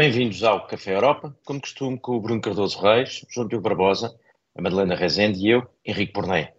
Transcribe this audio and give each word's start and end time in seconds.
Bem-vindos 0.00 0.42
ao 0.42 0.66
Café 0.66 0.94
Europa, 0.94 1.36
como 1.44 1.60
costume, 1.60 1.98
com 1.98 2.12
o 2.16 2.20
Bruno 2.22 2.40
Cardoso 2.40 2.80
Reis, 2.80 3.22
João 3.28 3.46
Diogo 3.46 3.64
Barbosa, 3.64 4.18
a 4.56 4.62
Madalena 4.62 4.94
Rezende 4.94 5.38
e 5.40 5.50
eu, 5.50 5.62
Henrique 5.84 6.14
Borné. 6.14 6.54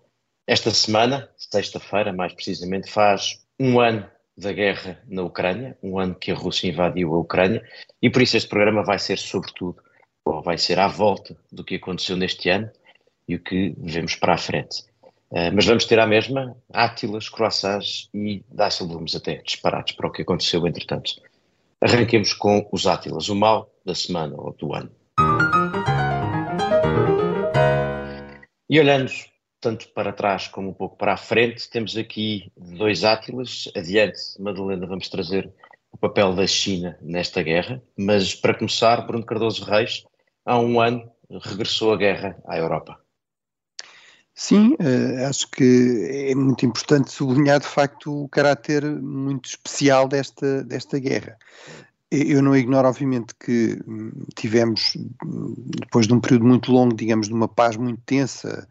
Esta 0.46 0.70
semana, 0.70 1.28
sexta-feira 1.36 2.14
mais 2.14 2.34
precisamente, 2.34 2.91
faz 2.91 3.44
um 3.59 3.80
ano 3.80 4.08
da 4.38 4.52
guerra 4.54 5.02
na 5.08 5.23
Ucrânia, 5.23 5.76
um 5.82 5.98
ano 5.98 6.14
que 6.14 6.32
a 6.32 6.36
Rússia 6.36 6.70
invadiu 6.70 7.16
a 7.16 7.18
Ucrânia, 7.18 7.68
e 8.00 8.12
por 8.12 8.22
isso 8.22 8.38
este 8.38 8.48
programa 8.48 8.84
vai 8.84 8.99
ser 8.99 9.18
sobretudo, 9.18 9.82
ou 10.23 10.44
vai 10.44 10.60
ser 10.60 10.77
à 10.77 10.88
volta 10.88 11.35
do 11.52 11.63
que 11.63 11.77
aconteceu 11.77 12.16
neste 12.16 12.48
ano 12.48 12.70
e 13.27 13.34
o 13.34 13.40
que 13.40 13.73
vemos 13.80 14.16
para 14.16 14.35
a 14.35 14.38
frente. 14.38 14.84
Uh, 15.32 15.49
mas 15.52 15.66
vamos 15.66 15.85
ter 15.85 15.99
à 15.99 16.05
mesma 16.05 16.55
átilas, 16.71 17.27
croissants 17.27 18.08
e 18.13 18.46
Dasselblooms 18.52 19.16
até 19.16 19.38
disparados 19.38 19.94
para 19.94 20.08
o 20.08 20.12
que 20.12 20.21
aconteceu 20.21 20.68
entretanto. 20.68 21.13
Arranquemos 21.84 22.31
com 22.34 22.70
os 22.71 22.85
átilas, 22.85 23.27
o 23.27 23.35
mal 23.35 23.67
da 23.84 23.95
semana 23.95 24.35
ou 24.38 24.53
do 24.53 24.71
ano. 24.71 24.91
E 28.70 28.80
olhando 28.80 29.12
tanto 29.59 29.90
para 29.90 30.13
trás 30.13 30.48
como 30.48 30.70
um 30.70 30.73
pouco 30.73 30.95
para 30.95 31.13
a 31.13 31.17
frente, 31.17 31.67
temos 31.70 31.98
aqui 31.98 32.52
dois 32.55 33.04
átilas. 33.04 33.67
Adiante, 33.76 34.20
Madalena, 34.40 34.85
vamos 34.85 35.09
trazer 35.09 35.52
o 35.91 35.98
papel 35.98 36.35
da 36.35 36.45
China 36.45 36.98
nesta 37.02 37.41
guerra. 37.41 37.82
Mas 37.98 38.35
para 38.35 38.54
começar, 38.54 39.02
Bruno 39.07 39.26
Cardoso 39.26 39.66
Reis, 39.66 40.05
há 40.46 40.59
um 40.59 40.79
ano 40.79 41.12
regressou 41.32 41.93
a 41.93 41.98
guerra 41.98 42.37
à 42.48 42.59
Europa. 42.59 42.99
Sim, 44.43 44.75
uh, 44.79 45.27
acho 45.29 45.47
que 45.51 46.31
é 46.31 46.34
muito 46.34 46.65
importante 46.65 47.11
sublinhar 47.11 47.59
de 47.59 47.67
facto 47.67 48.23
o 48.23 48.27
caráter 48.27 48.84
muito 48.84 49.45
especial 49.45 50.07
desta, 50.07 50.63
desta 50.63 50.97
guerra. 50.97 51.37
Eu 52.12 52.41
não 52.41 52.54
ignoro, 52.54 52.90
obviamente, 52.90 53.34
que 53.40 53.79
hum, 53.87 54.12
tivemos, 54.35 54.98
depois 55.79 56.07
de 56.07 56.13
um 56.13 56.20
período 56.20 56.45
muito 56.45 56.70
longo, 56.70 56.93
digamos, 56.93 57.27
de 57.27 57.34
uma 57.34 57.48
paz 57.48 57.77
muito 57.77 58.01
tensa, 58.05 58.68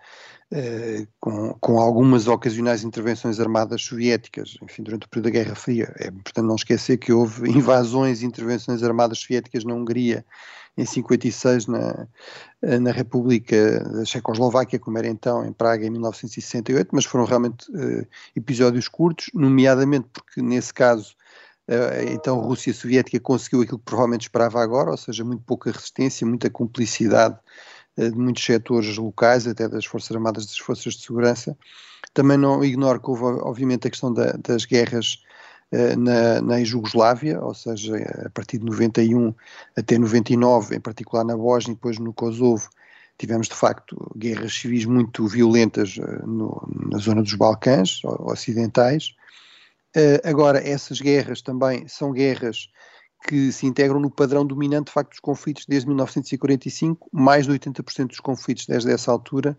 uh, 0.53 1.09
com, 1.19 1.55
com 1.55 1.79
algumas 1.81 2.29
ocasionais 2.29 2.85
intervenções 2.85 3.41
armadas 3.41 3.83
soviéticas, 3.83 4.59
enfim, 4.63 4.83
durante 4.83 5.07
o 5.07 5.09
período 5.09 5.25
da 5.25 5.31
Guerra 5.31 5.55
Fria. 5.55 5.91
É 5.99 6.09
importante 6.09 6.47
não 6.47 6.55
esquecer 6.55 6.99
que 6.99 7.15
houve 7.15 7.49
invasões 7.51 8.21
e 8.21 8.27
intervenções 8.27 8.83
armadas 8.83 9.21
soviéticas 9.21 9.65
na 9.65 9.73
Hungria 9.73 10.23
em 10.77 10.85
56 10.85 11.67
na, 11.67 12.07
na 12.63 12.93
República 12.93 13.81
da 13.85 14.05
Checoslováquia, 14.05 14.79
como 14.79 14.99
era 14.99 15.09
então, 15.09 15.45
em 15.45 15.53
Praga 15.53 15.87
em 15.87 15.91
1968, 15.91 16.89
mas 16.93 17.05
foram 17.05 17.25
realmente 17.25 17.71
uh, 17.71 18.07
episódios 18.37 18.87
curtos, 18.87 19.31
nomeadamente 19.35 20.09
porque 20.13 20.41
nesse 20.41 20.73
caso 20.73 21.17
então 22.09 22.41
a 22.41 22.45
Rússia 22.45 22.75
Soviética 22.75 23.21
conseguiu 23.21 23.63
aquilo 23.63 23.79
que 23.79 23.85
provavelmente 23.85 24.23
esperava 24.23 24.61
agora, 24.63 24.91
ou 24.91 24.97
seja, 24.97 25.25
muito 25.25 25.43
pouca 25.45 25.71
resistência, 25.71 26.27
muita 26.27 26.51
cumplicidade 26.51 27.39
uh, 27.97 28.11
de 28.11 28.17
muitos 28.19 28.45
setores 28.45 28.97
locais, 28.97 29.47
até 29.47 29.69
das 29.69 29.85
Forças 29.85 30.15
Armadas 30.15 30.47
das 30.47 30.59
Forças 30.59 30.95
de 30.95 31.03
Segurança. 31.03 31.57
Também 32.13 32.37
não 32.37 32.65
ignoro 32.65 33.01
que 33.01 33.11
houve, 33.11 33.23
obviamente, 33.43 33.87
a 33.87 33.91
questão 33.91 34.13
da, 34.13 34.33
das 34.33 34.65
guerras 34.65 35.23
eh, 35.73 35.95
na, 35.95 36.41
na 36.41 36.65
Jugoslávia, 36.65 37.41
ou 37.41 37.55
seja, 37.55 37.97
a 38.27 38.31
partir 38.31 38.59
de 38.59 38.65
91 38.65 39.33
até 39.77 39.97
99, 39.97 40.75
em 40.75 40.81
particular 40.81 41.25
na 41.25 41.37
Bósnia 41.37 41.73
e 41.73 41.75
depois 41.77 41.99
no 41.99 42.13
Kosovo, 42.13 42.69
tivemos 43.17 43.49
de 43.49 43.55
facto 43.55 43.97
guerras 44.17 44.53
civis 44.53 44.85
muito 44.85 45.29
violentas 45.29 45.97
eh, 46.01 46.23
no, 46.27 46.61
na 46.91 46.99
zona 46.99 47.23
dos 47.23 47.35
Balcãs 47.35 48.01
ocidentais. 48.05 49.15
Uh, 49.97 50.21
agora, 50.25 50.67
essas 50.67 51.01
guerras 51.01 51.43
também 51.43 51.87
são 51.89 52.13
guerras 52.13 52.69
que 53.27 53.53
se 53.53 53.67
integram 53.67 54.01
no 54.01 54.11
padrão 54.11 54.47
dominante 54.47 54.87
de 54.87 54.93
facto 54.93 55.11
dos 55.11 55.21
conflitos 55.21 55.67
desde 55.69 55.87
1945, 55.89 57.09
mais 57.13 57.47
de 57.47 57.53
80% 57.53 58.09
dos 58.09 58.21
conflitos 58.21 58.67
desde 58.67 58.91
essa 58.91 59.11
altura 59.11 59.59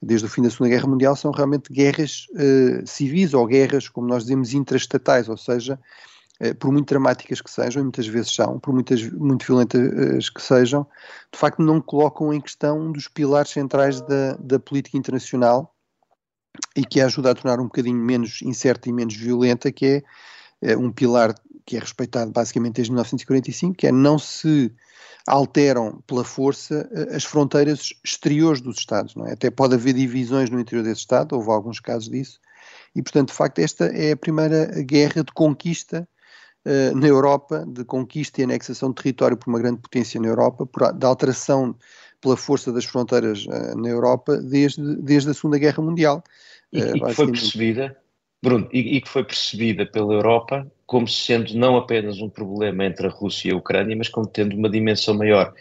desde 0.00 0.26
o 0.26 0.28
fim 0.28 0.42
da 0.42 0.50
Segunda 0.50 0.70
Guerra 0.70 0.86
Mundial, 0.86 1.16
são 1.16 1.30
realmente 1.30 1.72
guerras 1.72 2.26
uh, 2.30 2.86
civis 2.86 3.34
ou 3.34 3.46
guerras, 3.46 3.88
como 3.88 4.06
nós 4.06 4.22
dizemos, 4.22 4.54
intraestatais, 4.54 5.28
ou 5.28 5.36
seja, 5.36 5.78
uh, 6.40 6.54
por 6.56 6.72
muito 6.72 6.88
dramáticas 6.88 7.40
que 7.40 7.50
sejam, 7.50 7.80
e 7.80 7.84
muitas 7.84 8.06
vezes 8.06 8.32
são, 8.32 8.58
por 8.60 8.72
muitas, 8.72 9.02
muito 9.10 9.44
violentas 9.44 10.30
que 10.30 10.40
sejam, 10.40 10.86
de 11.32 11.38
facto 11.38 11.60
não 11.62 11.80
colocam 11.80 12.32
em 12.32 12.40
questão 12.40 12.80
um 12.80 12.92
dos 12.92 13.08
pilares 13.08 13.50
centrais 13.50 14.00
da, 14.02 14.34
da 14.38 14.58
política 14.58 14.96
internacional 14.96 15.74
e 16.78 16.84
que 16.84 17.00
ajuda 17.00 17.32
a 17.32 17.34
tornar 17.34 17.58
um 17.60 17.64
bocadinho 17.64 17.98
menos 17.98 18.40
incerta 18.40 18.88
e 18.88 18.92
menos 18.92 19.16
violenta, 19.16 19.72
que 19.72 20.04
é 20.62 20.76
uh, 20.76 20.80
um 20.80 20.92
pilar 20.92 21.34
que 21.66 21.76
é 21.76 21.80
respeitado 21.80 22.30
basicamente 22.30 22.76
desde 22.76 22.92
1945, 22.92 23.74
que 23.74 23.88
é 23.88 23.92
não 23.92 24.16
se 24.16 24.72
alteram 25.26 26.00
pela 26.06 26.24
força 26.24 26.88
eh, 26.90 27.14
as 27.14 27.24
fronteiras 27.24 27.92
exteriores 28.02 28.62
dos 28.62 28.78
Estados. 28.78 29.14
É? 29.26 29.32
Até 29.32 29.50
pode 29.50 29.74
haver 29.74 29.92
divisões 29.92 30.48
no 30.48 30.58
interior 30.58 30.82
desse 30.82 31.00
Estado, 31.00 31.34
houve 31.34 31.50
alguns 31.50 31.78
casos 31.78 32.08
disso, 32.08 32.40
e 32.96 33.02
portanto, 33.02 33.28
de 33.28 33.34
facto, 33.34 33.58
esta 33.58 33.84
é 33.86 34.12
a 34.12 34.16
primeira 34.16 34.66
guerra 34.82 35.22
de 35.22 35.32
conquista 35.34 36.08
uh, 36.64 36.96
na 36.96 37.06
Europa, 37.06 37.66
de 37.68 37.84
conquista 37.84 38.40
e 38.40 38.44
anexação 38.44 38.88
de 38.88 38.94
território 38.94 39.36
por 39.36 39.50
uma 39.50 39.58
grande 39.58 39.80
potência 39.80 40.18
na 40.18 40.28
Europa, 40.28 40.64
por, 40.64 40.90
de 40.90 41.04
alteração 41.04 41.76
pela 42.20 42.36
força 42.36 42.72
das 42.72 42.86
fronteiras 42.86 43.44
uh, 43.44 43.76
na 43.76 43.88
Europa 43.88 44.38
desde, 44.38 44.96
desde 44.96 45.30
a 45.30 45.34
Segunda 45.34 45.58
Guerra 45.58 45.82
Mundial. 45.82 46.24
E, 46.72 46.82
uh, 46.82 46.96
e 46.96 47.00
que 47.00 47.14
foi 47.14 47.30
percebida, 47.30 47.96
Bruno, 48.42 48.68
e, 48.72 48.96
e 48.96 49.00
que 49.00 49.08
foi 49.08 49.24
percebida 49.24 49.86
pela 49.86 50.12
Europa 50.12 50.70
como 50.88 51.06
sendo 51.06 51.54
não 51.54 51.76
apenas 51.76 52.18
um 52.18 52.30
problema 52.30 52.86
entre 52.86 53.06
a 53.06 53.10
Rússia 53.10 53.50
e 53.50 53.52
a 53.52 53.56
Ucrânia, 53.56 53.94
mas 53.94 54.08
como 54.08 54.26
tendo 54.26 54.56
uma 54.56 54.70
dimensão 54.70 55.14
maior. 55.14 55.52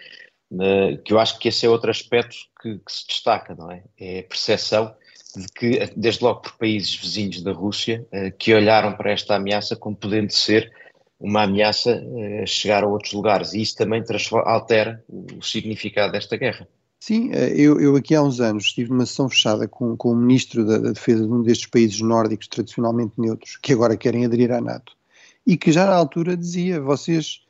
que 1.04 1.12
eu 1.12 1.20
acho 1.20 1.38
que 1.38 1.50
esse 1.50 1.66
é 1.66 1.70
outro 1.70 1.92
aspecto 1.92 2.38
que, 2.62 2.76
que, 2.76 2.92
se 2.92 3.06
destaca, 3.06 3.54
não 3.54 3.70
é? 3.70 3.84
É 4.00 4.20
a 4.20 4.24
percepção 4.24 4.96
de 5.36 5.48
que, 5.48 5.86
desde 5.98 6.24
logo 6.24 6.42
por 6.44 6.58
países 6.58 6.96
vizinhos 6.96 7.42
da 7.42 7.52
Rússia, 7.52 8.08
eh, 8.10 8.32
que 8.32 8.54
olharam 8.54 8.96
para 8.96 9.12
esta 9.12 9.36
ameaça 9.36 9.76
como 9.76 9.98
podendo 9.98 10.32
ser 10.32 10.72
uma 11.20 11.44
ameaça 11.44 12.02
a 12.42 12.46
chegar 12.46 12.86
a 12.86 12.88
outros 12.88 13.12
lugares. 13.12 13.54
E 13.54 13.62
isso 13.62 13.76
também 13.76 14.02
altera 14.46 15.04
o 15.10 15.42
significado 15.42 16.14
desta 16.14 16.38
guerra. 16.38 16.68
Sim, 17.00 17.32
eh, 17.32 17.54
eu, 17.56 17.80
eu, 17.80 17.96
aqui 17.96 18.16
há 18.16 18.22
uns 18.22 18.40
anos 18.40 18.66
estive 18.66 18.90
numa 18.90 19.06
sessão 19.06 19.30
fechada 19.30 19.68
com, 19.68 19.96
com 19.96 20.12
o 20.12 20.16
ministro 20.16 20.66
da, 20.66 20.78
da, 20.78 20.92
Defesa 20.92 21.26
de 21.26 21.32
um 21.32 21.44
destes 21.44 21.68
países 21.68 22.02
nórdicos 22.02 22.48
tradicionalmente 22.48 23.14
neutros, 23.18 23.58
que 23.58 23.74
agora 23.74 23.96
querem 23.96 24.26
aderir 24.26 24.52
à 24.52 24.60
NATO 24.60 24.98
e 25.46 25.56
que 25.56 25.72
já 25.72 25.86
na 25.86 25.96
altura 25.96 26.36
dizia: 26.36 26.82
vocês. 26.82 27.42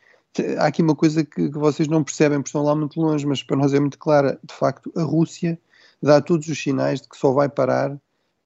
Há 0.59 0.67
aqui 0.67 0.83
uma 0.83 0.95
coisa 0.95 1.23
que, 1.23 1.49
que 1.49 1.57
vocês 1.57 1.87
não 1.87 2.03
percebem, 2.03 2.37
porque 2.37 2.49
estão 2.49 2.61
lá 2.61 2.75
muito 2.75 3.01
longe, 3.01 3.25
mas 3.25 3.41
para 3.41 3.57
nós 3.57 3.73
é 3.73 3.79
muito 3.79 3.97
clara. 3.97 4.39
De 4.43 4.53
facto, 4.53 4.91
a 4.95 5.01
Rússia 5.01 5.59
dá 5.99 6.21
todos 6.21 6.47
os 6.47 6.61
sinais 6.61 7.01
de 7.01 7.09
que 7.09 7.17
só 7.17 7.31
vai 7.31 7.49
parar 7.49 7.97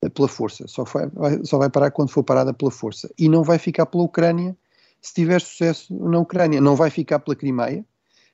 eh, 0.01 0.09
pela 0.09 0.27
força, 0.27 0.67
só 0.67 0.85
vai, 0.85 1.09
só 1.43 1.57
vai 1.57 1.69
parar 1.69 1.91
quando 1.91 2.09
for 2.09 2.23
parada 2.23 2.53
pela 2.53 2.71
força. 2.71 3.11
E 3.17 3.27
não 3.27 3.43
vai 3.43 3.57
ficar 3.57 3.85
pela 3.87 4.03
Ucrânia 4.03 4.55
se 5.01 5.13
tiver 5.15 5.41
sucesso 5.41 5.93
na 5.93 6.19
Ucrânia, 6.19 6.61
não 6.61 6.75
vai 6.75 6.89
ficar 6.89 7.19
pela 7.19 7.35
Crimeia. 7.35 7.85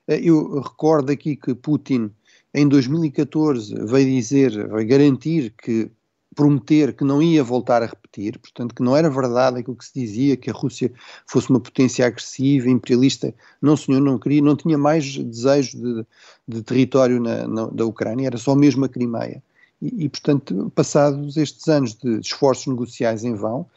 Eh, 0.07 0.21
eu 0.23 0.59
recordo 0.61 1.11
aqui 1.11 1.35
que 1.35 1.55
Putin, 1.55 2.11
em 2.57 2.67
2014, 2.67 3.75
veio 3.85 4.09
dizer, 4.09 4.67
veio 4.67 4.87
garantir 4.87 5.53
que 5.61 5.91
prometer 6.35 6.93
que 6.93 7.03
não 7.03 7.21
ia 7.21 7.43
voltar 7.43 7.83
a 7.83 7.85
repetir, 7.85 8.39
portanto, 8.39 8.73
que 8.73 8.81
não 8.81 8.95
era 8.95 9.09
verdade 9.09 9.59
aquilo 9.59 9.75
que 9.75 9.85
se 9.85 9.93
dizia, 9.93 10.37
que 10.37 10.49
a 10.49 10.53
Rússia 10.53 10.91
fosse 11.25 11.49
uma 11.51 11.59
potência 11.59 12.05
agressiva, 12.05 12.69
imperialista. 12.69 13.33
Não, 13.61 13.77
senhor, 13.77 14.01
não 14.01 14.17
queria, 14.17 14.41
não 14.41 14.55
tinha 14.55 14.77
mais 14.77 15.17
desejo 15.17 15.77
de, 15.77 16.05
de 16.47 16.63
território 16.63 17.19
na, 17.19 17.47
na, 17.47 17.65
da 17.67 17.85
Ucrânia, 17.85 18.27
era 18.27 18.37
só 18.37 18.55
mesmo 18.55 18.85
a 18.85 18.89
Crimeia. 18.89 19.41
E, 19.79 20.05
e, 20.05 20.09
portanto, 20.09 20.71
passados 20.73 21.37
estes 21.37 21.67
anos 21.67 21.93
de 21.93 22.19
esforços 22.19 22.65
negociais 22.65 23.23
em 23.23 23.35
vão, 23.35 23.67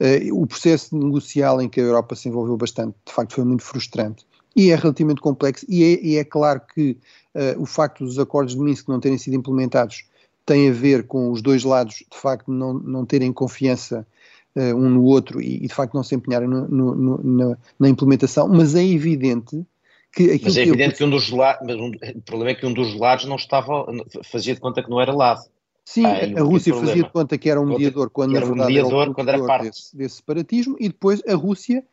eh, 0.00 0.28
o 0.32 0.44
processo 0.44 0.96
negocial 0.96 1.62
em 1.62 1.68
que 1.68 1.80
a 1.80 1.84
Europa 1.84 2.16
se 2.16 2.28
envolveu 2.28 2.56
bastante, 2.56 2.96
de 3.06 3.12
facto, 3.12 3.34
foi 3.34 3.44
muito 3.44 3.62
frustrante. 3.62 4.26
E 4.56 4.70
é 4.70 4.76
relativamente 4.76 5.20
complexo, 5.20 5.66
e 5.68 5.82
é, 5.82 6.04
e 6.04 6.16
é 6.16 6.24
claro 6.24 6.60
que 6.72 6.96
eh, 7.34 7.56
o 7.58 7.66
facto 7.66 8.04
dos 8.04 8.18
acordos 8.18 8.54
de 8.54 8.60
Minsk 8.60 8.88
não 8.88 9.00
terem 9.00 9.18
sido 9.18 9.34
implementados 9.34 10.04
tem 10.46 10.68
a 10.68 10.72
ver 10.72 11.06
com 11.06 11.30
os 11.30 11.42
dois 11.42 11.64
lados, 11.64 12.04
de 12.10 12.18
facto, 12.18 12.50
não, 12.50 12.74
não 12.74 13.04
terem 13.04 13.32
confiança 13.32 14.06
uh, 14.54 14.74
um 14.74 14.90
no 14.90 15.04
outro 15.04 15.40
e, 15.40 15.56
e, 15.56 15.66
de 15.66 15.74
facto, 15.74 15.94
não 15.94 16.02
se 16.02 16.14
empenharem 16.14 16.48
no, 16.48 16.68
no, 16.68 16.94
no, 16.94 17.20
na, 17.24 17.58
na, 17.78 17.88
implementação, 17.88 18.48
mas 18.48 18.74
é 18.74 18.84
evidente 18.84 19.64
que 20.12 20.40
Mas 20.42 20.56
é 20.56 20.62
evidente 20.62 20.96
que, 20.96 21.02
eu... 21.02 21.08
que 21.08 21.14
um 21.14 21.18
dos 21.18 21.30
lados, 21.30 21.74
um, 21.74 21.88
o 21.88 22.22
problema 22.22 22.50
é 22.50 22.54
que 22.54 22.66
um 22.66 22.72
dos 22.72 22.94
lados 22.94 23.24
não 23.24 23.36
estava, 23.36 23.86
fazia 24.22 24.54
de 24.54 24.60
conta 24.60 24.82
que 24.82 24.88
não 24.88 25.00
era 25.00 25.12
lado. 25.12 25.42
Sim, 25.84 26.06
ah, 26.06 26.40
a 26.40 26.42
Rússia 26.42 26.72
fazia 26.72 27.02
de 27.02 27.10
conta 27.10 27.36
que 27.36 27.50
era 27.50 27.60
um 27.60 27.66
mediador, 27.66 28.08
quando 28.08 28.36
um 28.36 28.54
mediador, 28.54 29.02
era 29.02 29.14
quando 29.14 29.28
era 29.28 29.44
parte. 29.44 29.64
Desse, 29.64 29.96
desse 29.96 30.16
separatismo, 30.16 30.76
e 30.78 30.88
depois 30.88 31.20
a 31.26 31.34
Rússia 31.34 31.84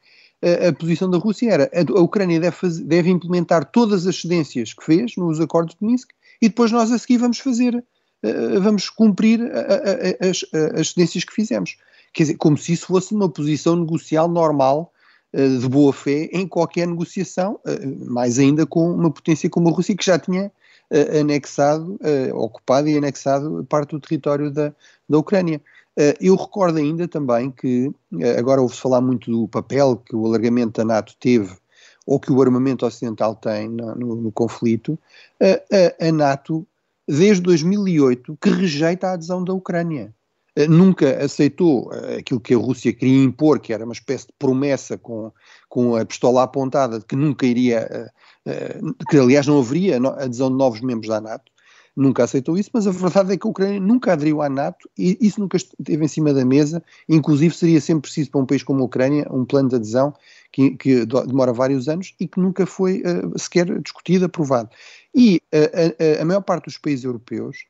a, 0.42 0.70
a, 0.70 0.74
posição 0.74 1.10
da 1.10 1.18
Rússia 1.18 1.52
era 1.52 1.72
a, 1.74 2.00
a 2.00 2.02
Ucrânia 2.02 2.40
deve, 2.40 2.56
fazer, 2.56 2.84
deve, 2.84 3.10
implementar 3.10 3.66
todas 3.66 4.08
as 4.08 4.20
cedências 4.20 4.74
que 4.74 4.84
fez 4.84 5.16
nos 5.16 5.40
acordos 5.40 5.76
de 5.80 5.86
Minsk 5.86 6.10
e 6.42 6.50
depois 6.50 6.72
nós 6.72 6.92
a 6.92 6.98
seguir 6.98 7.18
vamos 7.18 7.40
fazer 7.40 7.84
eh, 8.24 8.60
vamos 8.60 8.90
cumprir 8.90 9.42
as, 10.20 10.46
as 10.80 10.90
cedências 10.90 11.24
que 11.24 11.34
fizemos. 11.34 11.78
Quer 12.14 12.24
dizer, 12.24 12.38
como 12.38 12.58
se 12.58 12.74
isso 12.74 12.88
fosse 12.88 13.14
uma 13.14 13.30
posição 13.30 13.76
negocial 13.76 14.28
normal 14.28 14.92
de 15.34 15.70
boa 15.70 15.94
fé 15.94 16.30
em 16.34 16.46
qualquer 16.46 16.86
negociação, 16.86 17.58
mais 18.06 18.38
ainda 18.38 18.66
com 18.66 18.92
uma 18.92 19.10
potência 19.10 19.50
como 19.50 19.70
a 19.70 19.72
Rússia, 19.72 19.96
que 19.96 20.04
já 20.04 20.20
tinha 20.20 20.52
anexado, 21.18 21.98
ocupado 22.34 22.90
e 22.90 22.98
anexado 22.98 23.66
parte 23.70 23.92
do 23.92 24.00
território 24.02 24.52
da, 24.52 24.74
da 25.08 25.18
Ucrânia. 25.18 25.62
Eu 26.20 26.36
recordo 26.36 26.78
ainda 26.78 27.08
também 27.08 27.52
que, 27.52 27.92
agora 28.38 28.62
ouve-se 28.62 28.82
falar 28.82 29.02
muito 29.02 29.30
do 29.30 29.48
papel 29.48 29.98
que 29.98 30.16
o 30.16 30.26
alargamento 30.26 30.80
da 30.80 30.86
NATO 30.86 31.16
teve 31.20 31.54
ou 32.06 32.20
que 32.20 32.32
o 32.32 32.42
armamento 32.42 32.86
ocidental 32.86 33.36
tem 33.36 33.70
no, 33.70 33.96
no, 33.96 34.16
no 34.16 34.32
conflito, 34.32 34.98
a, 35.40 36.06
a, 36.06 36.08
a, 36.08 36.12
NATO, 36.12 36.66
desde 37.08 37.44
2008, 37.44 38.38
que 38.42 38.50
rejeita 38.50 39.08
a 39.08 39.14
adesão 39.14 39.44
da 39.44 39.54
Ucrânia. 39.54 40.14
Nunca 40.68 41.24
aceitou 41.24 41.90
aquilo 42.18 42.40
que 42.40 42.54
a 42.54 42.58
Rússia 42.58 42.92
queria 42.92 43.24
impor, 43.24 43.60
que 43.60 43.72
era 43.72 43.86
uma 43.86 43.94
espécie 43.94 44.28
de 44.28 44.34
promessa 44.38 44.98
com, 44.98 45.32
com 45.70 45.96
a 45.96 46.06
pistola 46.06 46.44
apontada 46.44 47.00
de 47.00 47.06
que 47.06 47.16
nunca 47.16 47.46
iria, 47.46 48.12
que 49.10 49.18
aliás 49.18 49.48
não 49.48 49.60
haveria 49.60 49.98
adesão 49.98 50.50
de 50.50 50.58
novos 50.58 50.82
membros 50.82 51.08
da 51.08 51.22
NATO 51.22 51.51
nunca 51.96 52.24
aceitou 52.24 52.58
isso, 52.58 52.70
mas 52.74 52.88
a 52.88 52.92
verdade 52.92 53.34
é 53.34 53.38
que 53.38 53.46
a 53.46 53.50
Ucrânia 53.50 53.80
nunca 53.80 54.14
aderiu 54.14 54.42
à 54.42 54.50
NATO 54.50 54.90
e 54.98 55.18
isso 55.20 55.40
nunca 55.40 55.58
esteve 55.58 56.06
em 56.06 56.08
cima 56.08 56.34
da 56.34 56.46
mesa, 56.46 56.84
inclusive 57.08 57.56
seria 57.56 57.82
sempre 57.82 58.04
preciso 58.04 58.32
para 58.32 58.42
um 58.42 58.46
país 58.46 58.64
como 58.64 58.82
a 58.82 58.86
Ucrânia 58.86 59.28
um 59.30 59.46
plano 59.46 59.70
de 59.70 59.76
adesão 59.76 60.14
que, 60.52 60.72
que 60.78 61.06
demora 61.06 61.54
vários 61.54 61.88
anos 61.88 62.16
e 62.20 62.28
que 62.28 62.40
nunca 62.40 62.66
foi 62.66 63.02
uh, 63.02 63.38
sequer 63.38 63.80
discutido, 63.82 64.26
aprovado. 64.26 64.70
E 65.14 65.42
uh, 65.54 66.20
a, 66.20 66.22
a, 66.22 66.26
maior 66.26 66.42
parte 66.42 66.66
dos 66.66 66.78
países 66.78 67.04
europeus 67.04 67.66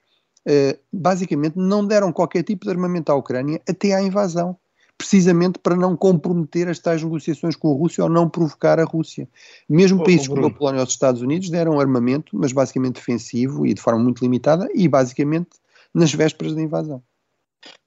uh, 0.47 0.77
basicamente 0.93 1.57
não 1.57 1.85
deram 1.85 2.11
qualquer 2.11 2.43
tipo 2.43 2.65
de 2.65 2.71
armamento 2.71 3.11
à 3.11 3.15
Ucrânia 3.15 3.61
até 3.67 3.93
à 3.93 4.01
invasão 4.01 4.57
precisamente 5.01 5.57
para 5.57 5.75
não 5.75 5.97
comprometer 5.97 6.67
as 6.67 6.77
tais 6.77 7.01
negociações 7.01 7.55
com 7.55 7.71
a 7.71 7.75
Rússia 7.75 8.03
ou 8.03 8.09
não 8.09 8.29
provocar 8.29 8.79
a 8.79 8.83
Rússia. 8.83 9.27
Mesmo 9.67 10.03
países 10.03 10.27
como 10.27 10.45
a 10.45 10.51
Polónia 10.51 10.81
ou 10.81 10.85
os 10.85 10.93
Estados 10.93 11.23
Unidos 11.23 11.49
deram 11.49 11.79
armamento, 11.79 12.37
mas 12.37 12.53
basicamente 12.53 12.95
defensivo 12.95 13.65
e 13.65 13.73
de 13.73 13.81
forma 13.81 13.99
muito 13.99 14.21
limitada 14.21 14.69
e 14.75 14.87
basicamente 14.87 15.49
nas 15.91 16.13
vésperas 16.13 16.53
da 16.53 16.61
invasão. 16.61 17.01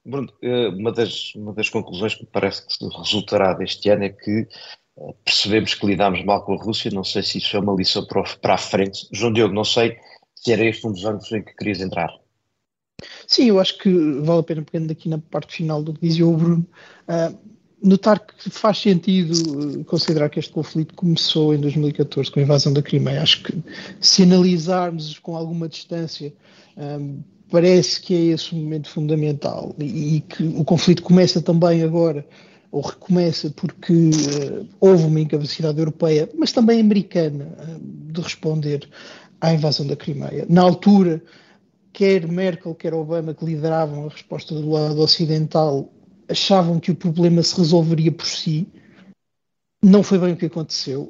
Bruno, 0.05 0.27
eh, 0.41 0.67
uma 0.67 0.91
das, 0.91 1.33
uma 1.35 1.53
das 1.53 1.69
conclusões 1.69 2.15
que 2.15 2.23
me 2.23 2.29
parece 2.29 2.67
que 2.67 2.85
resultará 2.97 3.53
deste 3.53 3.89
ano 3.89 4.03
é 4.03 4.09
que 4.09 4.45
eh, 4.97 5.13
percebemos 5.23 5.73
que 5.73 5.85
lidámos 5.85 6.21
mal 6.25 6.43
com 6.43 6.53
a 6.53 6.61
Rússia, 6.61 6.91
não 6.91 7.03
sei 7.05 7.23
se 7.23 7.37
isso 7.37 7.55
é 7.55 7.61
uma 7.61 7.73
lição 7.73 8.05
para 8.05 8.55
a 8.55 8.57
frente. 8.57 9.07
João 9.13 9.31
Diogo, 9.31 9.53
não 9.53 9.63
sei 9.63 9.97
se 10.35 10.51
era 10.51 10.65
este 10.65 10.85
um 10.85 10.91
dos 10.91 11.05
ângulos 11.05 11.31
em 11.31 11.41
que 11.41 11.55
querias 11.55 11.79
entrar. 11.79 12.09
Sim, 13.27 13.45
eu 13.49 13.59
acho 13.59 13.77
que 13.77 13.89
vale 14.21 14.39
a 14.39 14.43
pena, 14.43 14.61
pegando 14.61 14.91
aqui 14.91 15.09
na 15.09 15.17
parte 15.17 15.55
final 15.55 15.81
do 15.81 15.93
que 15.93 16.07
dizia 16.07 16.25
o 16.25 16.35
Bruno, 16.35 16.65
uh, 17.07 17.37
notar 17.81 18.19
que 18.19 18.49
faz 18.49 18.79
sentido 18.79 19.83
considerar 19.85 20.29
que 20.29 20.39
este 20.39 20.51
conflito 20.51 20.93
começou 20.95 21.53
em 21.53 21.59
2014 21.59 22.31
com 22.31 22.39
a 22.39 22.43
invasão 22.43 22.73
da 22.73 22.81
Crimeia. 22.81 23.21
Acho 23.21 23.43
que 23.43 23.53
se 23.99 24.23
analisarmos 24.23 25.19
com 25.19 25.35
alguma 25.35 25.69
distância, 25.69 26.33
um, 26.75 27.19
ah, 27.19 27.23
parece 27.49 28.01
que 28.01 28.13
é 28.13 28.21
esse 28.33 28.55
um 28.55 28.59
momento 28.59 28.89
fundamental 28.89 29.75
e, 29.79 30.17
e, 30.17 30.21
que 30.21 30.43
o 30.43 30.63
conflito 30.63 31.03
começa 31.03 31.41
também 31.41 31.83
agora, 31.83 32.25
ou 32.71 32.81
recomeça 32.81 33.49
porque 33.55 33.93
uh, 33.93 34.67
houve 34.79 35.05
uma 35.05 35.21
incapacidade 35.21 35.77
europeia, 35.77 36.29
mas 36.35 36.51
também 36.51 36.81
americana, 36.81 37.45
uh, 37.59 38.11
de 38.11 38.21
responder 38.21 38.89
à 39.39 39.53
invasão 39.53 39.85
da 39.85 39.95
Crimeia. 39.95 40.45
Na 40.49 40.61
altura, 40.61 41.21
quer 41.95 42.27
Merkel, 42.27 42.75
quer 42.75 42.93
Obama, 42.93 43.33
que 43.33 43.45
lideravam 43.45 44.05
a 44.05 44.09
resposta 44.09 44.53
do 44.53 44.69
lado 44.69 44.99
ocidental, 44.99 45.89
achavam 46.27 46.77
que 46.77 46.91
o 46.91 46.95
problema 46.95 47.41
se 47.41 47.57
resolveria 47.57 48.11
por 48.11 48.25
si. 48.25 48.67
Não 49.81 50.03
foi 50.03 50.19
bem 50.19 50.33
o 50.33 50.35
que 50.35 50.47
aconteceu. 50.47 51.07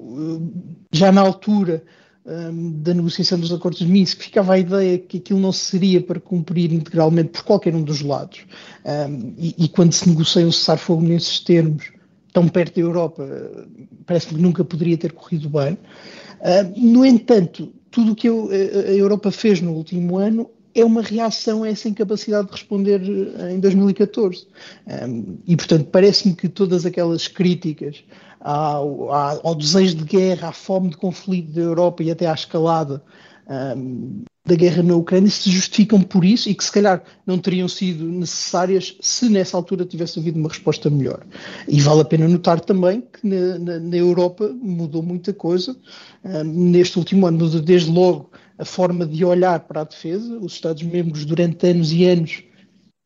Já 0.91 1.11
na 1.11 1.21
altura 1.21 1.83
um, 2.23 2.71
da 2.83 2.93
negociação 2.93 3.39
dos 3.39 3.51
acordos 3.51 3.79
de 3.79 3.87
Minsk, 3.87 4.21
ficava 4.21 4.53
a 4.53 4.59
ideia 4.59 4.99
que 4.99 5.17
aquilo 5.17 5.39
não 5.39 5.51
seria 5.51 5.99
para 5.99 6.19
cumprir 6.19 6.71
integralmente 6.71 7.29
por 7.29 7.43
qualquer 7.43 7.73
um 7.73 7.81
dos 7.81 8.01
lados. 8.01 8.45
Um, 8.85 9.33
e, 9.39 9.55
e, 9.57 9.67
quando 9.67 9.91
se 9.91 10.07
negocia 10.07 10.45
um 10.45 10.51
cessar-fogo 10.51 11.01
nesses 11.01 11.39
termos, 11.39 11.91
tão 12.31 12.47
perto 12.47 12.75
da 12.75 12.81
Europa, 12.81 13.27
parece 14.05 14.27
que 14.27 14.35
nunca 14.35 14.63
poderia 14.63 14.97
ter 14.97 15.13
corrido 15.13 15.49
bem. 15.49 15.73
Uh, 16.41 16.79
no 16.79 17.03
entanto, 17.03 17.73
tudo 17.89 18.11
o 18.11 18.15
que 18.15 18.27
a 18.27 18.91
Europa 18.91 19.31
fez 19.31 19.61
no 19.61 19.71
último 19.71 20.17
ano 20.17 20.51
é 20.75 20.83
uma 20.83 21.01
reação 21.01 21.63
a 21.63 21.69
essa 21.69 21.87
incapacidade 21.87 22.47
de 22.47 22.51
responder 22.51 23.01
eh, 23.01 23.53
em 23.53 23.59
2014. 23.61 24.45
Um, 24.85 25.37
e, 25.47 25.55
portanto, 25.55 25.85
parece-me 25.85 26.35
que 26.35 26.49
todas 26.49 26.85
aquelas 26.85 27.29
críticas 27.29 28.03
ao, 28.41 29.11
ao, 29.11 29.55
desejo 29.55 29.95
de 29.95 30.03
guerra, 30.03 30.49
à 30.49 30.51
fome 30.51 30.89
de 30.89 30.97
conflito 30.97 31.53
da 31.53 31.61
Europa 31.61 32.03
e 32.03 32.11
até 32.11 32.27
à 32.27 32.33
escalada 32.33 33.01
um, 33.75 34.23
da 34.45 34.53
guerra 34.53 34.83
na 34.83 34.95
Ucrânia 34.95 35.31
se 35.31 35.49
justificam 35.49 36.01
por 36.01 36.23
isso 36.23 36.47
e 36.49 36.53
que 36.53 36.63
se 36.63 36.71
calhar 36.71 37.01
não 37.25 37.39
teriam 37.39 37.67
sido 37.67 38.05
necessárias 38.05 38.95
se 39.01 39.27
nessa 39.29 39.57
altura 39.57 39.85
tivesse 39.85 40.19
havido 40.19 40.37
uma 40.37 40.49
resposta 40.49 40.89
melhor. 40.89 41.25
E 41.67 41.81
vale 41.81 42.01
a 42.01 42.05
pena 42.05 42.27
notar 42.27 42.59
também 42.59 43.01
que 43.01 43.27
na, 43.27 43.57
na, 43.57 43.79
na 43.79 43.97
Europa 43.97 44.53
mudou 44.61 45.01
muita 45.01 45.33
coisa 45.33 45.75
um, 46.23 46.43
neste 46.43 46.99
último 46.99 47.25
ano, 47.25 47.49
desde 47.61 47.89
logo 47.89 48.29
a 48.57 48.65
forma 48.65 49.05
de 49.05 49.23
olhar 49.25 49.59
para 49.61 49.81
a 49.81 49.83
defesa. 49.83 50.37
Os 50.37 50.53
Estados-membros, 50.53 51.25
durante 51.25 51.67
anos 51.67 51.91
e 51.91 52.05
anos, 52.05 52.43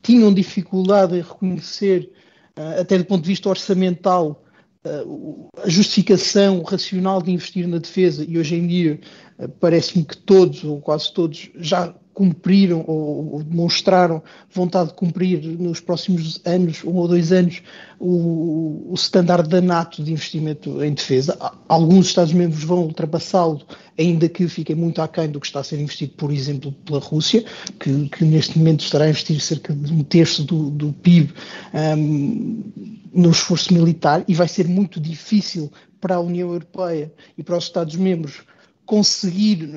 tinham 0.02 0.32
dificuldade 0.32 1.16
em 1.16 1.22
reconhecer, 1.22 2.10
uh, 2.58 2.80
até 2.80 2.96
do 2.98 3.04
ponto 3.04 3.22
de 3.22 3.28
vista 3.28 3.48
orçamental, 3.48 4.44
uh, 4.86 5.48
a 5.62 5.68
justificação 5.68 6.62
racional 6.62 7.20
de 7.22 7.32
investir 7.32 7.66
na 7.66 7.78
defesa, 7.78 8.24
e 8.26 8.38
hoje 8.38 8.54
em 8.54 8.66
dia 8.66 9.00
uh, 9.38 9.48
parece-me 9.60 10.04
que 10.04 10.16
todos, 10.16 10.64
ou 10.64 10.80
quase 10.80 11.12
todos, 11.12 11.50
já 11.56 11.94
cumpriram 12.12 12.84
ou, 12.86 13.34
ou, 13.34 13.42
demonstraram 13.42 14.22
vontade 14.52 14.90
de 14.90 14.94
cumprir 14.94 15.42
nos 15.58 15.80
próximos 15.80 16.40
anos, 16.44 16.84
um 16.84 16.94
ou 16.94 17.08
dois 17.08 17.32
anos, 17.32 17.62
o, 17.98 18.92
o 18.92 19.42
da 19.48 19.60
NATO 19.60 20.02
de 20.02 20.12
investimento 20.12 20.82
em 20.82 20.92
defesa. 20.92 21.38
Alguns 21.68 22.06
Estados-membros 22.06 22.62
vão 22.64 22.84
ultrapassá-lo, 22.84 23.62
ainda 23.98 24.28
que 24.28 24.48
fiquem 24.48 24.76
muito 24.76 25.00
aquém 25.00 25.28
do 25.28 25.40
que 25.40 25.46
está 25.46 25.60
a 25.60 25.64
ser 25.64 25.80
investido, 25.80 26.12
por 26.14 26.32
exemplo, 26.32 26.72
pela 26.84 26.98
Rússia, 26.98 27.44
que, 27.78 28.08
que 28.08 28.24
neste 28.24 28.58
momento 28.58 28.84
estará 28.84 29.04
a 29.04 29.08
investir 29.08 29.40
cerca 29.40 29.72
de 29.72 29.92
um 29.92 30.02
terço 30.02 30.44
do, 30.44 30.70
do 30.70 30.92
PIB 30.92 31.32
um, 31.74 32.62
no 33.12 33.30
esforço 33.30 33.72
militar, 33.72 34.24
e 34.26 34.34
vai 34.34 34.48
ser 34.48 34.68
muito 34.68 35.00
difícil 35.00 35.70
para 36.00 36.16
a 36.16 36.20
União 36.20 36.48
Europeia 36.52 37.12
e 37.36 37.42
para 37.42 37.56
os 37.56 37.64
Estados-membros 37.64 38.42
conseguir, 38.90 39.70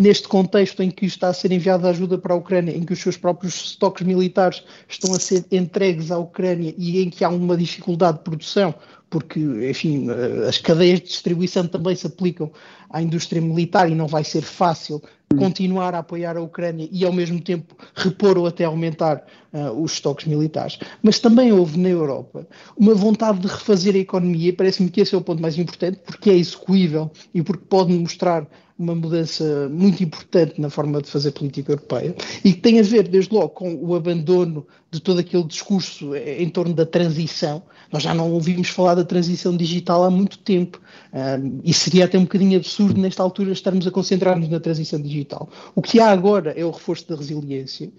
neste 0.00 0.26
contexto 0.26 0.82
em 0.82 0.90
que 0.90 1.06
está 1.06 1.28
a 1.28 1.32
ser 1.32 1.52
enviada 1.52 1.88
ajuda 1.88 2.18
para 2.18 2.34
a 2.34 2.36
Ucrânia, 2.36 2.76
em 2.76 2.82
que 2.82 2.92
os 2.92 2.98
seus 2.98 3.16
próprios 3.16 3.54
estoques 3.54 4.04
militares 4.04 4.64
estão 4.88 5.14
a 5.14 5.20
ser 5.20 5.44
entregues 5.52 6.10
à 6.10 6.18
Ucrânia 6.18 6.74
e 6.76 7.00
em 7.00 7.10
que 7.10 7.22
há 7.22 7.28
uma 7.28 7.56
dificuldade 7.56 8.18
de 8.18 8.24
produção, 8.24 8.74
porque, 9.08 9.38
enfim, 9.70 10.08
eh, 10.10 10.48
as 10.48 10.58
cadeias 10.58 10.98
de 10.98 11.06
distribuição 11.06 11.68
também 11.68 11.94
se 11.94 12.08
aplicam 12.08 12.50
à 12.90 13.00
indústria 13.00 13.40
militar 13.40 13.88
e 13.88 13.94
não 13.94 14.08
vai 14.08 14.24
ser 14.24 14.42
fácil 14.42 15.00
continuar 15.36 15.94
a 15.94 15.98
apoiar 15.98 16.36
a 16.36 16.40
Ucrânia 16.40 16.88
e 16.90 17.04
ao 17.04 17.12
mesmo 17.12 17.40
tempo 17.40 17.74
repor 17.94 18.38
ou 18.38 18.46
até 18.46 18.64
aumentar 18.64 19.24
uh, 19.52 19.70
os 19.82 19.92
estoques 19.92 20.26
militares. 20.26 20.78
Mas 21.02 21.18
também 21.18 21.52
houve 21.52 21.78
na 21.78 21.88
Europa 21.88 22.46
uma 22.76 22.94
vontade 22.94 23.38
de 23.38 23.46
refazer 23.46 23.94
a 23.94 23.98
economia, 23.98 24.48
e 24.48 24.52
parece-me 24.52 24.90
que 24.90 25.00
esse 25.00 25.14
é 25.14 25.18
o 25.18 25.22
ponto 25.22 25.40
mais 25.40 25.58
importante, 25.58 26.00
porque 26.04 26.30
é 26.30 26.34
execuível 26.34 27.10
e 27.32 27.42
porque 27.42 27.64
pode 27.68 27.92
mostrar 27.92 28.46
uma 28.76 28.94
mudança 28.94 29.68
muito 29.68 30.02
importante 30.02 30.60
na 30.60 30.68
forma 30.68 31.00
de 31.00 31.08
fazer 31.08 31.30
política 31.30 31.72
europeia 31.72 32.14
e 32.44 32.52
que 32.52 32.60
tem 32.60 32.80
a 32.80 32.82
ver, 32.82 33.06
desde 33.06 33.32
logo, 33.32 33.50
com 33.50 33.72
o 33.76 33.94
abandono 33.94 34.66
de 34.90 35.00
todo 35.00 35.20
aquele 35.20 35.44
discurso 35.44 36.14
em 36.16 36.48
torno 36.48 36.74
da 36.74 36.84
transição. 36.84 37.62
Nós 37.92 38.02
já 38.02 38.12
não 38.12 38.32
ouvimos 38.32 38.68
falar 38.68 38.96
da 38.96 39.04
transição 39.04 39.56
digital 39.56 40.02
há 40.02 40.10
muito 40.10 40.38
tempo 40.38 40.80
um, 41.12 41.60
e 41.62 41.72
seria 41.72 42.04
até 42.06 42.18
um 42.18 42.22
bocadinho 42.22 42.56
absurdo, 42.58 43.00
nesta 43.00 43.22
altura, 43.22 43.52
estarmos 43.52 43.86
a 43.86 43.92
concentrar-nos 43.92 44.48
na 44.48 44.58
transição 44.58 45.00
digital. 45.00 45.48
O 45.76 45.80
que 45.80 46.00
há 46.00 46.10
agora 46.10 46.52
é 46.56 46.64
o 46.64 46.70
reforço 46.70 47.08
da 47.08 47.14
resiliência 47.14 47.92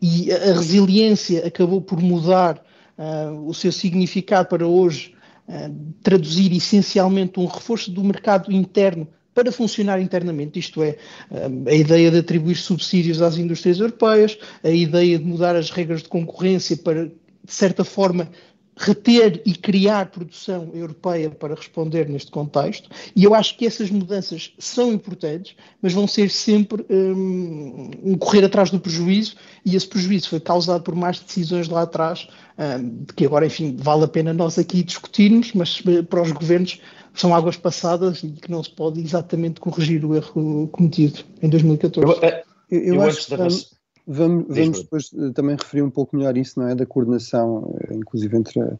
e 0.00 0.32
a, 0.32 0.54
resiliência 0.54 1.46
acabou 1.46 1.82
por 1.82 2.00
mudar 2.00 2.62
uh, 2.96 3.46
o 3.46 3.52
seu 3.52 3.70
significado 3.70 4.48
para 4.48 4.66
hoje. 4.66 5.14
Uh, 5.46 5.92
traduzir 6.02 6.52
essencialmente 6.52 7.40
um 7.40 7.46
reforço 7.46 7.90
do 7.90 8.02
mercado 8.04 8.52
interno 8.52 9.08
para 9.34 9.50
funcionar 9.50 10.00
internamente, 10.00 10.58
isto 10.58 10.82
é, 10.82 10.96
hum, 11.30 11.64
a 11.66 11.74
ideia 11.74 12.10
de 12.10 12.18
atribuir 12.18 12.56
subsídios 12.56 13.22
às 13.22 13.36
indústrias 13.36 13.78
europeias, 13.78 14.38
a 14.62 14.70
ideia 14.70 15.18
de 15.18 15.24
mudar 15.24 15.56
as 15.56 15.70
regras 15.70 16.02
de 16.02 16.08
concorrência 16.08 16.76
para, 16.76 17.06
de 17.06 17.12
certa 17.52 17.84
forma, 17.84 18.30
reter 18.76 19.42
e 19.44 19.54
criar 19.54 20.10
produção 20.10 20.70
europeia 20.74 21.30
para 21.30 21.54
responder 21.54 22.08
neste 22.08 22.30
contexto, 22.30 22.88
e 23.14 23.24
eu 23.24 23.34
acho 23.34 23.56
que 23.56 23.66
essas 23.66 23.90
mudanças 23.90 24.52
são 24.58 24.92
importantes, 24.92 25.54
mas 25.80 25.92
vão 25.92 26.06
ser 26.06 26.30
sempre 26.30 26.84
um, 26.88 27.90
um 28.02 28.18
correr 28.18 28.44
atrás 28.44 28.70
do 28.70 28.80
prejuízo, 28.80 29.36
e 29.64 29.76
esse 29.76 29.86
prejuízo 29.86 30.30
foi 30.30 30.40
causado 30.40 30.82
por 30.82 30.94
mais 30.94 31.20
decisões 31.20 31.68
lá 31.68 31.82
atrás, 31.82 32.26
um, 32.58 33.04
de 33.04 33.12
que 33.12 33.26
agora, 33.26 33.46
enfim, 33.46 33.76
vale 33.78 34.04
a 34.04 34.08
pena 34.08 34.32
nós 34.32 34.58
aqui 34.58 34.82
discutirmos, 34.82 35.52
mas 35.52 35.82
eh, 35.86 36.02
para 36.02 36.22
os 36.22 36.32
governos 36.32 36.80
são 37.14 37.34
águas 37.34 37.56
passadas 37.56 38.22
e 38.22 38.30
que 38.30 38.50
não 38.50 38.62
se 38.64 38.70
pode 38.70 39.00
exatamente 39.00 39.60
corrigir 39.60 40.04
o 40.04 40.14
erro 40.14 40.68
cometido 40.68 41.20
em 41.42 41.48
2014. 41.48 42.06
Eu, 42.06 42.22
eu, 42.22 42.40
eu, 42.70 42.94
eu 42.94 43.02
acho 43.02 43.26
que 43.26 43.81
Vamos, 44.06 44.46
vamos 44.48 44.82
depois 44.82 45.10
eh, 45.16 45.30
também 45.32 45.56
referir 45.56 45.82
um 45.82 45.90
pouco 45.90 46.16
melhor 46.16 46.36
isso, 46.36 46.58
não 46.58 46.68
é? 46.68 46.74
Da 46.74 46.84
coordenação, 46.84 47.76
eh, 47.88 47.94
inclusive 47.94 48.36
entre 48.36 48.60
a 48.60 48.78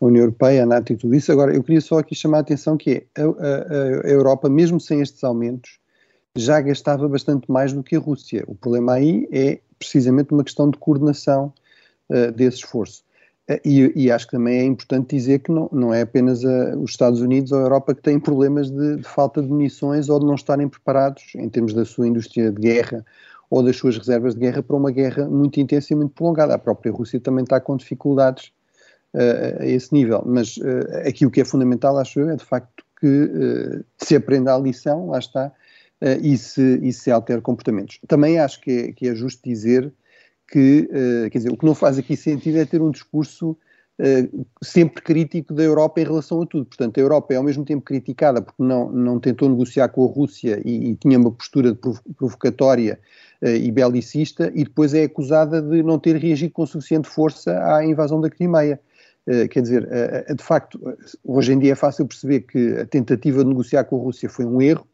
União 0.00 0.22
Europeia, 0.22 0.64
a 0.64 0.66
NATO 0.66 0.92
e 0.92 0.96
tudo 0.96 1.14
isso. 1.14 1.30
Agora, 1.30 1.54
eu 1.54 1.62
queria 1.62 1.80
só 1.80 1.98
aqui 1.98 2.14
chamar 2.14 2.38
a 2.38 2.40
atenção 2.40 2.76
que 2.76 3.06
é, 3.14 3.22
a, 3.22 3.24
a, 3.24 4.06
a 4.06 4.10
Europa, 4.10 4.48
mesmo 4.48 4.80
sem 4.80 5.00
estes 5.00 5.22
aumentos, 5.24 5.78
já 6.36 6.60
gastava 6.60 7.08
bastante 7.08 7.50
mais 7.50 7.72
do 7.72 7.82
que 7.82 7.96
a 7.96 7.98
Rússia. 7.98 8.44
O 8.46 8.54
problema 8.54 8.94
aí 8.94 9.26
é 9.32 9.60
precisamente 9.78 10.32
uma 10.32 10.44
questão 10.44 10.70
de 10.70 10.78
coordenação 10.78 11.52
uh, 12.10 12.30
desse 12.32 12.58
esforço. 12.58 13.04
Uh, 13.48 13.60
e, 13.64 13.92
e, 14.04 14.10
acho 14.10 14.26
que 14.26 14.32
também 14.32 14.58
é 14.58 14.64
importante 14.64 15.16
dizer 15.16 15.38
que 15.38 15.50
não, 15.50 15.68
não 15.72 15.94
é 15.94 16.02
apenas 16.02 16.44
a, 16.44 16.76
os 16.76 16.90
Estados 16.90 17.20
Unidos 17.20 17.52
ou 17.52 17.58
a 17.58 17.62
Europa 17.62 17.94
que 17.94 18.02
têm 18.02 18.20
problemas 18.20 18.70
de, 18.70 18.96
de, 18.96 19.04
falta 19.04 19.40
de 19.40 19.48
munições 19.48 20.08
ou 20.08 20.20
de 20.20 20.26
não 20.26 20.34
estarem 20.34 20.68
preparados 20.68 21.34
em 21.34 21.48
termos 21.48 21.72
da 21.72 21.84
sua 21.84 22.06
indústria 22.06 22.50
de 22.50 22.60
guerra 22.60 23.04
ou 23.50 23.62
das 23.62 23.76
suas 23.76 23.96
reservas 23.96 24.34
de 24.34 24.40
guerra 24.40 24.62
para 24.62 24.76
uma 24.76 24.90
guerra 24.90 25.28
muito 25.28 25.60
intensa 25.60 25.92
e 25.92 25.96
muito 25.96 26.12
prolongada. 26.14 26.54
A 26.54 26.58
própria 26.58 26.92
Rússia 26.92 27.20
também 27.20 27.44
está 27.44 27.60
com 27.60 27.76
dificuldades 27.76 28.52
uh, 29.14 29.62
a 29.62 29.66
esse 29.66 29.92
nível. 29.92 30.22
Mas 30.26 30.56
uh, 30.56 31.06
aqui 31.06 31.24
o 31.24 31.30
que 31.30 31.40
é 31.40 31.44
fundamental, 31.44 31.96
acho 31.98 32.20
eu, 32.20 32.30
é 32.30 32.36
de 32.36 32.44
facto 32.44 32.84
que 33.00 33.06
uh, 33.06 33.84
se 33.98 34.16
aprenda 34.16 34.54
a 34.54 34.58
lição, 34.58 35.08
lá 35.08 35.18
está, 35.18 35.52
e, 36.22 36.36
se, 36.36 36.78
e 36.82 36.92
se 36.92 37.10
altere 37.10 37.40
comportamentos. 37.40 37.98
Também 38.06 38.38
acho 38.38 38.60
que 38.60 38.70
é, 38.70 38.92
que 38.92 39.08
é 39.08 39.14
justo 39.14 39.40
dizer 39.42 39.90
que, 40.46 40.86
quer 41.32 41.38
dizer, 41.38 41.50
o 41.50 41.56
que 41.56 41.64
não 41.64 41.74
faz 41.74 41.96
aqui 41.96 42.14
sentido 42.14 42.58
é 42.58 42.66
ter 42.66 42.82
um 42.82 42.90
discurso 42.90 43.56
sempre 44.62 45.02
crítico 45.02 45.54
da 45.54 45.62
Europa 45.62 45.98
em 45.98 46.04
relação 46.04 46.42
a 46.42 46.46
tudo. 46.46 46.66
Portanto, 46.66 46.98
a 46.98 47.00
Europa 47.00 47.32
é 47.32 47.38
ao 47.38 47.42
mesmo 47.42 47.64
tempo 47.64 47.82
criticada 47.82 48.42
porque 48.42 48.62
não, 48.62 48.92
não 48.92 49.18
tentou 49.18 49.48
negociar 49.48 49.88
com 49.88 50.04
a 50.04 50.06
Rússia 50.06 50.60
e, 50.66 50.90
e 50.90 50.96
tinha 50.96 51.18
uma 51.18 51.30
postura 51.30 51.74
provocatória 51.74 53.00
e 53.42 53.70
belicista, 53.70 54.50
e 54.54 54.64
depois 54.64 54.94
é 54.94 55.04
acusada 55.04 55.60
de 55.60 55.82
não 55.82 55.98
ter 55.98 56.16
reagido 56.16 56.52
com 56.52 56.64
suficiente 56.64 57.08
força 57.08 57.52
à 57.64 57.84
invasão 57.84 58.20
da 58.20 58.30
Crimeia. 58.30 58.80
Uh, 59.26 59.48
quer 59.48 59.60
dizer, 59.60 59.82
uh, 59.84 60.34
de 60.34 60.42
facto, 60.42 60.80
hoje 61.24 61.52
em 61.52 61.58
dia 61.58 61.72
é 61.72 61.74
fácil 61.74 62.06
perceber 62.06 62.40
que 62.42 62.76
a 62.78 62.86
tentativa 62.86 63.42
de 63.42 63.48
negociar 63.48 63.84
com 63.84 63.96
a 63.96 64.02
Rússia 64.02 64.28
foi 64.28 64.44
um 64.44 64.62
erro, 64.62 64.86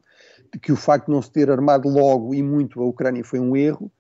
que 0.61 0.72
o 0.72 0.76
facto 0.76 1.06
de 1.06 1.12
não 1.12 1.22
se 1.22 1.30
ter 1.30 1.50
armado 1.50 1.88
logo 1.88 2.34
e 2.34 2.42
muito 2.42 2.80
a 2.80 2.87
Ucrânia 2.87 3.22
foi 3.22 3.38
um 3.38 3.56
erro, 3.56 3.90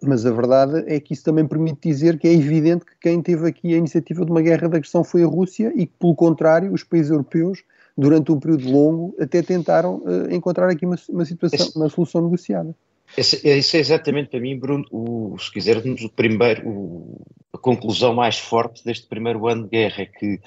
mas 0.00 0.24
a 0.24 0.30
verdade 0.30 0.84
é 0.86 1.00
que 1.00 1.12
isso 1.12 1.24
também 1.24 1.46
permite 1.46 1.88
dizer 1.88 2.18
que 2.18 2.28
é 2.28 2.32
evidente 2.32 2.84
que 2.84 2.92
quem 3.00 3.20
teve 3.20 3.48
aqui 3.48 3.74
a 3.74 3.76
iniciativa 3.76 4.24
de 4.24 4.30
uma 4.30 4.40
guerra 4.40 4.68
de 4.68 4.76
agressão 4.76 5.02
foi 5.02 5.24
a 5.24 5.26
Rússia 5.26 5.72
e 5.74 5.86
que, 5.86 5.92
pelo 5.98 6.14
contrário, 6.14 6.72
os 6.72 6.84
países 6.84 7.10
europeus, 7.10 7.64
durante 7.98 8.30
um 8.30 8.38
período 8.38 8.70
longo, 8.70 9.14
até 9.18 9.42
tentaram 9.42 9.96
uh, 9.96 10.32
encontrar 10.32 10.70
aqui 10.70 10.86
uma, 10.86 10.96
uma 11.08 11.24
situação, 11.24 11.68
uma 11.74 11.88
solução 11.88 12.22
negociada. 12.22 12.74
Esse, 13.16 13.46
esse 13.46 13.76
é 13.76 13.80
exatamente 13.80 14.30
para 14.30 14.40
mim, 14.40 14.58
Bruno, 14.58 14.84
o, 14.90 15.36
se 15.38 15.52
quisermos, 15.52 16.02
o 16.02 16.08
primeiro, 16.08 16.66
o, 16.66 17.20
a 17.52 17.58
conclusão 17.58 18.14
mais 18.14 18.38
forte 18.38 18.84
deste 18.84 19.06
primeiro 19.06 19.46
ano 19.46 19.64
de 19.64 19.70
guerra, 19.70 20.02
é 20.02 20.06
que 20.06 20.40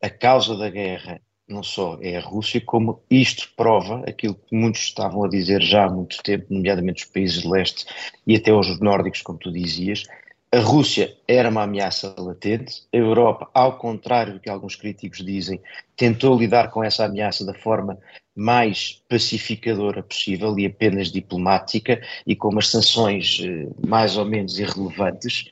a 0.00 0.10
causa 0.10 0.56
da 0.56 0.70
guerra 0.70 1.20
não 1.48 1.62
só 1.62 1.98
é 2.00 2.16
a 2.16 2.20
Rússia, 2.20 2.60
como 2.60 3.02
isto 3.08 3.52
prova 3.56 4.02
aquilo 4.06 4.34
que 4.34 4.54
muitos 4.54 4.82
estavam 4.82 5.24
a 5.24 5.28
dizer 5.28 5.62
já 5.62 5.84
há 5.84 5.90
muito 5.90 6.22
tempo, 6.22 6.46
nomeadamente 6.50 7.04
os 7.04 7.10
países 7.10 7.42
de 7.42 7.48
leste 7.48 7.86
e 8.26 8.34
até 8.34 8.52
os 8.52 8.80
nórdicos, 8.80 9.22
como 9.22 9.38
tu 9.38 9.52
dizias, 9.52 10.02
a 10.50 10.58
Rússia 10.58 11.16
era 11.26 11.48
uma 11.48 11.62
ameaça 11.62 12.14
latente, 12.18 12.82
a 12.92 12.96
Europa, 12.96 13.48
ao 13.52 13.78
contrário 13.78 14.34
do 14.34 14.40
que 14.40 14.50
alguns 14.50 14.74
críticos 14.74 15.24
dizem, 15.24 15.60
tentou 15.96 16.38
lidar 16.38 16.70
com 16.70 16.82
essa 16.82 17.04
ameaça 17.04 17.44
da 17.44 17.54
forma 17.54 17.98
mais 18.36 19.02
pacificadora 19.08 20.02
possível 20.02 20.56
e 20.58 20.66
apenas 20.66 21.10
diplomática 21.10 22.00
e 22.26 22.36
com 22.36 22.48
umas 22.48 22.68
sanções 22.68 23.40
eh, 23.42 23.68
mais 23.86 24.18
ou 24.18 24.26
menos 24.26 24.58
irrelevantes. 24.58 25.50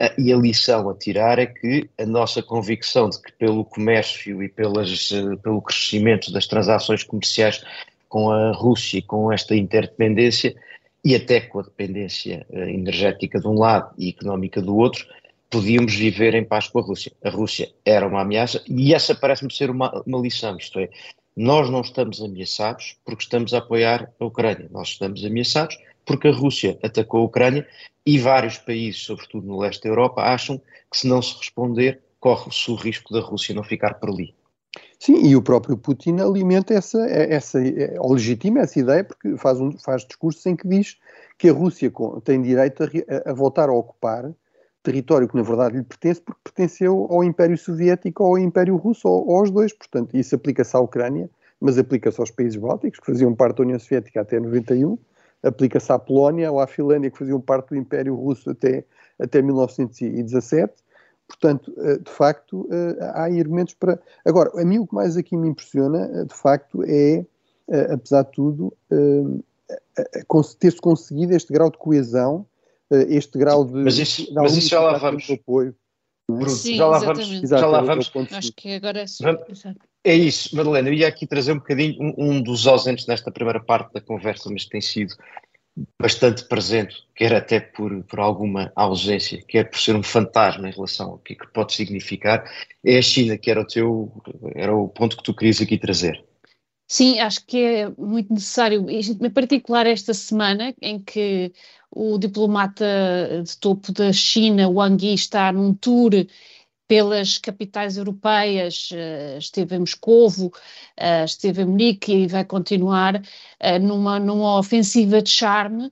Eh, 0.00 0.14
e 0.18 0.32
a 0.32 0.36
lição 0.36 0.88
a 0.90 0.94
tirar 0.94 1.38
é 1.38 1.46
que 1.46 1.88
a 1.96 2.04
nossa 2.04 2.42
convicção 2.42 3.08
de 3.08 3.22
que 3.22 3.32
pelo 3.32 3.64
comércio 3.64 4.42
e 4.42 4.48
pelas, 4.48 5.12
eh, 5.12 5.36
pelo 5.42 5.62
crescimento 5.62 6.32
das 6.32 6.46
transações 6.48 7.04
comerciais 7.04 7.64
com 8.08 8.30
a 8.30 8.52
Rússia 8.52 8.98
e 8.98 9.02
com 9.02 9.32
esta 9.32 9.54
interdependência, 9.54 10.54
e 11.04 11.14
até 11.14 11.40
com 11.40 11.60
a 11.60 11.62
dependência 11.62 12.46
uh, 12.48 12.60
energética 12.60 13.38
de 13.38 13.46
um 13.46 13.58
lado 13.58 13.92
e 13.98 14.08
económica 14.08 14.62
do 14.62 14.74
outro, 14.76 15.06
podíamos 15.50 15.94
viver 15.94 16.34
em 16.34 16.44
paz 16.44 16.66
com 16.66 16.78
a 16.78 16.82
Rússia. 16.82 17.12
A 17.22 17.28
Rússia 17.28 17.70
era 17.84 18.06
uma 18.06 18.22
ameaça 18.22 18.62
e 18.66 18.94
essa 18.94 19.14
parece-me 19.14 19.52
ser 19.52 19.68
uma, 19.68 20.02
uma 20.06 20.18
lição, 20.18 20.56
isto 20.56 20.78
é, 20.80 20.88
nós 21.36 21.68
não 21.70 21.80
estamos 21.80 22.22
ameaçados 22.22 22.96
porque 23.04 23.24
estamos 23.24 23.52
a 23.54 23.58
apoiar 23.58 24.12
a 24.18 24.24
Ucrânia, 24.24 24.68
nós 24.70 24.88
estamos 24.88 25.24
ameaçados 25.24 25.76
porque 26.06 26.28
a 26.28 26.32
Rússia 26.32 26.78
atacou 26.82 27.20
a 27.20 27.24
Ucrânia 27.24 27.66
e 28.04 28.18
vários 28.18 28.58
países, 28.58 29.02
sobretudo 29.02 29.46
no 29.46 29.58
leste 29.58 29.82
da 29.82 29.88
Europa, 29.88 30.22
acham 30.22 30.60
que 30.90 30.98
se 30.98 31.06
não 31.06 31.22
se 31.22 31.36
responder, 31.38 32.02
corre-se 32.20 32.70
o 32.70 32.74
risco 32.74 33.12
da 33.12 33.20
Rússia 33.20 33.54
não 33.54 33.62
ficar 33.62 33.94
por 33.94 34.10
ali. 34.10 34.34
Sim, 34.98 35.26
e 35.26 35.36
o 35.36 35.42
próprio 35.42 35.76
Putin 35.76 36.18
alimenta 36.20 36.74
essa, 36.74 36.98
essa 37.06 37.58
ou 37.98 38.14
legitima 38.14 38.60
essa 38.60 38.78
ideia, 38.78 39.04
porque 39.04 39.36
faz, 39.36 39.60
um, 39.60 39.72
faz 39.78 40.04
discursos 40.04 40.44
em 40.46 40.56
que 40.56 40.66
diz 40.66 40.96
que 41.38 41.48
a 41.48 41.52
Rússia 41.52 41.92
tem 42.24 42.40
direito 42.40 42.82
a, 42.82 43.30
a, 43.30 43.34
voltar 43.34 43.68
a 43.68 43.72
ocupar 43.72 44.32
território 44.84 45.26
que 45.26 45.36
na 45.36 45.42
verdade 45.42 45.76
lhe 45.76 45.82
pertence, 45.82 46.20
porque 46.20 46.40
pertenceu 46.44 47.08
ao 47.10 47.24
Império 47.24 47.58
Soviético 47.58 48.22
ou 48.22 48.30
ao 48.30 48.38
Império 48.38 48.76
Russo, 48.76 49.08
ou, 49.08 49.28
ou 49.28 49.38
aos 49.38 49.50
dois. 49.50 49.72
Portanto, 49.72 50.16
isso 50.16 50.36
aplica-se 50.36 50.76
à 50.76 50.80
Ucrânia, 50.80 51.28
mas 51.60 51.76
aplica-se 51.76 52.20
aos 52.20 52.30
países 52.30 52.56
bálticos, 52.56 53.00
que 53.00 53.06
faziam 53.06 53.34
parte 53.34 53.56
da 53.56 53.64
União 53.64 53.78
Soviética 53.80 54.20
até 54.20 54.38
91, 54.38 54.96
aplica-se 55.42 55.90
à 55.90 55.98
Polónia 55.98 56.52
ou 56.52 56.60
à 56.60 56.66
Finlândia, 56.68 57.10
que 57.10 57.18
faziam 57.18 57.40
parte 57.40 57.70
do 57.70 57.76
Império 57.76 58.14
Russo 58.14 58.50
até, 58.50 58.84
até 59.18 59.42
1917 59.42 60.84
Portanto, 61.26 61.72
eh, 61.78 61.98
de 61.98 62.10
facto, 62.10 62.68
eh, 62.70 62.96
há 63.00 63.24
argumentos 63.24 63.74
para. 63.74 63.98
Agora, 64.24 64.50
a 64.60 64.64
mim 64.64 64.78
o 64.78 64.86
que 64.86 64.94
mais 64.94 65.16
aqui 65.16 65.36
me 65.36 65.48
impressiona, 65.48 66.10
eh, 66.14 66.24
de 66.24 66.34
facto, 66.34 66.82
é, 66.84 67.24
apesar 67.90 68.24
de 68.24 68.32
tudo, 68.32 68.76
ter-se 70.60 70.78
conseguido 70.78 71.32
este 71.34 71.50
grau 71.50 71.70
de 71.70 71.78
coesão, 71.78 72.46
este 72.90 73.38
grau 73.38 73.64
de. 73.64 73.84
Mas 73.84 73.98
isso, 73.98 74.32
mas 74.34 74.56
isso 74.56 74.68
já 74.68 74.80
lá 74.80 74.98
vamos. 74.98 75.28
Apoio. 75.30 75.74
Bruno, 76.28 76.48
Sim, 76.50 76.76
já 76.76 76.86
lá 76.86 76.98
vamos. 76.98 77.28
Já 77.28 77.66
lá 77.66 77.82
vamos. 77.82 78.10
Acho 78.32 78.52
que 78.52 78.74
agora 78.74 79.02
é 79.02 79.04
É 80.02 80.14
isso, 80.14 80.56
Madalena. 80.56 80.88
Eu 80.88 80.94
ia 80.94 81.08
aqui 81.08 81.26
trazer 81.26 81.52
um 81.52 81.58
bocadinho 81.58 81.96
um, 82.00 82.14
um, 82.16 82.42
dos 82.42 82.66
ausentes 82.66 83.06
nesta 83.06 83.30
primeira 83.30 83.60
parte 83.60 83.92
da 83.92 84.00
conversa, 84.00 84.50
mas 84.50 84.64
tem 84.64 84.80
sido 84.80 85.14
bastante 86.00 86.44
presente, 86.44 86.96
quer 87.16 87.34
até 87.34 87.58
por, 87.58 88.04
por 88.04 88.20
alguma 88.20 88.72
ausência, 88.76 89.42
quer 89.42 89.68
por 89.68 89.78
ser 89.78 89.96
um 89.96 90.02
fantasma 90.02 90.68
em 90.68 90.72
relação 90.72 91.10
ao 91.10 91.18
que, 91.18 91.32
é 91.32 91.36
que 91.36 91.48
pode 91.48 91.74
significar, 91.74 92.48
é 92.84 92.96
a 92.96 93.02
China, 93.02 93.36
que 93.36 93.50
era 93.50 93.60
o 93.60 93.66
teu, 93.66 94.12
era 94.54 94.74
o 94.74 94.88
ponto 94.88 95.16
que 95.16 95.22
tu 95.22 95.34
querias 95.34 95.60
aqui 95.60 95.76
trazer. 95.76 96.24
Sim, 96.86 97.18
acho 97.18 97.44
que 97.46 97.58
é 97.58 97.88
muito 97.98 98.32
necessário, 98.32 98.86
em 98.90 99.30
particular 99.30 99.86
esta 99.86 100.12
semana, 100.14 100.74
em 100.80 101.00
que 101.02 101.52
o 101.90 102.18
diplomata 102.18 102.84
de 103.42 103.56
topo 103.58 103.92
da 103.92 104.12
China, 104.12 104.68
Wang 104.68 105.04
Yi, 105.04 105.14
está 105.14 105.50
num 105.52 105.74
tour 105.74 106.12
pelas 106.88 107.38
capitais 107.38 107.96
europeias, 107.96 108.90
eh, 108.92 109.38
esteve 109.38 109.76
em 109.76 109.80
Moscovo, 109.80 110.52
eh, 110.96 111.24
esteve 111.24 111.62
em 111.62 111.66
Munique 111.66 112.12
e 112.12 112.26
vai 112.28 112.44
continuar 112.44 113.22
eh, 113.60 113.78
numa, 113.78 114.18
numa 114.20 114.58
ofensiva 114.58 115.22
de 115.22 115.30
charme, 115.30 115.90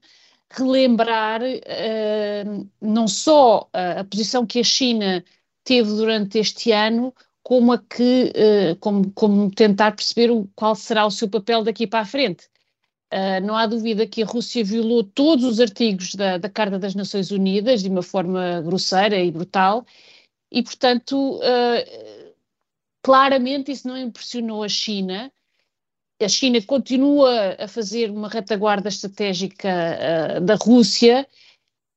relembrar 0.50 1.40
não 2.80 3.08
só 3.08 3.68
a 3.72 4.04
posição 4.04 4.46
que 4.46 4.60
a 4.60 4.64
China 4.64 5.24
teve 5.64 5.88
durante 5.90 6.38
este 6.38 6.72
ano, 6.72 7.14
como 7.52 7.70
a 7.70 7.78
que, 7.78 8.32
como, 8.80 9.12
como 9.12 9.50
tentar 9.50 9.94
perceber 9.94 10.30
o, 10.30 10.48
qual 10.56 10.74
será 10.74 11.04
o 11.04 11.10
seu 11.10 11.28
papel 11.28 11.62
daqui 11.62 11.86
para 11.86 12.00
a 12.00 12.06
frente. 12.06 12.46
Uh, 13.12 13.44
não 13.46 13.54
há 13.54 13.66
dúvida 13.66 14.06
que 14.06 14.22
a 14.22 14.26
Rússia 14.26 14.64
violou 14.64 15.04
todos 15.04 15.44
os 15.44 15.60
artigos 15.60 16.14
da, 16.14 16.38
da 16.38 16.48
Carta 16.48 16.78
das 16.78 16.94
Nações 16.94 17.30
Unidas 17.30 17.82
de 17.82 17.90
uma 17.90 18.02
forma 18.02 18.62
grosseira 18.62 19.18
e 19.18 19.30
brutal 19.30 19.84
e, 20.50 20.62
portanto, 20.62 21.36
uh, 21.36 22.34
claramente 23.02 23.70
isso 23.70 23.86
não 23.86 23.98
impressionou 23.98 24.62
a 24.62 24.68
China. 24.70 25.30
A 26.22 26.28
China 26.28 26.58
continua 26.62 27.54
a 27.58 27.68
fazer 27.68 28.10
uma 28.10 28.30
retaguarda 28.30 28.88
estratégica 28.88 29.68
uh, 29.68 30.40
da 30.40 30.54
Rússia 30.54 31.28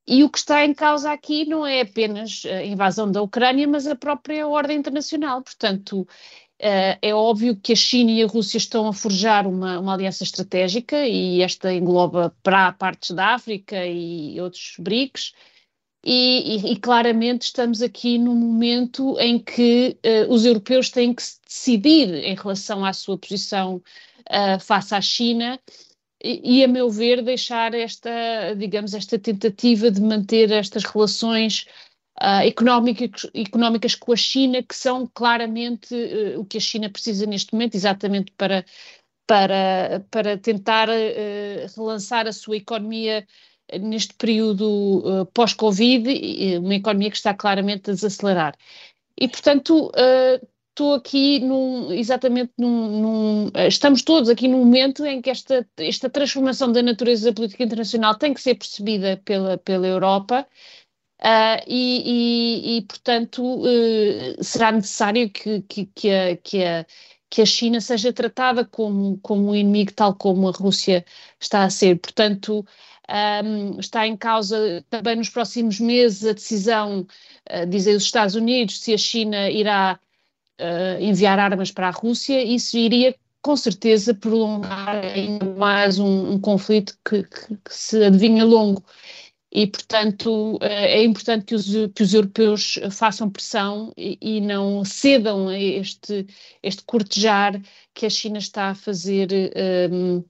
E 0.08 0.24
o 0.24 0.30
que 0.30 0.38
está 0.38 0.64
em 0.64 0.74
causa 0.74 1.12
aqui 1.12 1.46
não 1.46 1.66
é 1.66 1.82
apenas 1.82 2.44
a 2.46 2.64
invasão 2.64 3.12
da 3.12 3.22
Ucrânia, 3.22 3.68
mas 3.68 3.88
a 3.88 3.96
própria 3.96 4.48
ordem 4.48 4.78
internacional. 4.78 5.42
Portanto, 5.42 6.08
Uh, 6.58 6.96
é 7.02 7.14
óbvio 7.14 7.54
que 7.58 7.74
a 7.74 7.76
China 7.76 8.12
e 8.12 8.24
a 8.24 8.28
Rússia 8.28 8.58
estão 8.58 8.88
a 8.88 8.94
forjar 8.94 9.46
uma, 9.46 9.78
uma 9.78 9.94
aliança 9.94 10.24
estratégica 10.24 11.06
e 11.06 11.42
esta 11.42 11.74
engloba 11.74 12.34
para 12.42 12.72
partes 12.72 13.12
da 13.12 13.34
África 13.36 13.86
e 13.86 14.40
outros 14.40 14.76
BRICS. 14.80 15.34
E, 16.04 16.56
e, 16.56 16.74
e, 16.74 16.80
claramente 16.80 17.44
estamos 17.44 17.82
aqui 17.82 18.18
num 18.18 18.36
momento 18.36 19.20
em 19.20 19.40
que 19.40 19.98
uh, 20.06 20.32
os 20.32 20.46
europeus 20.46 20.90
têm 20.90 21.14
que 21.14 21.24
se 21.24 21.42
decidir 21.46 22.14
em 22.24 22.36
relação 22.36 22.86
à 22.86 22.94
sua 22.94 23.18
posição 23.18 23.82
uh, 24.30 24.60
face 24.60 24.96
à 24.96 25.02
China 25.02 25.60
e, 26.24 26.60
e, 26.60 26.64
a 26.64 26.68
meu 26.68 26.90
ver, 26.90 27.22
deixar 27.22 27.74
esta, 27.74 28.54
digamos, 28.58 28.94
esta 28.94 29.20
tentativa 29.20 29.92
de 29.92 30.02
manter 30.02 30.52
estas 30.52 30.84
relações 30.84 31.66
uh, 32.22 32.42
económicas, 32.44 33.28
económicas 33.34 33.96
com 33.96 34.14
a 34.14 34.16
China, 34.16 34.64
que 34.64 34.76
são 34.76 35.10
claramente 35.14 35.94
uh, 35.94 36.40
o 36.40 36.46
que 36.46 36.58
a 36.58 36.62
China 36.62 36.90
precisa 36.90 37.26
neste 37.26 37.54
momento, 37.54 37.76
exatamente 37.76 38.32
para, 38.38 38.66
para, 39.28 40.06
para 40.10 40.38
tentar 40.38 40.90
uh, 40.90 41.76
relançar 41.76 42.28
a 42.28 42.34
sua 42.34 42.58
economia 42.58 43.28
neste 43.82 44.14
período 44.14 45.28
pós-Covid, 45.34 46.60
uma 46.60 46.76
economia 46.76 47.10
que 47.10 47.18
está 47.18 47.34
claramente 47.34 47.90
a 47.90 47.94
desacelerar. 47.96 48.56
E, 49.20 49.28
portanto, 49.28 49.92
estou 50.76 50.94
aqui 50.94 51.40
num, 51.40 51.92
exatamente 51.94 52.52
num, 52.58 53.02
num, 53.02 53.52
Estamos 53.68 54.04
todos 54.04 54.30
aqui 54.30 54.48
num 54.48 54.60
momento 54.60 55.06
em 55.06 55.22
que 55.22 55.30
esta, 55.30 55.68
esta 55.78 56.10
transformação 56.10 56.72
da 56.72 56.84
natureza 56.84 57.30
da 57.32 57.34
política 57.34 57.64
internacional 57.64 58.16
tem 58.16 58.34
que 58.34 58.42
ser 58.42 58.56
percebida 58.56 59.22
pela, 59.26 59.58
pela 59.58 59.88
Europa 59.88 60.46
Uh, 61.22 61.64
e, 61.66 62.76
e, 62.76 62.78
e, 62.78 62.82
portanto, 62.84 63.42
uh, 63.42 64.44
será 64.44 64.72
necessário 64.72 65.30
que, 65.30 65.62
que, 65.62 65.86
que, 65.88 66.10
a, 66.12 66.38
que, 66.38 66.64
a, 66.64 66.86
que 67.30 67.42
a 67.42 67.46
China 67.46 67.80
seja 67.82 68.14
tratada 68.14 68.66
como, 68.66 69.18
como 69.20 69.50
um 69.50 69.56
inimigo, 69.56 69.94
tal 69.94 70.14
como 70.14 70.50
a 70.50 70.52
Rússia 70.52 71.06
está 71.40 71.64
a 71.64 71.70
ser. 71.70 72.00
Portanto, 72.00 72.66
um, 73.44 73.80
está 73.80 74.06
em 74.06 74.18
causa 74.18 74.86
também 74.90 75.16
nos 75.16 75.30
próximos 75.30 75.80
meses 75.80 76.26
a 76.28 76.34
decisão, 76.34 77.08
uh, 77.50 77.66
dizem 77.68 77.96
os 77.96 78.04
Estados 78.04 78.36
Unidos, 78.36 78.82
se 78.82 78.94
a 78.94 78.98
China 78.98 79.50
irá 79.50 80.00
uh, 80.60 81.02
enviar 81.02 81.40
armas 81.40 81.72
para 81.72 81.88
a 81.88 81.92
Rússia. 81.92 82.44
Isso 82.44 82.78
iria 82.78 83.16
com 83.42 83.56
certeza 83.56 84.14
prolongar 84.14 84.96
ainda 85.04 85.46
mais 85.56 86.00
um, 86.00 86.34
um 86.34 86.40
conflito 86.40 86.98
que, 87.08 87.24
que, 87.24 87.56
que 87.64 87.74
se 87.74 88.04
adivinha 88.04 88.44
longo 88.44 88.84
e, 89.56 89.68
portanto, 89.68 90.58
eh, 90.62 90.98
é 90.98 91.04
importante 91.06 91.46
que 91.46 91.56
os, 91.56 91.66
que 91.96 92.04
os 92.04 92.14
europeus 92.14 92.78
façam 92.92 93.30
pressão 93.30 93.94
e, 93.96 94.18
e, 94.22 94.42
não 94.42 94.84
cedam 94.84 95.48
a 95.48 95.58
este, 95.58 96.28
este 96.62 96.84
cortejar 96.84 97.62
que 97.94 98.06
a 98.06 98.10
China 98.10 98.38
está 98.38 98.72
a 98.72 98.76
fazer, 98.76 99.30
um, 99.32 100.18
ehm, 100.18 100.24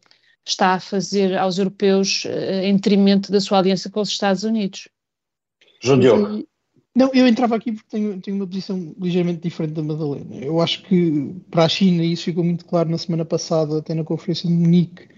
está 0.46 0.76
a 0.76 0.80
fazer 0.80 1.36
aos 1.40 1.58
europeus 1.58 2.24
uh, 2.26 2.62
em 2.64 2.76
detrimento 2.76 3.32
da 3.32 3.42
sua 3.42 3.58
aliança 3.58 3.90
com 3.90 4.00
os 4.00 4.10
Estados 4.10 4.44
Unidos. 4.44 4.90
João 5.82 6.00
Diogo. 6.00 6.48
Não, 6.96 7.12
eu 7.14 7.28
entrava 7.28 7.58
aqui 7.58 7.74
porque 7.74 7.90
tenho, 7.90 8.22
tenho 8.22 8.38
uma 8.38 8.48
posição 8.48 8.96
ligeiramente 8.98 9.42
diferente 9.42 9.74
da 9.74 9.84
Madalena. 9.84 10.36
Eu 10.38 10.62
acho 10.62 10.82
que 10.84 11.36
para 11.52 11.66
a 11.66 11.70
China, 11.70 12.06
isso 12.06 12.24
ficou 12.24 12.44
muito 12.44 12.66
claro 12.66 12.90
na 12.90 12.98
semana 12.98 13.26
passada, 13.26 13.80
até 13.80 13.94
na 13.94 14.06
conferência 14.06 14.48
de 14.48 14.56
Munique, 14.56 15.10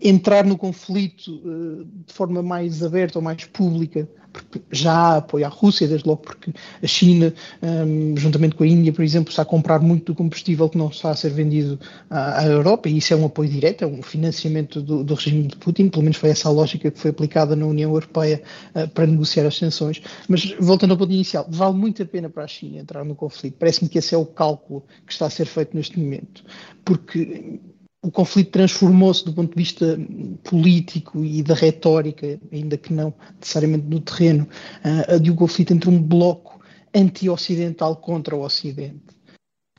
entrar 0.00 0.44
no 0.44 0.56
conflito 0.56 1.30
uh, 1.44 1.84
de 2.06 2.12
forma 2.12 2.42
mais 2.42 2.82
aberta 2.82 3.18
ou 3.18 3.22
mais 3.22 3.44
pública, 3.44 4.08
porque 4.32 4.60
já 4.70 4.92
há 4.92 5.16
apoio 5.16 5.46
à 5.46 5.48
Rússia, 5.48 5.88
desde 5.88 6.06
logo 6.06 6.22
porque 6.22 6.52
a 6.82 6.86
China, 6.86 7.32
um, 7.62 8.16
juntamente 8.16 8.54
com 8.54 8.64
a 8.64 8.66
Índia, 8.66 8.92
por 8.92 9.02
exemplo, 9.02 9.30
está 9.30 9.42
a 9.42 9.46
comprar 9.46 9.80
muito 9.80 10.12
do 10.12 10.14
combustível 10.14 10.68
que 10.68 10.78
não 10.78 10.88
está 10.88 11.10
a 11.10 11.16
ser 11.16 11.30
vendido 11.30 11.78
à, 12.10 12.40
à 12.40 12.46
Europa, 12.46 12.88
e 12.88 12.98
isso 12.98 13.12
é 13.12 13.16
um 13.16 13.26
apoio 13.26 13.48
direto, 13.48 13.82
é 13.82 13.86
um 13.86 14.02
financiamento 14.02 14.80
do, 14.82 15.02
do, 15.02 15.14
regime 15.14 15.44
de 15.44 15.56
Putin, 15.56 15.88
pelo 15.88 16.02
menos 16.02 16.16
foi 16.18 16.30
essa 16.30 16.48
a 16.48 16.52
lógica 16.52 16.90
que 16.90 16.98
foi 16.98 17.10
aplicada 17.10 17.56
na 17.56 17.66
União 17.66 17.90
Europeia 17.90 18.42
uh, 18.74 18.88
para 18.88 19.06
negociar 19.06 19.46
as 19.46 19.56
sanções. 19.56 20.02
Mas 20.28 20.54
voltando 20.58 20.92
ao 20.92 20.98
ponto 20.98 21.12
inicial, 21.12 21.46
vale 21.48 21.76
muito 21.76 22.02
a 22.02 22.06
pena 22.06 22.28
para 22.28 22.44
a 22.44 22.48
China 22.48 22.78
entrar 22.78 23.04
no 23.04 23.14
conflito. 23.14 23.56
Parece-me 23.58 23.88
que 23.88 23.98
esse 23.98 24.14
é 24.14 24.18
o 24.18 24.26
cálculo 24.26 24.84
que 25.06 25.12
está 25.12 25.26
a 25.26 25.30
ser 25.30 25.46
feito 25.46 25.76
neste 25.76 25.98
momento, 25.98 26.44
porque 26.84 27.60
o 28.06 28.10
conflito 28.10 28.52
transformou-se 28.52 29.24
do 29.24 29.32
ponto 29.32 29.50
de 29.50 29.56
vista 29.56 29.98
político 30.44 31.24
e 31.24 31.42
da 31.42 31.54
retórica, 31.54 32.38
ainda 32.52 32.76
que 32.76 32.92
não 32.92 33.12
necessariamente 33.40 33.86
no 33.88 34.00
terreno, 34.00 34.46
uh, 34.84 35.18
de 35.18 35.28
um 35.28 35.34
conflito 35.34 35.74
entre 35.74 35.90
um 35.90 36.00
bloco 36.00 36.60
anti-ocidental 36.94 37.96
contra 37.96 38.36
o 38.36 38.44
Ocidente. 38.44 39.02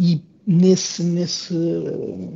E 0.02 0.22
nesse, 0.46 1.04
nesse, 1.04 1.54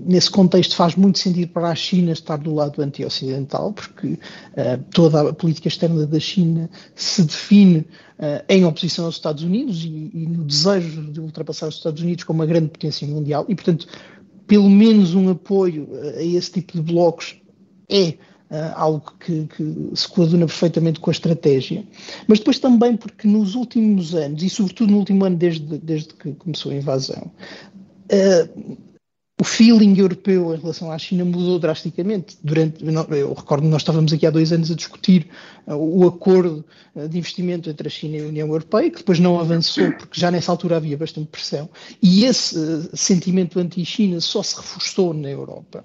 nesse 0.05 0.31
contexto 0.31 0.77
faz 0.77 0.95
muito 0.95 1.19
sentido 1.19 1.51
para 1.51 1.69
a 1.69 1.75
China 1.75 2.13
estar 2.13 2.37
do 2.37 2.55
lado 2.55 2.81
anti-ocidental, 2.81 3.73
porque 3.73 4.07
uh, 4.07 4.81
toda 4.93 5.29
a 5.29 5.33
política 5.33 5.67
externa 5.67 6.07
da 6.07 6.19
China 6.21 6.69
se 6.95 7.21
define 7.23 7.79
uh, 7.79 8.45
em 8.47 8.63
oposição 8.63 9.05
aos 9.05 9.15
Estados 9.15 9.43
Unidos 9.43 9.83
e, 9.83 10.09
e, 10.13 10.25
no 10.25 10.45
desejo 10.45 11.11
de 11.11 11.19
ultrapassar 11.19 11.67
os 11.67 11.75
Estados 11.75 12.01
Unidos 12.01 12.23
como 12.23 12.39
uma 12.39 12.45
grande 12.45 12.69
potência 12.69 13.05
mundial, 13.05 13.45
e 13.49 13.55
portanto 13.55 13.87
pelo 14.51 14.69
menos 14.69 15.15
um 15.15 15.29
apoio 15.29 15.87
a 16.17 16.21
esse 16.21 16.51
tipo 16.51 16.73
de 16.73 16.81
blocos 16.81 17.41
é 17.89 18.15
Uh, 18.51 18.75
algo 18.75 19.13
que, 19.17 19.47
que, 19.47 19.95
se 19.95 20.05
coaduna 20.09 20.45
perfeitamente 20.45 20.99
com 20.99 21.09
a 21.09 21.13
estratégia, 21.13 21.85
mas 22.27 22.39
depois 22.39 22.59
também 22.59 22.97
porque 22.97 23.25
nos 23.25 23.55
últimos 23.55 24.13
anos, 24.13 24.43
e 24.43 24.49
sobretudo 24.49 24.91
no 24.91 24.97
último 24.97 25.23
ano 25.23 25.37
desde, 25.37 25.77
desde 25.77 26.13
que 26.13 26.33
começou 26.33 26.73
a 26.73 26.75
invasão, 26.75 27.31
uh, 28.11 28.77
o 29.41 29.43
feeling 29.43 29.97
europeu 29.97 30.53
em 30.53 30.59
relação 30.59 30.91
à 30.91 30.99
China 30.99 31.25
mudou 31.25 31.57
drasticamente. 31.57 32.37
Durante, 32.43 32.85
eu 32.85 33.33
recordo 33.33 33.63
que 33.63 33.69
nós 33.69 33.81
estávamos 33.81 34.13
aqui 34.13 34.27
há 34.27 34.29
dois 34.29 34.53
anos 34.53 34.69
a 34.69 34.75
discutir 34.75 35.25
uh, 35.65 35.73
o 35.73 36.07
acordo 36.07 36.63
uh, 36.93 37.09
de 37.09 37.17
investimento 37.17 37.67
entre 37.67 37.87
a 37.87 37.89
China 37.89 38.17
e 38.17 38.21
a 38.21 38.27
União 38.27 38.47
Europeia, 38.47 38.91
que 38.91 38.97
depois 38.97 39.17
não 39.17 39.39
avançou, 39.39 39.91
porque 39.93 40.19
já 40.19 40.29
nessa 40.29 40.51
altura 40.51 40.77
havia 40.77 40.95
bastante 40.95 41.27
pressão, 41.29 41.67
e 42.03 42.23
esse 42.25 42.55
uh, 42.55 42.95
sentimento 42.95 43.57
anti-China 43.57 44.21
só 44.21 44.43
se 44.43 44.55
reforçou 44.55 45.11
na 45.11 45.31
Europa. 45.31 45.83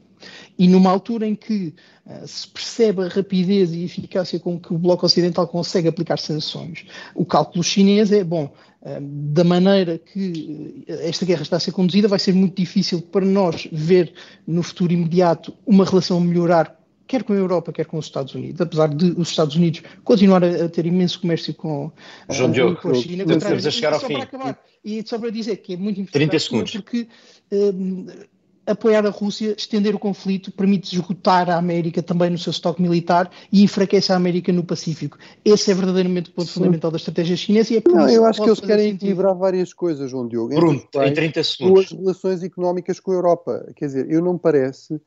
E 0.59 0.69
numa 0.69 0.90
altura 0.90 1.27
em 1.27 1.35
que 1.35 1.73
uh, 2.05 2.29
se 2.29 2.47
percebe 2.49 3.05
a 3.05 3.09
rapidez 3.09 3.73
e 3.73 3.85
eficácia 3.85 4.38
com 4.38 4.61
que 4.61 4.75
o 4.75 4.79
Bloco 4.79 5.07
Ocidental 5.07 5.49
consegue 5.49 5.88
aplicar 5.88 6.19
sanções, 6.19 6.85
o 7.14 7.25
cálculo 7.25 7.64
chinês 7.64 8.12
é, 8.12 8.23
bom, 8.23 8.53
da 9.01 9.42
maneira 9.42 9.99
que 9.99 10.85
esta 10.87 11.27
guerra 11.27 11.42
está 11.42 11.57
a 11.57 11.61
ser 11.61 11.72
conduzida, 11.72 12.07
vai 12.07 12.18
ser 12.18 12.33
muito 12.33 12.57
difícil 12.57 13.03
para 13.03 13.25
nós 13.25 13.68
ver 13.72 14.12
no 14.46 14.62
futuro 14.62 14.92
imediato 14.92 15.53
uma 15.66 15.85
relação 15.85 16.20
melhorar, 16.20 16.79
quer 17.07 17.25
com 17.25 17.33
a 17.33 17.37
Europa, 17.37 17.72
quer 17.72 17.87
com 17.87 17.99
os 17.99 18.07
Estados 18.07 18.35
Unidos, 18.35 18.61
apesar 18.61 18.88
de 18.88 19.07
os 19.18 19.29
Estados 19.29 19.57
Unidos 19.57 19.83
continuar 20.05 20.44
a, 20.44 20.68
ter 20.68 20.87
imenso 20.87 21.20
comércio 21.20 21.53
com, 21.55 21.90
João 22.31 22.51
uh, 22.51 22.53
Diogo, 22.53 22.77
com 22.81 22.90
a 22.90 22.94
China. 22.94 23.25
Estamos 23.25 23.66
a 23.66 23.70
chegar 23.70 23.92
ao 23.92 24.01
fim. 24.01 24.20
Acabar, 24.20 24.57
e 24.85 25.03
só 25.05 25.18
para 25.18 25.31
dizer 25.31 25.57
que 25.57 25.75
é 25.75 25.77
muito 25.77 26.01
importante 26.01 26.29
30 26.29 26.38
segundos. 26.38 26.72
porque 26.72 27.09
um, 27.51 28.07
apoiar 28.66 29.07
a 29.07 29.11
Rússia, 29.11 29.55
estender 29.57 29.94
o 29.94 29.98
conflito, 29.98 30.50
permite 30.50 30.94
esgotar 30.94 31.48
a 31.48 31.57
América 31.57 32.02
também 32.02 32.31
no 32.31 32.38
seu 32.38 32.50
estoque 32.50 32.83
militar 32.83 33.31
e 33.52 33.62
enfraquece 33.62 34.12
a 34.12 34.16
América 34.16 34.52
no 34.52 34.64
Pacífico. 34.64 35.16
Esse 35.44 35.70
é 35.70 35.74
verdadeiramente 35.74 36.31
o 36.31 36.33
ponto 36.33 36.48
Sim. 36.48 36.55
fundamental 36.55 36.90
da 36.90 36.96
estratégia 36.96 37.37
chinesa 37.37 37.72
e 37.72 37.76
é 37.76 37.81
por 37.81 37.94
Não, 37.94 38.07
isso 38.07 38.16
eu 38.16 38.24
acho 38.24 38.42
que 38.42 38.48
eles 38.48 38.61
querem 38.61 38.85
sentido. 38.87 38.96
equilibrar 38.96 39.35
várias 39.35 39.72
coisas, 39.72 40.11
João 40.11 40.26
Diogo. 40.26 40.55
Pronto, 40.55 41.02
em 41.02 41.14
30 41.14 41.42
segundos. 41.44 41.85
As 41.85 41.92
relações 41.92 42.42
económicas 42.42 42.98
com 42.98 43.12
a 43.12 43.14
Europa. 43.14 43.72
Quer 43.76 43.87
dizer, 43.87 44.11
eu 44.11 44.20
não 44.20 44.35
me 44.35 44.38
parece 44.38 45.00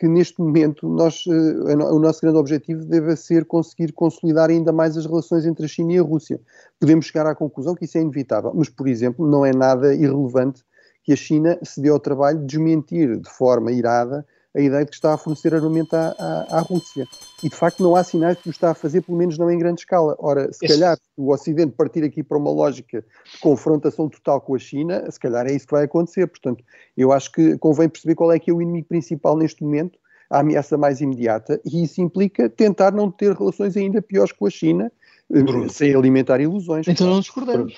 que 0.00 0.08
neste 0.08 0.40
momento 0.40 0.88
nós, 0.88 1.26
uh, 1.26 1.94
o 1.94 1.98
nosso 1.98 2.22
grande 2.22 2.38
objetivo 2.38 2.86
deve 2.86 3.14
ser 3.16 3.44
conseguir 3.44 3.92
consolidar 3.92 4.48
ainda 4.48 4.72
mais 4.72 4.96
as 4.96 5.04
relações 5.04 5.44
entre 5.44 5.66
a 5.66 5.68
China 5.68 5.92
e 5.92 5.98
a 5.98 6.02
Rússia. 6.02 6.40
Podemos 6.78 7.04
chegar 7.04 7.26
à 7.26 7.34
conclusão 7.34 7.74
que 7.74 7.84
isso 7.84 7.98
é 7.98 8.00
inevitável, 8.00 8.50
mas, 8.54 8.70
por 8.70 8.88
exemplo, 8.88 9.28
não 9.28 9.44
é 9.44 9.52
nada 9.52 9.94
irrelevante 9.94 10.64
que 11.10 11.14
a 11.14 11.16
China 11.16 11.58
se 11.64 11.80
deu 11.80 11.94
ao 11.94 11.98
trabalho 11.98 12.38
de 12.38 12.46
desmentir 12.46 13.18
de 13.18 13.28
forma 13.28 13.72
irada 13.72 14.24
a 14.54 14.60
ideia 14.60 14.84
de 14.84 14.90
que 14.90 14.96
está 14.96 15.12
a 15.12 15.16
fornecer 15.16 15.52
armamento 15.52 15.94
à, 15.94 16.14
à, 16.18 16.58
à, 16.58 16.60
Rússia. 16.60 17.04
E 17.42 17.48
de 17.48 17.54
facto 17.56 17.82
não 17.82 17.96
há 17.96 18.04
sinais 18.04 18.36
de 18.36 18.44
que 18.44 18.48
o 18.48 18.52
está 18.52 18.70
a 18.70 18.74
fazer, 18.74 19.00
pelo 19.00 19.18
menos 19.18 19.36
não 19.36 19.50
em 19.50 19.58
grande 19.58 19.80
escala. 19.80 20.14
Ora, 20.20 20.52
se 20.52 20.66
calhar 20.66 20.96
o 21.16 21.32
Ocidente 21.32 21.72
partir 21.72 22.04
aqui 22.04 22.22
para 22.22 22.38
uma 22.38 22.50
lógica 22.50 23.04
de 23.32 23.40
confrontação 23.40 24.08
total 24.08 24.40
com 24.40 24.54
a 24.54 24.58
China, 24.58 25.04
se 25.10 25.18
calhar 25.18 25.46
é 25.46 25.52
isso 25.52 25.66
que 25.66 25.72
vai 25.72 25.84
acontecer. 25.84 26.28
Portanto, 26.28 26.64
eu 26.96 27.12
acho 27.12 27.30
que 27.32 27.58
convém 27.58 27.88
perceber 27.88 28.14
qual 28.14 28.30
é 28.30 28.38
que 28.38 28.50
é 28.50 28.54
o 28.54 28.62
inimigo 28.62 28.86
principal 28.86 29.36
neste 29.36 29.64
momento, 29.64 29.98
a 30.28 30.40
ameaça 30.40 30.78
mais 30.78 31.00
imediata, 31.00 31.60
e 31.64 31.82
isso 31.82 32.00
implica 32.00 32.48
tentar 32.48 32.92
não 32.92 33.10
ter 33.10 33.34
relações 33.34 33.76
ainda 33.76 34.00
piores 34.00 34.30
com 34.30 34.46
a 34.46 34.50
China 34.50 34.92
Bruno. 35.30 35.70
sem 35.70 35.94
alimentar 35.94 36.40
ilusões. 36.40 36.88
Então 36.88 37.08
não 37.08 37.20
discordamos. 37.20 37.72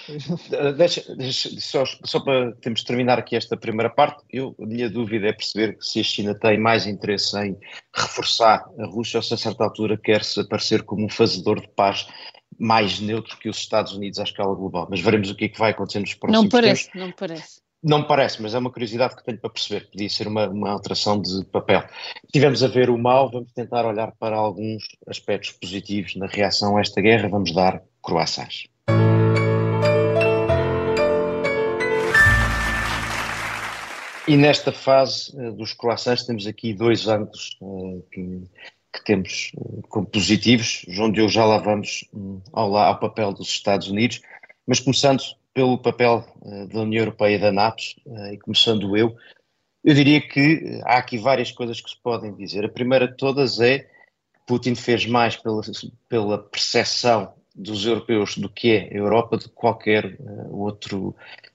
Deixa, 0.76 1.14
deixa, 1.14 1.48
só, 1.60 1.84
só 2.04 2.20
para 2.20 2.52
termos 2.56 2.80
de 2.80 2.86
terminar 2.86 3.18
aqui 3.18 3.36
esta 3.36 3.56
primeira 3.56 3.90
parte, 3.90 4.22
eu, 4.30 4.54
a 4.60 4.66
minha 4.66 4.88
dúvida 4.88 5.28
é 5.28 5.32
perceber 5.32 5.76
se 5.80 6.00
a 6.00 6.02
China 6.02 6.34
tem 6.34 6.58
mais 6.58 6.86
interesse 6.86 7.36
em 7.38 7.56
reforçar 7.94 8.64
a 8.78 8.86
Rússia 8.86 9.18
ou 9.18 9.22
se 9.22 9.34
a 9.34 9.36
certa 9.36 9.64
altura 9.64 9.96
quer-se 9.96 10.40
aparecer 10.40 10.82
como 10.82 11.04
um 11.04 11.08
fazedor 11.08 11.60
de 11.60 11.68
paz 11.68 12.06
mais 12.58 13.00
neutro 13.00 13.36
que 13.38 13.48
os 13.48 13.58
Estados 13.58 13.92
Unidos 13.94 14.18
à 14.18 14.24
escala 14.24 14.54
global. 14.54 14.86
Mas 14.90 15.00
veremos 15.00 15.30
o 15.30 15.34
que 15.34 15.46
é 15.46 15.48
que 15.48 15.58
vai 15.58 15.70
acontecer 15.70 16.00
nos 16.00 16.14
próximos 16.14 16.44
Não 16.44 16.48
parece, 16.50 16.84
tempos. 16.90 17.00
não 17.00 17.12
parece. 17.12 17.61
Não 17.84 17.98
me 17.98 18.06
parece, 18.06 18.40
mas 18.40 18.54
é 18.54 18.58
uma 18.58 18.70
curiosidade 18.70 19.16
que 19.16 19.24
tenho 19.24 19.38
para 19.38 19.50
perceber. 19.50 19.90
Podia 19.90 20.08
ser 20.08 20.28
uma, 20.28 20.48
uma 20.48 20.70
alteração 20.70 21.20
de 21.20 21.44
papel. 21.46 21.82
Tivemos 22.32 22.62
a 22.62 22.68
ver 22.68 22.88
o 22.88 22.96
mal, 22.96 23.28
vamos 23.28 23.50
tentar 23.52 23.84
olhar 23.84 24.12
para 24.20 24.36
alguns 24.36 24.84
aspectos 25.08 25.50
positivos 25.50 26.14
na 26.14 26.26
reação 26.26 26.76
a 26.76 26.80
esta 26.80 27.00
guerra. 27.00 27.28
Vamos 27.28 27.52
dar 27.52 27.82
croissants. 28.00 28.68
E 34.28 34.36
nesta 34.36 34.70
fase 34.70 35.36
uh, 35.36 35.52
dos 35.52 35.74
croissants 35.74 36.24
temos 36.24 36.46
aqui 36.46 36.72
dois 36.72 37.08
ângulos 37.08 37.58
uh, 37.60 38.00
que, 38.12 38.42
que, 38.92 39.04
temos 39.04 39.50
uh, 39.56 39.82
como 39.88 40.06
positivos, 40.06 40.86
onde 41.00 41.20
eu 41.20 41.28
já 41.28 41.44
lá 41.44 41.58
vamos 41.58 42.08
um, 42.14 42.40
ao, 42.52 42.76
ao 42.76 43.00
papel 43.00 43.32
dos 43.32 43.48
Estados 43.48 43.88
Unidos, 43.88 44.20
mas 44.64 44.78
começando 44.78 45.24
pelo 45.54 45.78
papel 45.78 46.24
uh, 46.40 46.66
da 46.68 46.80
União 46.80 47.02
Europeia 47.02 47.36
e 47.36 47.38
da 47.38 47.52
NATO, 47.52 47.82
uh, 48.06 48.32
e 48.32 48.38
começando 48.38 48.96
eu, 48.96 49.16
eu 49.84 49.94
diria 49.94 50.20
que 50.20 50.62
eh, 50.64 50.80
há 50.84 50.98
aqui 50.98 51.18
várias 51.18 51.50
coisas 51.50 51.80
que 51.80 51.90
se 51.90 51.96
podem 52.00 52.32
dizer. 52.34 52.64
A 52.64 52.68
primeira 52.68 53.08
de 53.08 53.16
todas 53.16 53.60
é 53.60 53.80
que 53.80 53.88
Putin 54.46 54.76
fez 54.76 55.06
mais 55.06 55.36
pela, 55.36 55.60
pela 56.08 56.38
percepção 56.38 57.34
dos 57.54 57.84
europeus 57.84 58.38
do 58.38 58.48
que 58.48 58.70
é 58.70 58.88
a 58.92 58.96
Europa 58.96 59.36
de 59.36 59.48
qualquer 59.48 60.16
uh, 60.20 60.56
outra 60.56 60.96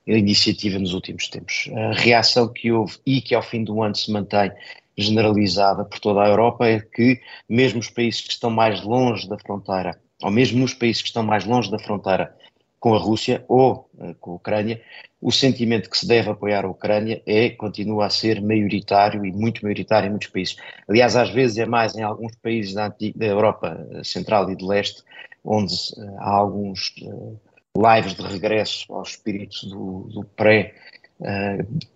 iniciativa 0.05 0.77
nos 0.77 0.93
últimos 0.93 1.27
tempos. 1.29 1.69
A 1.73 1.93
reação 1.93 2.51
que 2.51 2.71
houve 2.71 2.97
e 3.05 3.21
que 3.21 3.33
ao 3.33 3.41
fim 3.41 3.63
do 3.63 3.81
ano 3.81 3.95
se 3.95 4.11
mantém 4.11 4.51
generalizada 4.97 5.85
por 5.85 5.99
toda 5.99 6.21
a 6.21 6.27
Europa 6.27 6.67
é 6.67 6.79
que 6.79 7.21
mesmo 7.47 7.79
os 7.79 7.89
países 7.89 8.21
que 8.21 8.31
estão 8.31 8.49
mais 8.49 8.83
longe 8.83 9.27
da 9.29 9.37
fronteira, 9.37 9.99
ou 10.21 10.31
mesmo 10.31 10.59
nos 10.59 10.73
países 10.73 11.01
que 11.01 11.07
estão 11.07 11.23
mais 11.23 11.45
longe 11.45 11.69
da 11.71 11.79
fronteira 11.79 12.35
com 12.79 12.93
a 12.93 12.99
Rússia 12.99 13.43
ou 13.47 13.89
uh, 13.95 14.13
com 14.15 14.31
a 14.31 14.35
Ucrânia, 14.35 14.81
o 15.21 15.31
sentimento 15.31 15.89
que 15.89 15.97
se 15.97 16.07
deve 16.07 16.29
apoiar 16.29 16.65
a 16.65 16.69
Ucrânia 16.69 17.21
é, 17.25 17.49
continua 17.49 18.05
a 18.05 18.09
ser 18.09 18.41
maioritário 18.41 19.25
e 19.25 19.31
muito 19.31 19.63
maioritário 19.63 20.07
em 20.07 20.11
muitos 20.11 20.29
países. 20.29 20.57
Aliás, 20.87 21.15
às 21.15 21.29
vezes 21.29 21.57
é 21.57 21.65
mais 21.65 21.95
em 21.95 22.03
alguns 22.03 22.35
países 22.35 22.73
da, 22.73 22.87
da 22.87 23.25
Europa 23.25 23.87
eh, 23.91 24.03
Central 24.03 24.49
e 24.51 24.55
de 24.55 24.63
Leste, 24.63 25.01
onde 25.43 25.73
uh, 25.73 26.17
há 26.19 26.29
alguns 26.29 26.93
lives 27.75 28.13
de 28.15 28.21
regresso 28.21 28.93
ao 28.93 29.03
espírito 29.03 29.67
do, 29.67 30.09
do 30.13 30.23
pré, 30.23 30.73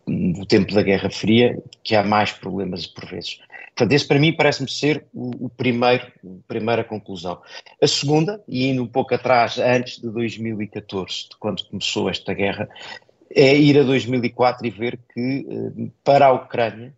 do 0.07 0.45
tempo 0.47 0.73
da 0.73 0.81
Guerra 0.81 1.09
Fria, 1.11 1.61
que 1.83 1.95
há 1.95 2.03
mais 2.03 2.31
problemas 2.31 2.87
por 2.87 3.05
vezes. 3.05 3.39
Portanto, 3.81 3.93
esse 3.93 4.07
para 4.07 4.19
mim 4.19 4.31
parece-me 4.31 4.69
ser 4.69 5.07
o, 5.11 5.45
o, 5.45 5.49
primeiro, 5.49 6.05
a 6.05 6.47
primeira 6.47 6.83
conclusão. 6.83 7.41
A 7.81 7.87
segunda, 7.87 8.39
e 8.47 8.67
indo 8.67 8.83
um 8.83 8.87
pouco 8.87 9.15
atrás, 9.15 9.57
antes 9.57 9.99
de 9.99 10.07
2014, 10.07 11.29
de 11.29 11.37
quando 11.39 11.65
começou 11.65 12.07
esta 12.07 12.31
guerra, 12.31 12.69
é 13.33 13.55
ir 13.57 13.79
a 13.79 13.83
2004 13.83 14.67
e 14.67 14.69
ver 14.69 14.99
que 15.11 15.47
eh, 15.49 15.89
para 16.03 16.27
a 16.27 16.31
Ucrânia, 16.31 16.93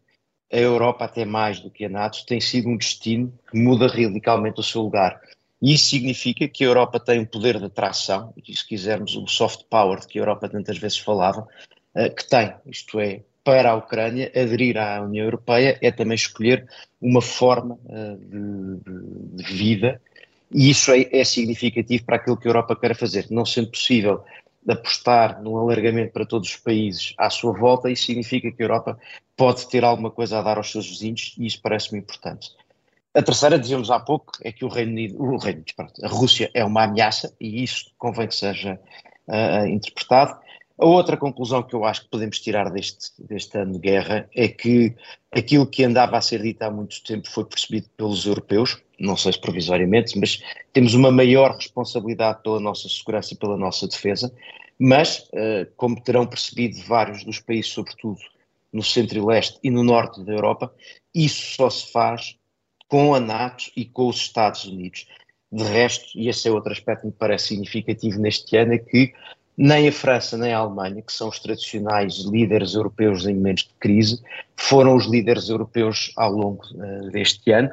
a 0.51 0.57
Europa, 0.57 1.05
até 1.05 1.23
mais 1.23 1.61
do 1.61 1.69
que 1.69 1.85
a 1.85 1.89
NATO, 1.89 2.25
tem 2.25 2.41
sido 2.41 2.67
um 2.67 2.75
destino 2.75 3.33
que 3.49 3.57
muda 3.57 3.87
radicalmente 3.87 4.59
o 4.59 4.63
seu 4.63 4.81
lugar. 4.81 5.21
E 5.61 5.75
isso 5.75 5.85
significa 5.85 6.49
que 6.49 6.65
a 6.65 6.67
Europa 6.67 6.99
tem 6.99 7.17
um 7.17 7.25
poder 7.25 7.59
de 7.59 7.65
atração, 7.65 8.33
e 8.35 8.53
se 8.53 8.67
quisermos 8.67 9.15
o 9.15 9.25
soft 9.25 9.61
power 9.69 10.01
de 10.01 10.07
que 10.07 10.19
a 10.19 10.21
Europa 10.21 10.49
tantas 10.49 10.77
vezes 10.77 10.97
falava, 10.97 11.47
eh, 11.95 12.09
que 12.09 12.27
tem, 12.27 12.53
isto 12.65 12.99
é, 12.99 13.21
para 13.43 13.71
a 13.71 13.75
Ucrânia 13.75 14.31
aderir 14.35 14.77
à 14.77 15.01
União 15.01 15.25
Europeia 15.25 15.77
é 15.81 15.91
também 15.91 16.15
escolher 16.15 16.67
uma 17.01 17.21
forma 17.21 17.77
de, 17.85 18.77
de, 18.77 19.43
de, 19.43 19.53
vida 19.53 20.01
e 20.51 20.69
isso 20.69 20.91
é, 20.91 21.07
é, 21.11 21.23
significativo 21.23 22.05
para 22.05 22.15
aquilo 22.15 22.37
que 22.37 22.47
a 22.47 22.49
Europa 22.49 22.75
quer 22.75 22.95
fazer. 22.95 23.27
Não 23.29 23.45
sendo 23.45 23.71
possível 23.71 24.23
apostar 24.67 25.41
num 25.41 25.57
alargamento 25.57 26.13
para 26.13 26.25
todos 26.25 26.49
os 26.49 26.55
países 26.55 27.13
à 27.17 27.29
sua 27.29 27.51
volta, 27.51 27.91
isso 27.91 28.05
significa 28.05 28.51
que 28.51 28.61
a 28.61 28.65
Europa 28.65 28.97
pode 29.35 29.67
ter 29.67 29.83
alguma 29.83 30.11
coisa 30.11 30.39
a 30.39 30.41
dar 30.41 30.57
aos 30.57 30.71
seus 30.71 30.87
vizinhos 30.87 31.35
e 31.37 31.45
isso 31.45 31.61
parece-me 31.61 31.99
importante. 31.99 32.51
A 33.13 33.21
terceira, 33.21 33.59
dizíamos 33.59 33.91
há 33.91 33.99
pouco, 33.99 34.31
é 34.41 34.51
que 34.51 34.65
o 34.65 34.67
Reino 34.67 34.91
Unido, 34.91 35.21
o 35.21 35.37
Reino 35.37 35.63
Unido, 35.77 35.93
a 36.03 36.07
Rússia 36.07 36.49
é 36.53 36.63
uma 36.63 36.83
ameaça 36.83 37.33
e 37.39 37.63
isso 37.63 37.91
convém 37.97 38.27
que 38.27 38.35
seja 38.35 38.79
uh, 39.27 39.67
interpretado. 39.67 40.39
A 40.79 40.85
outra 40.85 41.15
conclusão 41.15 41.61
que 41.61 41.75
eu 41.75 41.85
acho 41.85 42.01
que 42.03 42.09
podemos 42.09 42.39
tirar 42.39 42.71
deste, 42.71 43.11
deste 43.19 43.57
ano 43.57 43.73
de 43.73 43.79
guerra 43.79 44.27
é 44.33 44.47
que 44.47 44.95
aquilo 45.31 45.67
que 45.67 45.83
andava 45.83 46.17
a 46.17 46.21
ser 46.21 46.41
dito 46.41 46.63
há 46.63 46.71
muito 46.71 47.03
tempo 47.03 47.29
foi 47.29 47.45
percebido 47.45 47.89
pelos 47.95 48.25
europeus, 48.25 48.81
não 48.99 49.15
sei 49.15 49.33
se 49.33 49.39
provisoriamente, 49.39 50.17
mas 50.17 50.41
temos 50.71 50.95
uma 50.95 51.11
maior 51.11 51.55
responsabilidade 51.55 52.41
pela 52.41 52.59
nossa 52.59 52.89
segurança 52.89 53.33
e 53.33 53.37
pela 53.37 53.55
nossa 53.55 53.87
defesa, 53.87 54.33
mas, 54.79 55.29
eh, 55.33 55.67
como 55.77 56.01
terão 56.01 56.25
percebido 56.25 56.81
vários 56.85 57.23
dos 57.23 57.39
países, 57.39 57.71
sobretudo 57.71 58.19
no 58.71 58.81
centro 58.81 59.19
e 59.19 59.21
leste 59.21 59.59
e 59.63 59.69
no 59.69 59.83
norte 59.83 60.23
da 60.23 60.33
Europa, 60.33 60.73
isso 61.13 61.55
só 61.55 61.69
se 61.69 61.91
faz 61.91 62.35
com 62.87 63.13
a 63.13 63.19
NATO 63.19 63.65
e 63.75 63.85
com 63.85 64.07
os 64.07 64.17
Estados 64.17 64.65
Unidos. 64.65 65.07
De 65.51 65.63
resto, 65.63 66.17
e 66.17 66.27
esse 66.29 66.47
é 66.47 66.51
outro 66.51 66.71
aspecto 66.71 67.01
que 67.01 67.07
me 67.07 67.13
parece 67.13 67.49
significativo 67.49 68.19
neste 68.19 68.57
ano, 68.57 68.73
é 68.73 68.79
que 68.79 69.13
nem 69.57 69.87
a 69.87 69.91
França 69.91 70.37
nem 70.37 70.53
a 70.53 70.59
Alemanha, 70.59 71.01
que 71.01 71.13
são 71.13 71.29
os 71.29 71.39
tradicionais 71.39 72.19
líderes 72.25 72.73
europeus 72.73 73.25
em 73.25 73.35
momentos 73.35 73.63
de 73.63 73.73
crise, 73.79 74.21
foram 74.55 74.95
os 74.95 75.05
líderes 75.05 75.49
europeus 75.49 76.11
ao 76.17 76.31
longo 76.31 76.63
uh, 76.73 77.11
deste 77.11 77.51
ano. 77.51 77.69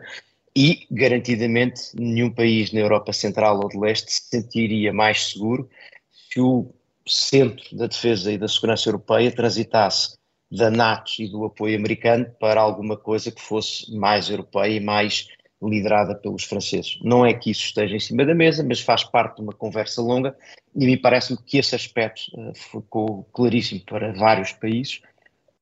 E, 0.57 0.87
garantidamente, 0.90 1.81
nenhum 1.95 2.31
país 2.31 2.73
na 2.73 2.81
Europa 2.81 3.12
Central 3.12 3.61
ou 3.62 3.69
de 3.69 3.79
Leste 3.79 4.12
se 4.12 4.23
sentiria 4.29 4.93
mais 4.93 5.31
seguro 5.31 5.69
se 6.11 6.40
o 6.40 6.73
centro 7.07 7.77
da 7.77 7.87
defesa 7.87 8.33
e 8.33 8.38
da 8.38 8.49
segurança 8.49 8.88
europeia 8.88 9.33
transitasse 9.33 10.19
da 10.51 10.71
NATO 10.71 11.12
e 11.21 11.29
do 11.29 11.45
apoio 11.45 11.79
americano 11.79 12.27
para 12.40 12.61
alguma 12.61 12.97
coisa 12.97 13.31
que 13.31 13.40
fosse 13.40 13.95
mais 13.95 14.29
europeia 14.29 14.77
e 14.77 14.81
mais 14.81 15.29
liderada 15.62 16.14
pelos 16.14 16.44
franceses. 16.44 16.99
Não 17.03 17.25
é 17.25 17.35
que 17.35 17.51
isso 17.51 17.64
esteja 17.64 17.96
em 17.96 18.01
cima 18.01 18.25
da 18.25 18.35
mesa, 18.35 18.64
mas 18.64 18.81
faz 18.81 19.05
parte 19.05 19.37
de 19.37 19.42
uma 19.42 19.53
conversa 19.53 20.01
longa 20.01 20.35
e 20.75 20.87
me 20.87 20.96
parece-me 20.96 21.38
que 21.38 21.59
esse 21.59 21.75
aspecto 21.75 22.23
uh, 22.35 22.55
ficou 22.55 23.25
claríssimo 23.33 23.81
para 23.85 24.12
vários 24.12 24.53
países. 24.53 25.03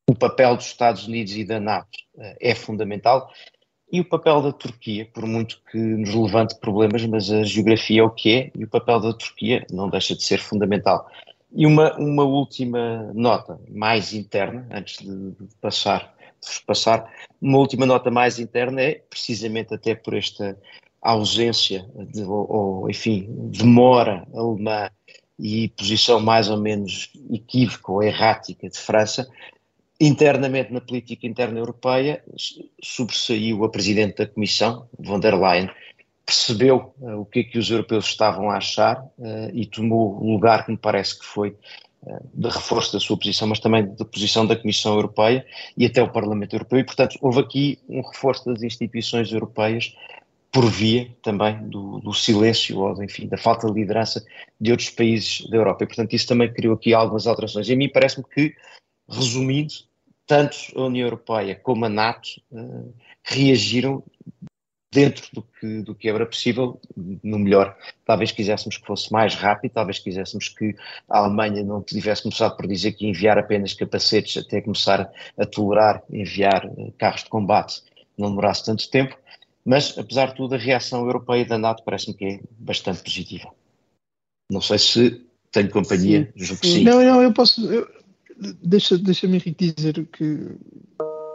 O 0.08 0.14
papel 0.14 0.56
dos 0.56 0.66
Estados 0.66 1.06
Unidos 1.06 1.36
e 1.36 1.44
da 1.44 1.58
NATO 1.58 1.98
uh, 2.14 2.36
é 2.40 2.54
fundamental 2.54 3.30
e 3.90 4.00
o 4.00 4.04
papel 4.04 4.42
da 4.42 4.52
Turquia, 4.52 5.08
por 5.12 5.26
muito 5.26 5.60
que 5.70 5.78
nos 5.78 6.14
levante 6.14 6.54
problemas, 6.60 7.04
mas 7.06 7.30
a 7.30 7.42
geografia 7.42 8.00
é 8.00 8.04
o 8.04 8.10
que 8.10 8.34
é 8.34 8.50
e 8.54 8.64
o 8.64 8.68
papel 8.68 9.00
da 9.00 9.14
Turquia 9.14 9.66
não 9.70 9.88
deixa 9.88 10.14
de 10.14 10.22
ser 10.22 10.38
fundamental. 10.38 11.10
E 11.50 11.66
uma, 11.66 11.96
uma 11.96 12.24
última 12.24 13.10
nota 13.14 13.58
mais 13.70 14.12
interna, 14.12 14.66
antes 14.70 14.98
de 14.98 15.32
passar 15.60 16.14
passar. 16.66 17.10
Uma 17.40 17.58
última 17.58 17.86
nota 17.86 18.10
mais 18.10 18.38
interna 18.38 18.80
é, 18.82 19.02
precisamente 19.08 19.74
até 19.74 19.94
por 19.94 20.14
esta 20.14 20.58
ausência, 21.00 21.86
de, 21.94 22.22
ou, 22.22 22.88
enfim, 22.90 23.26
demora 23.50 24.26
alemã 24.34 24.90
e 25.38 25.68
posição 25.68 26.20
mais 26.20 26.50
ou 26.50 26.58
menos 26.60 27.10
equívoca 27.30 27.92
ou 27.92 28.02
errática 28.02 28.68
de 28.68 28.78
França, 28.78 29.28
internamente 30.00 30.72
na 30.72 30.80
política 30.80 31.26
interna 31.26 31.58
europeia 31.58 32.22
sobressaiu 32.82 33.64
a 33.64 33.68
Presidente 33.68 34.16
da 34.16 34.26
Comissão, 34.26 34.88
von 34.98 35.20
der 35.20 35.34
Leyen, 35.34 35.70
percebeu 36.24 36.94
uh, 37.00 37.20
o 37.20 37.24
que 37.24 37.40
é 37.40 37.44
que 37.44 37.58
os 37.58 37.70
europeus 37.70 38.06
estavam 38.06 38.50
a 38.50 38.58
achar 38.58 39.02
uh, 39.18 39.50
e 39.52 39.64
tomou 39.66 40.22
o 40.22 40.32
lugar 40.32 40.66
que 40.66 40.70
me 40.70 40.76
parece 40.76 41.18
que 41.18 41.24
foi 41.24 41.56
de 42.34 42.48
reforço 42.48 42.92
da 42.92 43.00
sua 43.00 43.16
posição, 43.16 43.48
mas 43.48 43.58
também 43.58 43.86
da 43.94 44.04
posição 44.04 44.46
da 44.46 44.56
Comissão 44.56 44.94
Europeia 44.94 45.44
e 45.76 45.84
até 45.84 46.02
o 46.02 46.10
Parlamento 46.10 46.54
Europeu. 46.54 46.78
E, 46.78 46.84
portanto, 46.84 47.18
houve 47.20 47.40
aqui 47.40 47.78
um 47.88 48.00
reforço 48.00 48.44
das 48.46 48.62
instituições 48.62 49.32
europeias 49.32 49.94
por 50.50 50.64
via 50.70 51.14
também 51.22 51.68
do, 51.68 52.00
do 52.00 52.14
silêncio 52.14 52.78
ou, 52.78 53.02
enfim, 53.02 53.26
da 53.26 53.36
falta 53.36 53.66
de 53.66 53.72
liderança 53.74 54.24
de 54.60 54.70
outros 54.70 54.90
países 54.90 55.48
da 55.50 55.56
Europa. 55.56 55.84
E, 55.84 55.86
portanto, 55.86 56.12
isso 56.14 56.26
também 56.26 56.52
criou 56.52 56.74
aqui 56.74 56.94
algumas 56.94 57.26
alterações. 57.26 57.68
E 57.68 57.72
a 57.72 57.76
mim 57.76 57.88
parece-me 57.88 58.24
que, 58.24 58.54
resumindo, 59.08 59.74
tanto 60.26 60.56
a 60.76 60.82
União 60.82 61.06
Europeia 61.06 61.54
como 61.54 61.84
a 61.84 61.88
NATO 61.88 62.28
uh, 62.50 62.94
reagiram 63.24 64.02
dentro 64.90 65.28
do 65.32 65.42
que, 65.42 65.82
do 65.82 65.94
que 65.94 66.08
era 66.08 66.24
possível, 66.24 66.80
no 66.96 67.38
melhor. 67.38 67.76
Talvez 68.04 68.32
quiséssemos 68.32 68.78
que 68.78 68.86
fosse 68.86 69.12
mais 69.12 69.34
rápido, 69.34 69.72
talvez 69.72 69.98
quiséssemos 69.98 70.48
que 70.48 70.74
a 71.08 71.18
Alemanha 71.18 71.62
não 71.62 71.82
tivesse 71.82 72.22
começado 72.22 72.56
por 72.56 72.66
dizer 72.66 72.92
que 72.92 73.06
enviar 73.06 73.38
apenas 73.38 73.74
capacetes 73.74 74.42
até 74.42 74.60
começar 74.60 75.10
a 75.36 75.46
tolerar 75.46 76.02
enviar 76.10 76.66
eh, 76.78 76.92
carros 76.96 77.24
de 77.24 77.30
combate 77.30 77.82
não 78.16 78.30
demorasse 78.30 78.64
tanto 78.64 78.90
tempo, 78.90 79.16
mas 79.64 79.96
apesar 79.96 80.28
de 80.28 80.36
tudo 80.36 80.54
a 80.54 80.58
reação 80.58 81.04
europeia 81.04 81.44
da 81.44 81.58
NATO 81.58 81.84
parece-me 81.84 82.14
que 82.14 82.24
é 82.24 82.40
bastante 82.58 83.02
positiva. 83.02 83.50
Não 84.50 84.60
sei 84.60 84.78
se 84.78 85.26
tenho 85.52 85.70
companhia, 85.70 86.32
sim, 86.36 86.44
sim. 86.46 86.56
sim. 86.56 86.84
Não, 86.84 87.02
não, 87.02 87.22
eu 87.22 87.32
posso. 87.32 87.70
Eu, 87.70 87.88
deixa, 88.62 88.96
deixa-me 88.98 89.38
dizer 89.38 90.06
que 90.06 90.56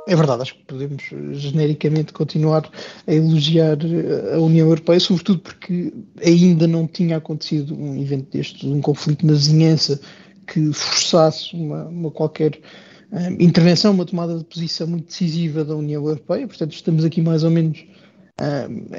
é 0.07 0.15
verdade, 0.15 0.41
acho 0.41 0.55
que 0.55 0.65
podemos 0.65 1.03
genericamente 1.33 2.11
continuar 2.11 2.69
a 3.07 3.13
elogiar 3.13 3.77
a 4.33 4.39
União 4.39 4.67
Europeia, 4.67 4.99
sobretudo 4.99 5.39
porque 5.39 5.93
ainda 6.23 6.67
não 6.67 6.87
tinha 6.87 7.17
acontecido 7.17 7.73
um 7.75 8.01
evento 8.01 8.29
deste, 8.31 8.67
um 8.67 8.81
conflito 8.81 9.25
na 9.25 9.33
vizinhança 9.33 9.99
que 10.45 10.73
forçasse 10.73 11.55
uma, 11.55 11.85
uma 11.85 12.11
qualquer 12.11 12.59
um, 13.11 13.41
intervenção, 13.41 13.93
uma 13.93 14.05
tomada 14.05 14.37
de 14.37 14.43
posição 14.43 14.87
muito 14.87 15.07
decisiva 15.07 15.63
da 15.63 15.75
União 15.75 16.03
Europeia. 16.05 16.47
Portanto, 16.47 16.73
estamos 16.73 17.05
aqui 17.05 17.21
mais 17.21 17.43
ou 17.43 17.49
menos 17.49 17.85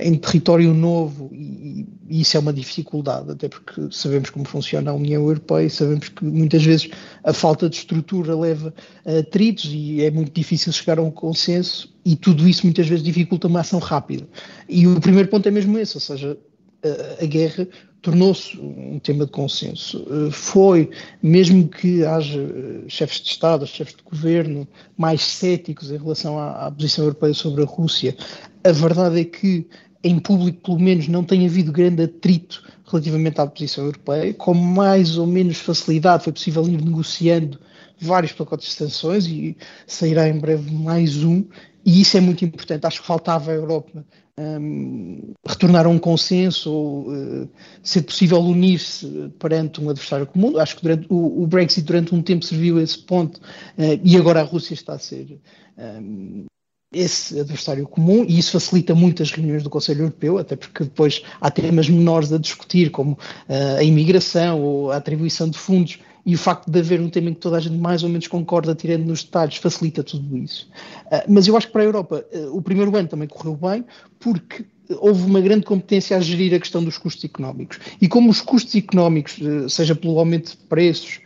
em 0.01 0.15
território 0.15 0.73
novo 0.73 1.29
e, 1.33 1.87
e, 2.09 2.21
isso 2.21 2.37
é 2.37 2.41
uma 2.41 2.53
dificuldade, 2.53 3.33
até 3.33 3.49
porque 3.49 3.89
sabemos 3.91 4.31
como 4.31 4.47
funciona 4.47 4.93
a 4.93 4.95
União 4.95 5.23
Europeia 5.23 5.69
sabemos 5.69 6.09
que 6.09 6.25
muitas 6.25 6.63
vezes 6.63 6.89
a 7.25 7.33
falta 7.33 7.69
de 7.69 7.77
estrutura 7.77 8.37
leva 8.37 8.73
a 9.05 9.19
atritos 9.19 9.71
e 9.73 10.05
é 10.05 10.11
muito 10.11 10.33
difícil 10.33 10.73
chegar 10.73 11.01
a 11.01 11.03
um 11.03 11.11
consenso 11.11 11.93
e 12.05 12.15
tudo 12.15 12.49
isso 12.49 12.65
muitas 12.65 12.87
vezes 12.87 13.03
dificulta 13.03 13.49
uma 13.49 13.61
ação 13.61 13.81
rápida. 13.81 14.29
E 14.69 14.87
o 14.87 15.01
primeiro 15.01 15.29
ponto 15.29 15.49
é 15.49 15.51
mesmo 15.51 15.77
esse, 15.79 15.97
ou 15.97 16.01
seja, 16.01 16.39
a, 16.85 17.25
a 17.25 17.27
guerra 17.27 17.67
tornou-se 18.05 18.55
um 18.61 18.99
tema 18.99 19.25
de 19.25 19.33
consenso. 19.33 20.07
Eh, 20.11 20.31
foi, 20.31 20.91
mesmo 21.23 21.67
que 21.67 22.05
haja 22.05 22.39
eh, 22.39 22.83
chefes 22.87 23.23
de 23.23 23.31
Estado, 23.31 23.67
chefes 23.67 23.97
de 23.97 24.03
governo 24.03 24.69
mais 24.95 25.23
céticos 25.23 25.91
em 25.91 25.97
relação 25.97 26.39
à, 26.39 26.67
à 26.67 26.71
posição 26.71 27.07
europeia 27.07 27.33
sobre 27.33 27.63
a 27.63 27.67
Rússia, 27.67 28.15
a 28.63 28.73
verdade 28.73 29.21
é 29.21 29.25
que 29.25 29.67
em 30.05 30.19
público, 30.19 30.61
pelo 30.63 30.79
menos, 30.79 31.09
não 31.09 31.25
tem 31.25 31.47
havido 31.47 31.73
grande 31.73 32.03
atrito 32.03 32.63
relativamente 32.87 33.41
à 33.41 33.47
posição 33.47 33.87
europeia. 33.87 34.35
Com 34.35 34.53
mais 34.53 35.17
ou 35.17 35.27
menos 35.27 35.57
facilidade 35.57 36.25
foi 36.25 36.33
possível 36.35 36.69
ir 36.69 36.85
negociando 36.85 37.59
vários 37.99 38.33
pacotes 38.33 38.69
de 38.69 38.75
sanções 38.75 39.27
e 39.27 39.57
sairá 39.87 40.29
em 40.29 40.39
breve 40.39 40.71
mais 40.71 41.25
um. 41.25 41.43
E 41.87 42.03
isso 42.03 42.19
é 42.19 42.21
muito 42.21 42.45
importante. 42.45 42.87
Acho 42.87 43.01
que 43.01 43.07
faltava 43.07 43.51
a 43.51 43.55
Europa 43.55 44.05
um, 44.39 45.33
retornar 45.47 45.87
a 45.87 45.89
um 45.89 45.99
consenso 45.99 46.73
ou 46.73 47.09
uh, 47.09 47.49
ser 47.83 48.03
possível 48.03 48.39
unir-se 48.41 49.33
perante 49.39 49.81
um 49.81 49.91
adversário 49.91 50.27
comum. 50.27 50.59
Acho 50.59 50.77
que 50.77 50.83
durante, 50.83 51.07
o, 51.09 51.43
o, 51.43 51.47
Brexit 51.47 51.87
durante 51.87 52.15
um 52.15 52.23
tempo 52.23 52.45
serviu 52.45 52.79
a 52.79 52.83
esse 52.83 52.99
ponto 52.99 53.39
uh, 53.39 54.01
e 54.03 54.17
agora 54.17 54.41
a 54.41 54.45
Rússia 54.45 54.75
está 54.75 54.95
a 54.95 54.99
ser 54.99 55.39
um, 55.79 56.45
esse 56.93 57.41
adversário 57.41 57.87
comum 57.87 58.25
e 58.27 58.39
isso 58.39 58.53
facilita 58.53 58.95
muito 58.95 59.23
as 59.23 59.31
reuniões 59.31 59.63
do 59.63 59.71
Conselho 59.71 60.03
Europeu, 60.03 60.39
até 60.39 60.55
porque 60.55 60.85
depois 60.85 61.23
há 61.41 61.51
temas 61.51 61.89
menores 61.89 62.33
a 62.33 62.39
discutir, 62.39 62.91
como 62.91 63.13
uh, 63.13 63.79
a 63.79 63.83
imigração 63.83 64.61
ou 64.61 64.91
a 64.91 64.97
atribuição 64.97 65.49
de 65.49 65.59
fundos, 65.59 65.99
e 66.27 66.35
o 66.35 66.39
facto 66.39 66.71
de 66.71 66.79
haver 66.79 67.01
um 67.01 67.11
tema 67.11 67.31
em 67.31 67.35
que 67.35 67.41
toda 67.41 67.57
a 67.57 67.61
gente 67.61 67.77
mais 67.77 68.03
ou 68.03 68.09
menos 68.09 68.27
concorda, 68.27 68.75
tirando 68.75 69.05
nos 69.05 69.23
detalhes, 69.23 69.57
facilita 69.57 70.03
tudo 70.03 70.37
isso. 70.37 70.69
Uh, 71.07 71.25
mas 71.29 71.47
eu 71.47 71.57
acho 71.57 71.67
que 71.67 71.73
para 71.73 71.83
a 71.83 71.85
Europa 71.85 72.25
uh, 72.33 72.57
o 72.57 72.63
primeiro 72.63 72.97
ano 72.97 73.09
também 73.09 73.29
correu 73.29 73.57
bem, 73.57 73.85
porque 74.19 74.65
houve 75.01 75.25
uma 75.25 75.41
grande 75.41 75.65
competência 75.65 76.17
a 76.17 76.21
gerir 76.21 76.55
a 76.55 76.59
questão 76.59 76.83
dos 76.83 76.99
custos 76.99 77.25
económicos. 77.25 77.79
E 78.01 78.09
como 78.09 78.31
os 78.31 78.41
custos 78.41 78.75
económicos, 78.75 79.39
seja 79.69 79.95
pelo 79.95 80.19
aumento 80.19 80.51
de 80.51 80.57
preços, 80.59 81.21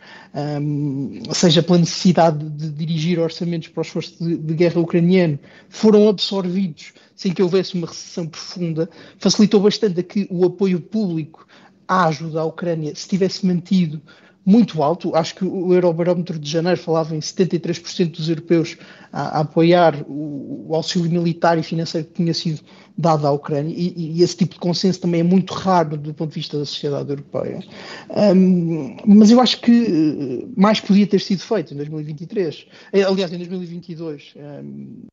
seja 1.33 1.61
pela 1.61 1.79
necessidade 1.79 2.49
de 2.49 2.69
dirigir 2.69 3.19
orçamentos 3.19 3.67
para 3.67 3.81
o 3.81 3.83
esforço 3.83 4.15
de, 4.23 4.53
guerra 4.53 4.79
ucraniano, 4.79 5.37
foram 5.67 6.07
absorvidos 6.07 6.93
sem 7.15 7.33
que 7.33 7.43
houvesse 7.43 7.75
uma 7.75 7.87
recessão 7.87 8.25
profunda, 8.25 8.89
facilitou 9.17 9.59
bastante 9.59 9.99
a 9.99 10.03
que 10.03 10.25
o 10.29 10.45
apoio 10.45 10.79
público 10.79 11.45
à 11.85 12.07
ajuda 12.07 12.39
à 12.39 12.45
Ucrânia 12.45 12.93
se 12.95 13.09
tivesse 13.09 13.45
mantido 13.45 14.01
muito 14.45 14.81
alto. 14.81 15.15
Acho 15.15 15.35
que 15.35 15.45
o 15.45 15.73
Eurobarómetro 15.73 16.39
de 16.39 16.49
janeiro 16.49 16.79
falava 16.79 17.15
em 17.15 17.19
73% 17.19 18.11
dos 18.11 18.29
europeus 18.29 18.77
a, 19.11 19.37
a 19.37 19.41
apoiar 19.41 20.03
o, 20.07 20.67
o, 20.69 20.75
auxílio 20.75 21.09
militar 21.09 21.57
e 21.57 21.63
financeiro 21.63 22.07
que 22.07 22.13
tinha 22.13 22.33
sido 22.33 22.61
dado 22.97 23.25
à 23.25 23.31
Ucrânia, 23.31 23.73
e, 23.75 24.17
e, 24.17 24.23
esse 24.23 24.35
tipo 24.35 24.55
de 24.55 24.59
consenso 24.59 24.99
também 24.99 25.21
é 25.21 25.23
muito 25.23 25.53
raro 25.53 25.95
do 25.95 26.13
ponto 26.13 26.29
de 26.29 26.35
vista 26.35 26.57
da 26.57 26.65
sociedade 26.65 27.09
europeia. 27.09 27.63
Um, 28.09 28.97
mas 29.05 29.31
eu 29.31 29.39
acho 29.39 29.61
que 29.61 29.71
eh, 29.71 30.47
mais 30.57 30.81
podia 30.81 31.07
ter 31.07 31.21
sido 31.21 31.41
feito 31.41 31.73
em 31.73 31.77
2023, 31.77 32.67
eh, 32.91 33.03
aliás, 33.03 33.31
em 33.31 33.37
2022. 33.37 34.33
Um, 34.35 35.07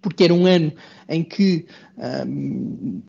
porque 0.00 0.24
era 0.24 0.34
um 0.34 0.46
ano 0.46 0.72
em 1.08 1.22
que 1.22 1.66
um, 2.26 3.02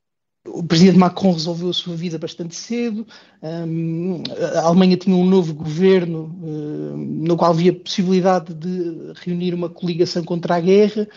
o 0.48 0.64
presidente 0.64 0.98
Macron 0.98 1.34
resolveu 1.34 1.70
a 1.70 1.74
sua 1.74 1.96
vida 1.96 2.20
bastante 2.20 2.56
cedo, 2.56 3.06
um, 3.42 4.22
a 4.56 4.62
Alemanha 4.62 4.96
tinha 4.96 5.16
um 5.16 5.26
novo 5.26 5.54
governo 5.54 6.36
um, 6.42 6.98
no 7.26 7.36
qual 7.36 7.52
havia 7.52 7.74
possibilidade 7.74 8.54
de 8.54 9.14
reunir 9.24 9.54
uma 9.54 9.70
coligação 9.70 10.24
contra 10.24 10.56
a 10.56 10.60
guerra. 10.60 11.08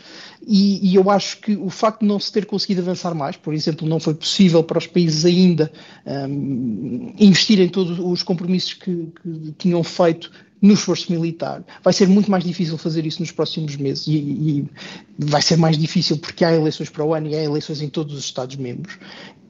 E, 0.46 0.90
e, 0.90 0.94
eu 0.94 1.10
acho 1.10 1.40
que 1.40 1.56
o 1.56 1.68
facto 1.68 2.00
de 2.00 2.06
não 2.06 2.18
se 2.18 2.32
ter 2.32 2.46
conseguido 2.46 2.80
avançar 2.80 3.14
mais, 3.14 3.36
por 3.36 3.52
exemplo, 3.52 3.86
não 3.86 4.00
foi 4.00 4.14
possível 4.14 4.62
para 4.62 4.78
os 4.78 4.86
países 4.86 5.24
ainda 5.26 5.70
um, 6.06 7.12
investir 7.18 7.60
em 7.60 7.68
todos 7.68 7.98
os 7.98 8.22
compromissos 8.22 8.74
que, 8.74 9.12
que 9.22 9.54
tinham 9.58 9.82
feito 9.84 10.30
no 10.60 10.74
esforço 10.74 11.10
militar. 11.12 11.64
Vai 11.82 11.92
ser 11.92 12.08
muito 12.08 12.30
mais 12.30 12.44
difícil 12.44 12.76
fazer 12.76 13.06
isso 13.06 13.20
nos 13.20 13.30
próximos 13.30 13.76
meses 13.76 14.06
e, 14.06 14.16
e, 14.16 14.66
vai 15.18 15.40
ser 15.40 15.56
mais 15.56 15.78
difícil 15.78 16.18
porque 16.18 16.44
há 16.44 16.52
eleições 16.52 16.90
para 16.90 17.04
o 17.04 17.14
ano 17.14 17.28
e 17.28 17.34
há 17.34 17.42
eleições 17.42 17.80
em 17.80 17.88
todos 17.88 18.16
os 18.16 18.24
Estados-membros. 18.24 18.98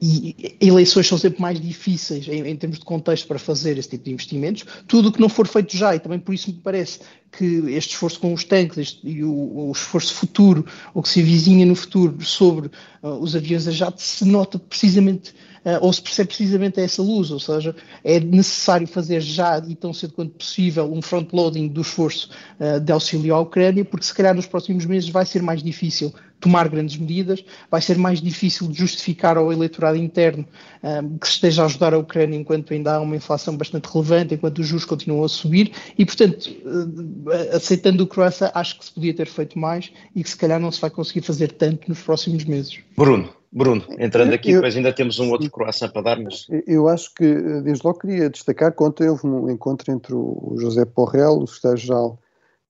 E 0.01 0.55
eleições 0.61 1.07
são 1.07 1.17
sempre 1.17 1.41
mais 1.41 1.59
difíceis 1.59 2.25
em, 2.27 2.47
em, 2.47 2.55
termos 2.55 2.79
de 2.79 2.85
contexto 2.85 3.27
para 3.27 3.37
fazer 3.37 3.77
esse 3.77 3.89
tipo 3.89 4.05
de 4.05 4.11
investimentos. 4.11 4.65
Tudo 4.87 5.09
o 5.09 5.11
que 5.11 5.19
não 5.19 5.27
for 5.27 5.45
feito 5.45 5.75
já, 5.75 5.93
e 5.93 5.99
também 5.99 6.19
por 6.19 6.33
isso 6.33 6.49
me 6.49 6.57
parece 6.63 6.99
que 7.31 7.45
este 7.71 7.93
esforço 7.93 8.19
com 8.19 8.33
os 8.33 8.45
tanques 8.45 8.77
este, 8.77 9.07
e 9.07 9.23
o, 9.23 9.29
o, 9.29 9.71
esforço 9.71 10.13
futuro, 10.13 10.65
o 10.93 11.01
que 11.01 11.09
se 11.09 11.19
avizinha 11.19 11.65
no 11.65 11.75
futuro 11.75 12.23
sobre 12.23 12.67
uh, 13.03 13.09
os 13.19 13.35
aviões 13.35 13.67
a 13.67 13.71
jato, 13.71 14.01
se 14.01 14.23
nota 14.23 14.57
precisamente 14.57 15.33
ou 15.81 15.91
se 15.91 16.01
percebe 16.01 16.27
precisamente 16.27 16.79
a 16.79 16.83
essa 16.83 17.01
luz, 17.01 17.31
ou 17.31 17.39
seja, 17.39 17.75
é 18.03 18.19
necessário 18.19 18.87
fazer 18.87 19.21
já 19.21 19.61
e 19.67 19.75
tão 19.75 19.93
cedo 19.93 20.13
quanto 20.13 20.31
possível 20.31 20.91
um 20.91 21.01
front-loading 21.01 21.67
do 21.67 21.81
esforço 21.81 22.29
uh, 22.59 22.79
de 22.79 22.91
auxílio 22.91 23.35
à 23.35 23.39
Ucrânia, 23.39 23.83
porque 23.83 24.05
se 24.05 24.13
calhar 24.13 24.35
nos 24.35 24.45
próximos 24.45 24.85
meses 24.85 25.09
vai 25.09 25.25
ser 25.25 25.41
mais 25.41 25.61
difícil 25.61 26.13
tomar 26.39 26.69
grandes 26.69 26.95
medidas, 26.95 27.43
vai 27.69 27.81
ser 27.81 27.97
mais 27.97 28.21
difícil 28.21 28.69
justificar 28.73 29.37
ao 29.37 29.51
eleitorado 29.51 29.97
interno 29.97 30.45
um, 30.81 30.87
eh, 30.87 31.01
que 31.19 31.27
se 31.27 31.33
esteja 31.33 31.63
a 31.63 31.65
ajudar 31.65 31.93
a 31.93 31.97
Ucrânia 31.97 32.37
enquanto 32.37 32.73
ainda 32.73 32.95
há 32.95 33.01
uma 33.01 33.17
inflação 33.17 33.57
bastante 33.57 33.89
relevante, 33.91 34.35
enquanto 34.35 34.59
os 34.59 34.67
juros 34.67 34.85
continuam 34.85 35.25
a 35.25 35.27
subir 35.27 35.73
e, 35.97 36.05
portanto, 36.05 36.49
aceitando 37.51 38.05
o 38.05 38.07
Croácia, 38.07 38.51
acho 38.53 38.79
que 38.79 38.85
se 38.85 38.91
podia 38.93 39.13
ter 39.13 39.27
feito 39.27 39.59
mais 39.59 39.91
e 40.15 40.23
que 40.23 40.29
se 40.29 40.37
calhar 40.37 40.61
não 40.61 40.71
se 40.71 40.79
vai 40.79 40.89
conseguir 40.89 41.21
fazer 41.21 41.51
tanto 41.51 41.89
nos 41.89 41.99
próximos 41.99 42.45
meses. 42.45 42.79
Bruno, 42.95 43.29
Bruno, 43.51 43.83
entrando 43.97 44.33
aqui, 44.33 44.51
eu, 44.51 44.55
depois 44.55 44.75
ainda 44.75 44.93
temos 44.93 45.19
um 45.19 45.31
outro 45.31 45.49
croissant 45.49 45.89
para 45.91 46.01
dar, 46.03 46.19
mas... 46.19 46.45
Eu 46.67 46.87
acho 46.87 47.13
que, 47.15 47.25
desde 47.61 47.85
logo, 47.85 47.99
queria 47.99 48.29
destacar 48.29 48.75
que 48.75 48.83
ontem 48.83 49.09
houve 49.09 49.25
um 49.25 49.49
encontro 49.49 49.91
entre 49.91 50.13
o 50.13 50.55
José 50.57 50.85
Porrel, 50.85 51.39
o 51.39 51.47
secretário-geral 51.47 52.19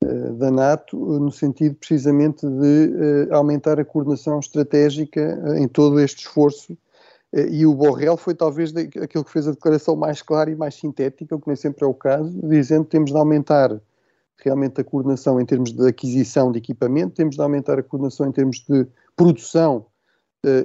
uh, 0.03 0.33
da 0.35 0.49
NATO, 0.49 0.97
no 0.97 1.31
sentido 1.31 1.75
precisamente 1.75 2.47
de 2.47 3.27
uh, 3.29 3.35
aumentar 3.35 3.77
a 3.77 3.83
coordenação 3.83 4.39
estratégica 4.39 5.37
uh, 5.43 5.55
em 5.55 5.67
todo 5.67 5.99
este 5.99 6.19
esforço, 6.19 6.77
e 7.31 7.63
o 7.63 7.75
Borrell 7.75 8.17
foi 8.17 8.33
talvez 8.33 8.75
aquele 8.75 9.23
que 9.23 9.31
fez 9.31 9.47
a 9.47 9.51
declaração 9.51 9.95
mais 9.95 10.19
clara 10.19 10.49
e 10.49 10.55
mais 10.55 10.73
sintética, 10.73 11.35
o 11.35 11.39
que 11.39 11.45
nem 11.45 11.55
sempre 11.55 11.85
é 11.85 11.87
o 11.87 11.93
caso, 11.93 12.35
dizendo 12.41 12.85
que 12.85 12.89
temos 12.89 13.11
de 13.11 13.17
aumentar 13.17 13.79
realmente 14.43 14.81
a 14.81 14.83
coordenação 14.83 15.39
em 15.39 15.45
termos 15.45 15.71
de 15.71 15.87
aquisição 15.87 16.51
de 16.51 16.57
equipamento, 16.57 17.13
temos 17.13 17.35
de 17.35 17.41
aumentar 17.41 17.77
a 17.77 17.83
coordenação 17.83 18.27
em 18.27 18.31
termos 18.31 18.65
de 18.67 18.87
produção 19.15 19.85
eh, 19.85 19.98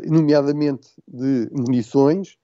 nomeadamente 0.07 0.89
de 1.07 1.49
munições, 1.53 2.37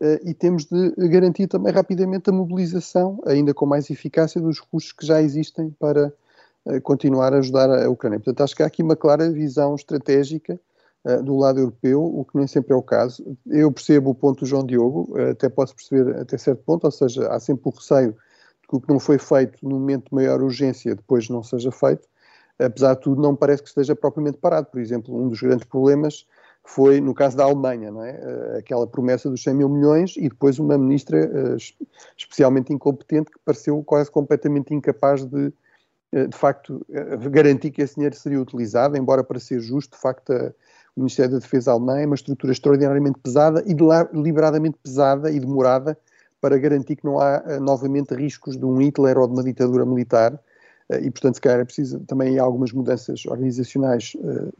eh, 0.00 0.20
e 0.24 0.34
temos 0.34 0.66
de 0.66 0.90
garantir 1.08 1.46
também 1.46 1.72
rapidamente 1.72 2.28
a 2.28 2.32
mobilização, 2.32 3.20
ainda 3.26 3.54
com 3.54 3.66
mais 3.66 3.90
eficácia, 3.90 4.40
dos 4.40 4.60
recursos 4.60 4.92
que 4.92 5.06
já 5.06 5.22
existem 5.22 5.70
para 5.78 6.12
eh, 6.66 6.80
continuar 6.80 7.32
a 7.32 7.38
ajudar 7.38 7.70
a 7.70 7.88
Ucrânia. 7.88 8.18
Portanto, 8.18 8.42
acho 8.42 8.54
que 8.54 8.62
há 8.62 8.66
aqui 8.66 8.82
uma 8.82 8.96
clara 8.96 9.30
visão 9.30 9.74
estratégica 9.74 10.58
do 11.22 11.36
lado 11.36 11.60
europeu, 11.60 12.02
o 12.02 12.24
que 12.24 12.36
nem 12.36 12.48
sempre 12.48 12.72
é 12.72 12.76
o 12.76 12.82
caso. 12.82 13.38
Eu 13.46 13.70
percebo 13.70 14.10
o 14.10 14.14
ponto 14.14 14.40
do 14.40 14.46
João 14.46 14.66
Diogo, 14.66 15.16
até 15.30 15.48
posso 15.48 15.72
perceber 15.72 16.16
até 16.16 16.36
certo 16.36 16.64
ponto, 16.64 16.82
ou 16.82 16.90
seja, 16.90 17.28
há 17.28 17.38
sempre 17.38 17.68
o 17.68 17.70
receio 17.70 18.10
de 18.10 18.68
que 18.68 18.74
o 18.74 18.80
que 18.80 18.88
não 18.88 18.98
foi 18.98 19.16
feito 19.16 19.56
no 19.62 19.78
momento 19.78 20.08
de 20.08 20.14
maior 20.16 20.42
urgência 20.42 20.96
depois 20.96 21.28
não 21.28 21.44
seja 21.44 21.70
feito. 21.70 22.08
Apesar 22.58 22.94
de 22.94 23.02
tudo, 23.02 23.22
não 23.22 23.36
parece 23.36 23.62
que 23.62 23.68
esteja 23.68 23.94
propriamente 23.94 24.38
parado. 24.38 24.66
Por 24.66 24.80
exemplo, 24.80 25.16
um 25.16 25.28
dos 25.28 25.40
grandes 25.40 25.64
problemas 25.68 26.26
foi 26.66 27.00
no 27.00 27.14
caso 27.14 27.36
da 27.36 27.44
Alemanha, 27.44 27.92
não 27.92 28.02
é? 28.02 28.10
Eh, 28.10 28.58
aquela 28.58 28.86
promessa 28.88 29.30
dos 29.30 29.42
100 29.42 29.54
mil 29.54 29.68
milhões 29.68 30.14
e 30.16 30.28
depois 30.28 30.58
uma 30.58 30.76
ministra 30.76 31.24
uh, 31.24 31.56
especialmente 32.16 32.72
incompetente 32.72 33.30
que 33.30 33.38
pareceu 33.44 33.80
quase 33.84 34.10
completamente 34.10 34.74
incapaz 34.74 35.24
de, 35.24 35.52
uh, 36.12 36.26
de 36.28 36.36
facto, 36.36 36.84
garantir 37.30 37.70
que 37.70 37.80
esse 37.80 37.94
dinheiro 37.94 38.16
seria 38.16 38.40
utilizado, 38.40 38.96
embora 38.96 39.22
para 39.22 39.38
ser 39.38 39.60
justo, 39.60 39.94
de 39.94 40.02
facto, 40.02 40.32
a, 40.32 40.52
o 40.96 41.00
Ministério 41.00 41.32
da 41.32 41.38
Defesa 41.38 41.70
alemão 41.70 41.96
é 41.96 42.04
uma 42.04 42.16
estrutura 42.16 42.52
extraordinariamente 42.52 43.20
pesada 43.20 43.62
e 43.64 43.72
deliberadamente 43.72 44.76
pesada 44.82 45.30
e 45.30 45.38
demorada 45.38 45.96
para 46.40 46.58
garantir 46.58 46.96
que 46.96 47.04
não 47.04 47.20
há 47.20 47.60
novamente 47.60 48.12
riscos 48.12 48.56
de 48.56 48.64
um 48.64 48.82
Hitler 48.82 49.18
ou 49.18 49.26
de 49.28 49.34
uma 49.34 49.44
ditadura 49.44 49.86
militar. 49.86 50.38
E, 51.02 51.10
portanto, 51.10 51.34
se 51.34 51.40
calhar 51.40 51.60
é 51.60 51.64
preciso 51.64 52.00
também 52.00 52.38
algumas 52.38 52.72
mudanças 52.72 53.26
organizacionais 53.26 54.16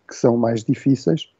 que 0.07 0.14
são 0.14 0.37
mais 0.37 0.62
difíceis. 0.62 1.31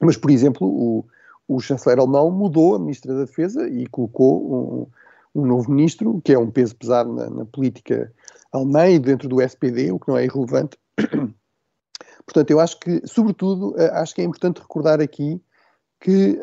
Mas, 0.00 0.16
por 0.16 0.30
exemplo, 0.30 0.66
o, 0.66 1.04
o 1.48 1.60
chanceler 1.60 1.98
alemão 1.98 2.30
mudou 2.30 2.74
a 2.74 2.78
ministra 2.78 3.14
da 3.14 3.20
Defesa 3.20 3.68
e 3.68 3.86
colocou 3.86 4.88
um, 5.34 5.40
um 5.42 5.46
novo 5.46 5.70
ministro, 5.70 6.20
que 6.22 6.32
é 6.32 6.38
um 6.38 6.50
peso 6.50 6.76
pesado 6.76 7.12
na, 7.12 7.30
na 7.30 7.44
política 7.44 8.12
alemã 8.52 8.88
e 8.88 8.98
dentro 8.98 9.28
do 9.28 9.40
SPD, 9.40 9.92
o 9.92 9.98
que 9.98 10.08
não 10.08 10.18
é 10.18 10.24
irrelevante. 10.24 10.78
Portanto, 12.26 12.50
eu 12.50 12.60
acho 12.60 12.78
que, 12.80 13.06
sobretudo, 13.06 13.74
acho 13.92 14.14
que 14.14 14.22
é 14.22 14.24
importante 14.24 14.60
recordar 14.60 15.00
aqui 15.00 15.40
que 16.00 16.38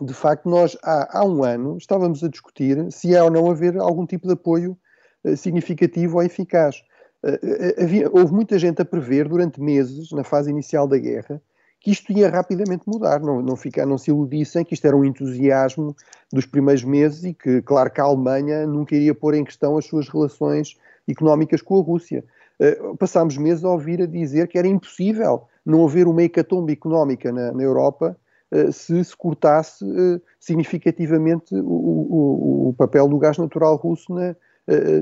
de 0.00 0.12
facto, 0.12 0.48
nós 0.48 0.76
há, 0.82 1.20
há, 1.20 1.24
um 1.24 1.42
ano 1.42 1.76
estávamos 1.78 2.22
a 2.22 2.28
discutir 2.28 2.90
se 2.92 3.14
é 3.14 3.22
ou 3.22 3.30
não 3.30 3.50
haver 3.50 3.78
algum 3.78 4.06
tipo 4.06 4.26
de 4.26 4.34
apoio 4.34 4.76
uh, 5.24 5.36
significativo 5.36 6.16
ou 6.16 6.22
eficaz. 6.22 6.82
Havia, 7.82 8.08
houve 8.12 8.32
muita 8.32 8.56
gente 8.58 8.80
a 8.80 8.84
prever 8.84 9.26
durante 9.26 9.60
meses, 9.60 10.12
na 10.12 10.22
fase 10.22 10.50
inicial 10.50 10.86
da 10.86 10.96
guerra, 10.96 11.42
que 11.80 11.90
isto 11.90 12.12
ia 12.12 12.28
rapidamente 12.28 12.82
mudar, 12.86 13.20
não, 13.20 13.40
não, 13.40 13.56
ficar, 13.56 13.86
não 13.86 13.98
se 13.98 14.10
iludissem 14.10 14.64
que 14.64 14.74
isto 14.74 14.86
era 14.86 14.96
um 14.96 15.04
entusiasmo 15.04 15.94
dos 16.32 16.46
primeiros 16.46 16.82
meses 16.82 17.24
e 17.24 17.34
que, 17.34 17.62
claro, 17.62 17.90
que 17.90 18.00
a 18.00 18.04
Alemanha 18.04 18.66
nunca 18.66 18.94
iria 18.94 19.14
pôr 19.14 19.34
em 19.34 19.44
questão 19.44 19.76
as 19.76 19.84
suas 19.84 20.08
relações 20.08 20.76
económicas 21.08 21.62
com 21.62 21.78
a 21.78 21.82
Rússia. 21.82 22.24
Uh, 22.58 22.96
passámos 22.96 23.36
meses 23.36 23.64
a 23.64 23.70
ouvir 23.70 24.02
a 24.02 24.06
dizer 24.06 24.48
que 24.48 24.58
era 24.58 24.66
impossível 24.66 25.46
não 25.64 25.84
haver 25.84 26.08
uma 26.08 26.22
hecatombe 26.22 26.72
económica 26.72 27.30
na, 27.30 27.52
na 27.52 27.62
Europa 27.62 28.16
eh, 28.50 28.70
se 28.70 29.04
se 29.04 29.16
cortasse 29.16 29.84
eh, 29.84 30.20
significativamente 30.38 31.54
o, 31.56 31.58
o, 31.58 32.68
o, 32.68 32.74
papel 32.74 33.08
do 33.08 33.18
gás 33.18 33.36
natural 33.36 33.74
russo 33.74 34.14
na, 34.14 34.36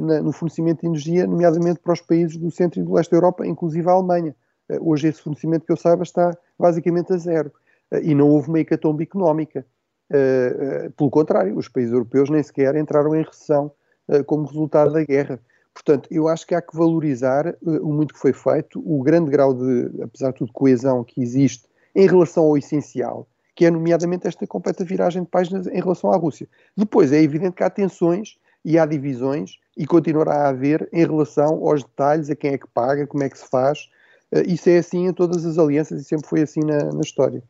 na, 0.00 0.22
no 0.22 0.32
fornecimento 0.32 0.80
de 0.80 0.86
energia, 0.86 1.26
nomeadamente 1.26 1.80
para 1.80 1.92
os 1.92 2.00
países 2.00 2.38
do 2.38 2.50
centro 2.50 2.80
e 2.80 2.82
do 2.82 2.94
leste 2.94 3.10
da 3.10 3.18
Europa, 3.18 3.46
inclusive 3.46 3.86
a 3.88 3.92
Alemanha. 3.92 4.34
Hoje 4.80 5.08
esse 5.08 5.20
fornecimento 5.22 5.66
que 5.66 5.72
eu 5.72 5.76
saiba 5.76 6.02
está 6.02 6.36
basicamente 6.58 7.12
a 7.12 7.16
zero. 7.16 7.52
E 8.02 8.14
não 8.14 8.28
houve 8.28 8.48
uma 8.48 8.60
hecatombe 8.60 9.04
económica. 9.04 9.64
Pelo 10.96 11.10
contrário, 11.10 11.56
os 11.56 11.68
países 11.68 11.92
europeus 11.92 12.30
nem 12.30 12.42
sequer 12.42 12.76
entraram 12.76 13.14
em 13.14 13.22
recessão 13.22 13.72
como 14.26 14.46
resultado 14.46 14.92
da 14.92 15.04
guerra. 15.04 15.38
Portanto, 15.72 16.08
eu 16.10 16.28
acho 16.28 16.46
que 16.46 16.54
há 16.54 16.62
que 16.62 16.76
valorizar 16.76 17.56
o 17.60 17.92
muito 17.92 18.14
que 18.14 18.20
foi 18.20 18.32
feito, 18.32 18.80
o 18.84 19.02
grande 19.02 19.30
grau 19.30 19.52
de, 19.52 19.90
apesar 20.02 20.30
de 20.30 20.38
tudo, 20.38 20.52
coesão 20.52 21.02
que 21.02 21.20
existe 21.20 21.68
em 21.94 22.06
relação 22.06 22.44
ao 22.44 22.56
essencial, 22.56 23.26
que 23.56 23.66
é 23.66 23.70
nomeadamente 23.70 24.28
esta 24.28 24.46
completa 24.46 24.84
viragem 24.84 25.24
de 25.24 25.28
páginas 25.28 25.66
em 25.66 25.80
relação 25.80 26.12
à 26.12 26.16
Rússia. 26.16 26.48
Depois, 26.76 27.12
é 27.12 27.20
evidente 27.20 27.56
que 27.56 27.64
há 27.64 27.70
tensões 27.70 28.38
e 28.64 28.78
há 28.78 28.86
divisões 28.86 29.58
e 29.76 29.84
continuará 29.84 30.44
a 30.44 30.48
haver 30.48 30.88
em 30.92 31.04
relação 31.04 31.66
aos 31.66 31.82
detalhes, 31.82 32.30
a 32.30 32.36
quem 32.36 32.52
é 32.52 32.58
que 32.58 32.68
paga, 32.68 33.06
como 33.06 33.24
é 33.24 33.28
que 33.28 33.38
se 33.38 33.48
faz. 33.48 33.90
Uh, 34.34 34.42
isso 34.46 34.68
é 34.68 34.78
assim 34.78 35.06
em 35.06 35.12
todas 35.12 35.46
as 35.46 35.58
alianças 35.58 36.00
e 36.00 36.04
sempre 36.04 36.28
foi 36.28 36.42
assim 36.42 36.60
na, 36.60 36.92
na 36.92 37.00
história. 37.00 37.42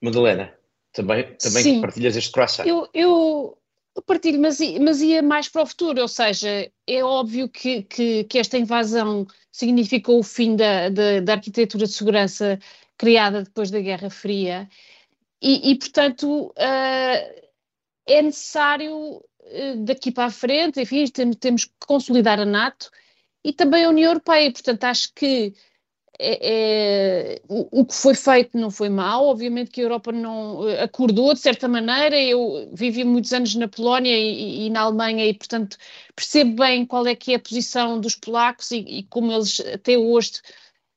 Madalena, 0.00 0.52
também, 0.92 1.36
também 1.36 1.80
partilhas 1.80 2.16
este 2.16 2.32
coração? 2.32 2.66
Eu, 2.66 2.88
eu 2.94 3.58
partilho, 4.06 4.40
mas, 4.40 4.58
mas 4.80 5.00
ia 5.00 5.22
mais 5.22 5.48
para 5.48 5.62
o 5.62 5.66
futuro, 5.66 6.00
ou 6.00 6.08
seja, 6.08 6.70
é 6.86 7.04
óbvio 7.04 7.48
que, 7.48 7.82
que, 7.82 8.24
que 8.24 8.38
esta 8.38 8.56
invasão 8.56 9.26
significou 9.52 10.18
o 10.18 10.22
fim 10.22 10.56
da, 10.56 10.88
da, 10.88 11.20
da 11.20 11.32
arquitetura 11.34 11.86
de 11.86 11.92
segurança 11.92 12.58
criada 12.96 13.42
depois 13.42 13.70
da 13.70 13.80
Guerra 13.80 14.10
Fria 14.10 14.68
e, 15.42 15.70
e 15.70 15.78
portanto, 15.78 16.46
uh, 16.48 17.50
é 18.06 18.22
necessário 18.22 19.16
uh, 19.16 19.76
daqui 19.84 20.10
para 20.10 20.26
a 20.26 20.30
frente, 20.30 20.80
enfim, 20.80 21.06
temos, 21.06 21.36
temos 21.36 21.64
que 21.64 21.72
consolidar 21.86 22.38
a 22.38 22.44
NATO 22.44 22.90
e 23.42 23.52
também 23.52 23.84
a 23.84 23.88
União 23.88 24.10
Europeia. 24.10 24.52
Portanto, 24.52 24.84
acho 24.84 25.12
que 25.14 25.54
é, 26.22 27.36
é, 27.36 27.42
o, 27.48 27.80
o, 27.80 27.86
que 27.86 27.94
foi 27.94 28.14
feito 28.14 28.58
não 28.58 28.70
foi 28.70 28.90
mal, 28.90 29.26
obviamente 29.26 29.70
que 29.70 29.80
a 29.80 29.84
Europa 29.84 30.12
não 30.12 30.68
eh, 30.68 30.82
acordou 30.82 31.32
de 31.32 31.40
certa 31.40 31.66
maneira. 31.66 32.20
Eu 32.20 32.68
vivi 32.74 33.04
muitos 33.04 33.32
anos 33.32 33.54
na 33.54 33.66
Polónia 33.66 34.14
e, 34.16 34.66
e 34.66 34.70
na 34.70 34.82
Alemanha 34.82 35.24
e, 35.26 35.32
portanto, 35.32 35.78
percebo 36.14 36.56
bem 36.56 36.84
qual 36.84 37.06
é 37.06 37.14
que 37.14 37.32
é 37.32 37.36
a 37.36 37.40
posição 37.40 37.98
dos 37.98 38.14
polacos 38.14 38.70
e, 38.70 38.78
e 38.80 39.02
como 39.04 39.32
eles 39.32 39.60
até 39.60 39.96
hoje 39.96 40.32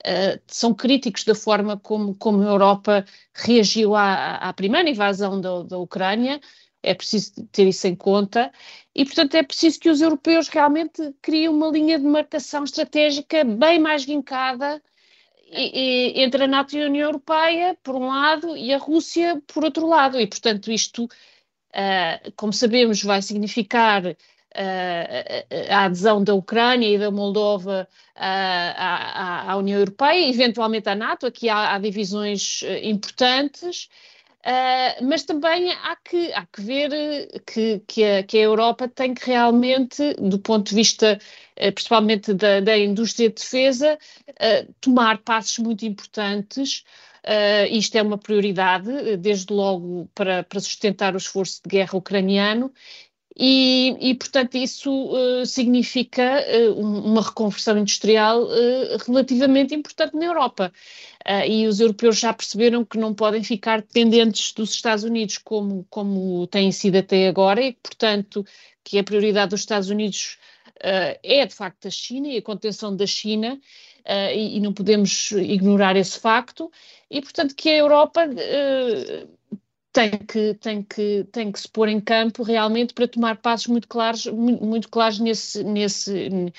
uh, 0.05 0.39
são 0.47 0.73
críticos 0.73 1.23
da 1.23 1.35
forma 1.35 1.77
como, 1.77 2.15
como 2.15 2.41
a 2.43 2.45
Europa 2.45 3.05
reagiu 3.33 3.95
à, 3.95 4.35
à 4.35 4.53
primeira 4.53 4.89
invasão 4.89 5.39
da, 5.39 5.63
da 5.63 5.77
Ucrânia. 5.77 6.41
É 6.83 6.93
preciso 6.93 7.31
ter 7.51 7.65
isso 7.67 7.87
em 7.87 7.95
conta 7.95 8.51
e, 8.93 9.05
portanto, 9.05 9.35
é 9.35 9.43
preciso 9.43 9.79
que 9.79 9.89
os 9.89 10.01
europeus 10.01 10.49
realmente 10.49 11.13
criem 11.21 11.47
uma 11.47 11.69
linha 11.69 11.97
de 11.97 12.05
marcação 12.05 12.65
estratégica 12.65 13.45
bem 13.45 13.79
mais 13.79 14.03
vincada 14.03 14.81
e, 15.55 16.21
entre 16.23 16.43
a 16.43 16.47
NATO 16.47 16.75
e 16.75 16.83
a 16.83 16.85
União 16.85 17.07
Europeia, 17.07 17.77
por 17.83 17.95
um 17.95 18.07
lado, 18.07 18.55
e 18.57 18.73
a 18.73 18.77
Rússia, 18.77 19.41
por 19.47 19.63
outro 19.63 19.87
lado. 19.87 20.19
E, 20.19 20.27
portanto, 20.27 20.71
isto, 20.71 21.05
uh, 21.05 22.31
como 22.35 22.53
sabemos, 22.53 23.03
vai 23.03 23.21
significar 23.21 24.03
a 25.69 25.85
adesão 25.85 26.23
da 26.23 26.33
Ucrânia 26.33 26.87
e 26.87 26.97
da 26.97 27.09
Moldova 27.09 27.87
à, 28.15 29.51
à, 29.51 29.57
União 29.57 29.79
Europeia, 29.79 30.29
eventualmente 30.29 30.87
à 30.87 30.95
NATO, 30.95 31.25
aqui 31.25 31.49
há, 31.49 31.73
há 31.73 31.79
divisões 31.79 32.61
importantes, 32.83 33.89
uh, 34.45 35.03
mas 35.03 35.23
também 35.23 35.71
há 35.71 35.95
que, 35.95 36.31
há 36.33 36.45
que 36.45 36.61
ver 36.61 36.89
que, 37.45 37.79
que 37.87 38.03
a, 38.03 38.23
que, 38.23 38.37
a, 38.37 38.41
Europa 38.41 38.87
tem 38.87 39.13
que 39.13 39.25
realmente, 39.25 40.13
do 40.15 40.37
ponto 40.37 40.69
de 40.69 40.75
vista 40.75 41.17
uh, 41.19 41.42
principalmente 41.73 42.33
da, 42.33 42.59
da, 42.59 42.77
indústria 42.77 43.29
de 43.29 43.35
defesa, 43.35 43.97
uh, 44.29 44.73
tomar 44.81 45.19
passos 45.19 45.59
muito 45.59 45.85
importantes. 45.85 46.83
isto 47.71 47.95
é 47.95 48.01
uma 48.01 48.17
prioridade, 48.17 49.15
desde 49.17 49.53
logo 49.53 50.09
para, 50.13 50.43
para 50.43 50.59
sustentar 50.59 51.13
o 51.13 51.17
esforço 51.17 51.61
de 51.63 51.69
guerra 51.69 51.97
ucraniano 51.97 52.71
e, 53.35 53.95
e, 53.99 54.13
portanto, 54.13 54.55
isso 54.55 54.91
uh, 54.91 55.45
significa 55.45 56.45
uh, 56.45 56.79
uma 56.79 57.21
reconversão 57.21 57.77
industrial 57.77 58.43
uh, 58.43 58.97
relativamente 59.07 59.73
importante 59.73 60.15
na 60.15 60.25
Europa. 60.25 60.71
e 61.47 61.65
os 61.67 61.79
europeus 61.79 62.19
já 62.19 62.33
perceberam 62.33 62.85
que 62.85 62.97
não 62.97 63.13
podem 63.13 63.43
ficar 63.43 63.81
dependentes 63.81 64.51
dos 64.53 64.71
Estados 64.73 65.03
Unidos 65.03 65.37
como, 65.37 65.85
como 65.89 66.45
têm 66.47 66.71
sido 66.71 66.97
até 66.97 67.27
agora 67.27 67.61
e, 67.61 67.73
portanto, 67.73 68.45
que 68.83 68.99
a 68.99 69.03
prioridade 69.03 69.51
dos 69.51 69.61
Estados 69.61 69.89
Unidos 69.89 70.37
é, 70.83 71.45
de 71.45 71.55
facto, 71.55 71.87
a 71.87 71.91
China 71.91 72.27
e 72.27 72.37
a 72.37 72.41
contenção 72.41 72.95
da 72.95 73.05
China. 73.05 73.59
E, 74.35 74.57
e, 74.57 74.59
não 74.59 74.73
podemos 74.73 75.31
ignorar 75.31 75.95
esse 75.95 76.19
facto, 76.19 76.69
e 77.09 77.21
portanto 77.21 77.55
que 77.55 77.69
a 77.69 77.77
Europa 77.77 78.27
tem 79.93 80.09
que, 80.17 80.55
tem, 80.55 80.83
que, 80.83 81.23
tem 81.31 81.51
que 81.51 81.59
se 81.59 81.69
pôr 81.69 81.87
em 81.87 82.01
campo 82.01 82.41
realmente 82.41 82.95
para 82.95 83.07
tomar 83.07 83.37
passos 83.37 83.67
muito 83.67 83.87
claros, 83.87 84.25
muito, 84.25 84.63
muito 84.63 84.89
claros 84.89 85.19
nesse, 85.19 85.63
nesse, 85.63 86.51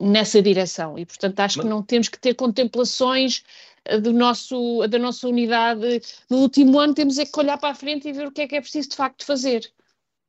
nessa 0.00 0.40
direção. 0.40 0.98
E, 0.98 1.04
portanto, 1.04 1.38
acho 1.38 1.58
Mas... 1.58 1.66
que 1.66 1.70
não 1.70 1.82
temos 1.82 2.08
que 2.08 2.18
ter 2.18 2.34
contemplações 2.34 3.44
eh, 3.84 4.00
do 4.00 4.12
nosso, 4.12 4.86
da 4.88 4.98
nossa 4.98 5.28
unidade. 5.28 6.00
No 6.30 6.38
último 6.38 6.80
ano 6.80 6.94
temos 6.94 7.18
é 7.18 7.26
que 7.26 7.38
olhar 7.38 7.58
para 7.58 7.70
a 7.70 7.74
frente 7.74 8.08
e 8.08 8.12
ver 8.12 8.26
o 8.26 8.32
que 8.32 8.40
é 8.40 8.48
que 8.48 8.56
é 8.56 8.60
preciso 8.60 8.88
de 8.88 8.96
facto 8.96 9.24
fazer. 9.26 9.70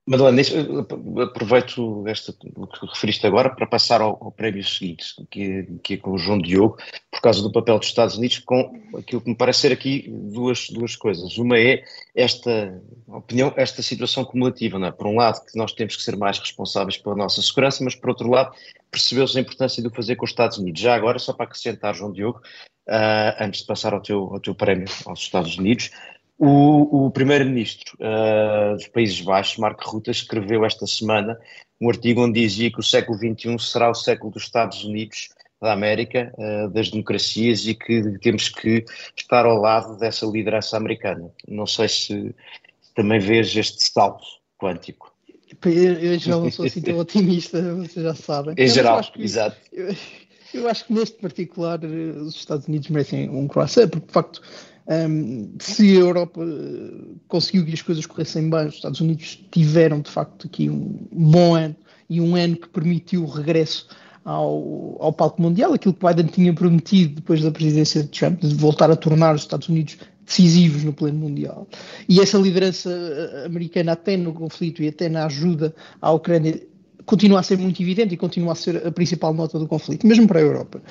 Madalena, 0.05 0.41
aproveito 1.23 2.03
esta, 2.07 2.33
que 2.33 2.85
referiste 2.87 3.25
agora 3.25 3.49
para 3.49 3.65
passar 3.65 4.01
ao, 4.01 4.21
ao 4.21 4.33
prémio 4.33 4.61
seguinte, 4.61 5.05
que, 5.31 5.63
que, 5.81 5.93
é 5.93 5.97
com 5.97 6.11
o 6.11 6.17
João 6.17 6.39
Diogo, 6.39 6.77
por 7.09 7.21
causa 7.21 7.41
do 7.41 7.49
papel 7.49 7.79
dos 7.79 7.87
Estados 7.87 8.17
Unidos, 8.17 8.39
com 8.39 8.81
aquilo 8.97 9.21
que 9.21 9.29
me 9.29 9.35
parece 9.35 9.61
ser 9.61 9.71
aqui 9.71 10.09
duas, 10.09 10.69
duas 10.69 10.97
coisas. 10.97 11.37
Uma 11.37 11.57
é 11.57 11.83
esta 12.13 12.81
opinião, 13.07 13.53
esta 13.55 13.81
situação 13.81 14.25
cumulativa. 14.25 14.77
Não 14.77 14.87
é? 14.87 14.91
Por 14.91 15.07
um 15.07 15.15
lado, 15.15 15.39
que 15.45 15.57
nós 15.57 15.71
temos 15.71 15.95
que 15.95 16.03
ser 16.03 16.17
mais 16.17 16.37
responsáveis 16.37 16.97
pela 16.97 17.15
nossa 17.15 17.41
segurança, 17.41 17.81
mas 17.81 17.95
por 17.95 18.09
outro 18.09 18.29
lado, 18.29 18.53
percebeu-se 18.91 19.37
a 19.37 19.41
importância 19.41 19.81
de 19.81 19.87
o 19.87 19.93
fazer 19.93 20.17
com 20.17 20.25
os 20.25 20.31
Estados 20.31 20.57
Unidos. 20.57 20.81
Já 20.81 20.95
agora, 20.95 21.17
só 21.17 21.31
para 21.31 21.45
acrescentar, 21.45 21.95
João 21.95 22.11
Diogo, 22.11 22.41
uh, 22.89 23.35
antes 23.39 23.61
de 23.61 23.67
passar 23.67 23.93
ao 23.93 24.01
teu, 24.01 24.19
ao 24.33 24.39
teu 24.41 24.53
prémio 24.53 24.85
aos 25.05 25.19
Estados 25.19 25.57
Unidos, 25.57 25.91
o, 26.37 27.05
o 27.05 27.11
primeiro-ministro 27.11 27.97
uh, 27.99 28.75
dos 28.75 28.87
Países 28.87 29.21
Baixos, 29.21 29.57
Marco 29.57 29.89
Rutte, 29.89 30.11
escreveu 30.11 30.65
esta 30.65 30.85
semana 30.85 31.37
um 31.79 31.89
artigo 31.89 32.23
onde 32.23 32.41
dizia 32.41 32.71
que 32.71 32.79
o 32.79 32.83
século 32.83 33.17
XXI 33.17 33.59
será 33.59 33.89
o 33.89 33.95
século 33.95 34.31
dos 34.31 34.43
Estados 34.43 34.83
Unidos 34.83 35.29
da 35.61 35.73
América, 35.73 36.33
uh, 36.37 36.69
das 36.69 36.89
democracias 36.89 37.65
e 37.67 37.73
que 37.73 38.17
temos 38.19 38.49
que 38.49 38.85
estar 39.15 39.45
ao 39.45 39.57
lado 39.57 39.97
dessa 39.97 40.25
liderança 40.25 40.75
americana. 40.75 41.31
Não 41.47 41.65
sei 41.65 41.87
se 41.87 42.35
também 42.95 43.19
vês 43.19 43.55
este 43.55 43.83
salto 43.83 44.25
quântico. 44.57 45.13
Eu, 45.65 45.93
eu 45.93 46.19
já 46.19 46.31
não 46.31 46.51
sou 46.51 46.65
assim 46.65 46.81
tão 46.81 46.97
otimista, 46.99 47.61
vocês 47.75 48.03
já 48.03 48.15
sabem. 48.15 48.55
Em 48.57 48.67
geral, 48.67 49.01
exato. 49.17 49.57
Eu, 49.71 49.95
eu 50.53 50.69
acho 50.69 50.85
que 50.85 50.93
neste 50.93 51.17
particular 51.19 51.79
eh, 51.83 51.87
os 52.21 52.35
Estados 52.35 52.67
Unidos 52.67 52.89
merecem 52.89 53.29
um 53.29 53.47
croissant, 53.47 53.89
porque 53.89 54.07
de 54.07 54.13
facto 54.13 54.41
um, 54.87 55.53
se 55.59 55.97
a 55.97 56.01
Europa 56.01 56.41
eh, 56.43 57.15
conseguiu 57.27 57.65
que 57.65 57.73
as 57.73 57.81
coisas 57.81 58.05
corressem 58.05 58.49
bem, 58.49 58.67
os 58.67 58.75
Estados 58.75 58.99
Unidos 58.99 59.39
tiveram 59.51 60.01
de 60.01 60.11
facto 60.11 60.47
aqui 60.47 60.69
um 60.69 61.07
bom 61.11 61.55
ano 61.55 61.75
e 62.09 62.19
um 62.19 62.35
ano 62.35 62.57
que 62.57 62.67
permitiu 62.67 63.23
o 63.23 63.27
regresso 63.27 63.87
ao, 64.25 64.97
ao 64.99 65.13
palco 65.13 65.41
mundial, 65.41 65.73
aquilo 65.73 65.93
que 65.93 66.05
Biden 66.05 66.27
tinha 66.27 66.53
prometido 66.53 67.15
depois 67.15 67.41
da 67.41 67.51
presidência 67.51 68.03
de 68.03 68.09
Trump, 68.09 68.41
de 68.41 68.55
voltar 68.55 68.89
a 68.91 68.95
tornar 68.95 69.35
os 69.35 69.41
Estados 69.41 69.69
Unidos 69.69 69.97
decisivos 70.25 70.83
no 70.83 70.93
plano 70.93 71.17
mundial. 71.17 71.67
E 72.07 72.19
essa 72.19 72.37
liderança 72.37 72.89
eh, 72.89 73.45
americana 73.45 73.93
até 73.93 74.15
no 74.15 74.33
conflito 74.33 74.81
e 74.81 74.87
até 74.87 75.09
na 75.09 75.25
ajuda 75.25 75.75
à 76.01 76.11
Ucrânia 76.11 76.61
continua 77.05 77.39
a 77.39 77.43
ser 77.43 77.57
muito 77.57 77.81
evidente 77.81 78.13
e 78.13 78.17
continua 78.17 78.53
a 78.53 78.55
ser 78.55 78.85
a 78.87 78.91
principal 78.91 79.33
nota 79.33 79.59
do 79.59 79.67
conflito, 79.67 80.05
mesmo 80.07 80.27
para 80.27 80.39
a 80.39 80.41
Europa. 80.41 80.81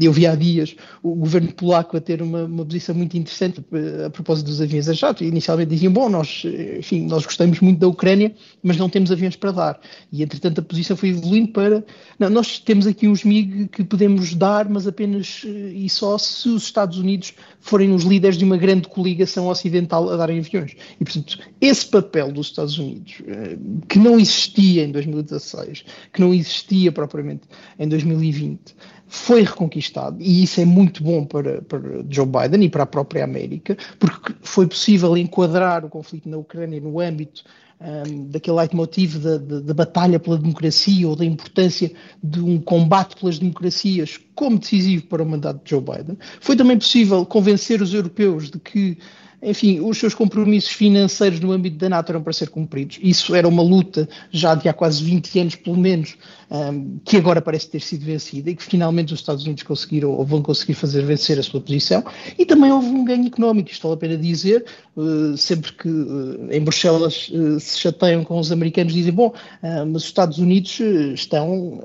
Eu 0.00 0.12
vi 0.12 0.26
há 0.26 0.34
dias 0.34 0.76
o 1.02 1.14
governo 1.14 1.52
polaco 1.52 1.96
a 1.96 2.00
ter 2.00 2.22
uma, 2.22 2.44
uma 2.44 2.64
posição 2.64 2.94
muito 2.94 3.16
interessante 3.16 3.64
eh, 3.72 4.06
a 4.06 4.10
propósito 4.10 4.46
dos 4.46 4.60
aviões 4.60 4.88
a 4.88 4.92
jato. 4.92 5.24
Inicialmente 5.24 5.70
diziam, 5.70 5.92
bom, 5.92 6.08
nós, 6.08 6.42
enfim, 6.78 7.06
nós 7.06 7.24
gostamos 7.24 7.60
muito 7.60 7.78
da 7.78 7.88
Ucrânia, 7.88 8.34
mas 8.62 8.76
não 8.76 8.88
temos 8.88 9.10
aviões 9.10 9.36
para 9.36 9.52
dar. 9.52 9.80
E, 10.12 10.22
entretanto, 10.22 10.60
a 10.60 10.62
posição 10.62 10.96
foi 10.96 11.10
evoluindo 11.10 11.48
para, 11.48 11.84
não, 12.18 12.30
nós 12.30 12.58
temos 12.58 12.86
aqui 12.86 13.08
uns 13.08 13.24
MiG 13.24 13.68
que 13.68 13.84
podemos 13.84 14.34
dar, 14.34 14.68
mas 14.68 14.86
apenas 14.86 15.42
eh, 15.44 15.48
e 15.74 15.88
só 15.88 16.16
se 16.18 16.48
os 16.48 16.64
Estados 16.64 16.98
Unidos 16.98 17.34
forem 17.60 17.94
os 17.94 18.04
líderes 18.04 18.36
de 18.36 18.44
uma 18.44 18.56
grande 18.56 18.88
coligação 18.88 19.48
ocidental 19.48 20.10
a 20.10 20.16
darem 20.16 20.38
aviões. 20.38 20.76
E, 21.00 21.04
portanto, 21.04 21.38
esse 21.60 21.86
papel 21.86 22.32
dos 22.32 22.48
Estados 22.48 22.78
Unidos, 22.78 23.22
eh, 23.26 23.56
que 23.88 23.98
não 23.98 24.18
existia 24.18 24.84
em 24.84 24.92
2016, 24.92 25.47
2016, 25.56 25.84
que 26.12 26.20
não 26.20 26.34
existia 26.34 26.92
propriamente 26.92 27.42
em 27.78 27.88
2020, 27.88 28.76
foi 29.06 29.42
reconquistado 29.42 30.20
e 30.20 30.42
isso 30.42 30.60
é 30.60 30.64
muito 30.64 31.02
bom 31.02 31.24
para, 31.24 31.62
para 31.62 31.80
Joe 32.08 32.26
Biden 32.26 32.64
e 32.64 32.68
para 32.68 32.82
a 32.82 32.86
própria 32.86 33.24
América, 33.24 33.76
porque 33.98 34.34
foi 34.42 34.66
possível 34.66 35.16
enquadrar 35.16 35.84
o 35.84 35.88
conflito 35.88 36.28
na 36.28 36.36
Ucrânia 36.36 36.80
no 36.80 37.00
âmbito 37.00 37.42
um, 37.80 38.26
daquele 38.26 38.56
leitmotiv 38.56 39.18
da, 39.18 39.38
da, 39.38 39.60
da, 39.60 39.74
batalha 39.74 40.18
pela 40.18 40.36
democracia 40.36 41.08
ou 41.08 41.14
da 41.14 41.24
importância 41.24 41.90
de 42.22 42.40
um 42.40 42.60
combate 42.60 43.16
pelas 43.16 43.38
democracias 43.38 44.18
como 44.34 44.58
decisivo 44.58 45.06
para 45.06 45.22
o 45.22 45.26
mandato 45.26 45.62
de 45.62 45.70
Joe 45.70 45.80
Biden. 45.80 46.18
Foi 46.40 46.56
também 46.56 46.76
possível 46.76 47.24
convencer 47.24 47.80
os 47.80 47.94
europeus 47.94 48.50
de 48.50 48.58
que 48.58 48.98
enfim, 49.42 49.80
os 49.80 49.98
seus 49.98 50.14
compromissos 50.14 50.70
financeiros 50.70 51.38
no 51.40 51.52
âmbito 51.52 51.76
da 51.76 51.88
NATO 51.88 52.10
eram 52.10 52.22
para 52.22 52.32
ser 52.32 52.48
cumpridos. 52.48 52.98
Isso 53.00 53.34
era 53.34 53.46
uma 53.46 53.62
luta 53.62 54.08
já 54.30 54.54
de 54.54 54.68
há 54.68 54.72
quase 54.72 55.02
20 55.02 55.40
anos, 55.40 55.54
pelo 55.54 55.76
menos, 55.76 56.16
um, 56.50 56.98
que 57.04 57.16
agora 57.16 57.40
parece 57.40 57.68
ter 57.68 57.80
sido 57.80 58.04
vencida 58.04 58.50
e 58.50 58.56
que 58.56 58.62
finalmente 58.62 59.12
os 59.12 59.20
Estados 59.20 59.44
Unidos 59.44 59.62
conseguiram 59.62 60.10
ou 60.10 60.24
vão 60.24 60.42
conseguir 60.42 60.74
fazer 60.74 61.02
vencer 61.02 61.38
a 61.38 61.42
sua 61.42 61.60
posição. 61.60 62.02
E 62.38 62.44
também 62.44 62.72
houve 62.72 62.88
um 62.88 63.04
ganho 63.04 63.26
económico, 63.26 63.70
isto 63.70 63.82
vale 63.82 63.94
a 63.94 63.98
pena 63.98 64.16
dizer, 64.16 64.64
uh, 64.96 65.36
sempre 65.36 65.72
que 65.72 65.88
uh, 65.88 66.48
em 66.50 66.60
Bruxelas 66.60 67.30
uh, 67.32 67.60
se 67.60 67.78
chateiam 67.78 68.24
com 68.24 68.38
os 68.38 68.50
americanos, 68.50 68.92
dizem: 68.92 69.12
bom, 69.12 69.32
mas 69.62 70.02
os 70.02 70.08
Estados 70.08 70.38
Unidos 70.38 70.80
estão 71.14 71.80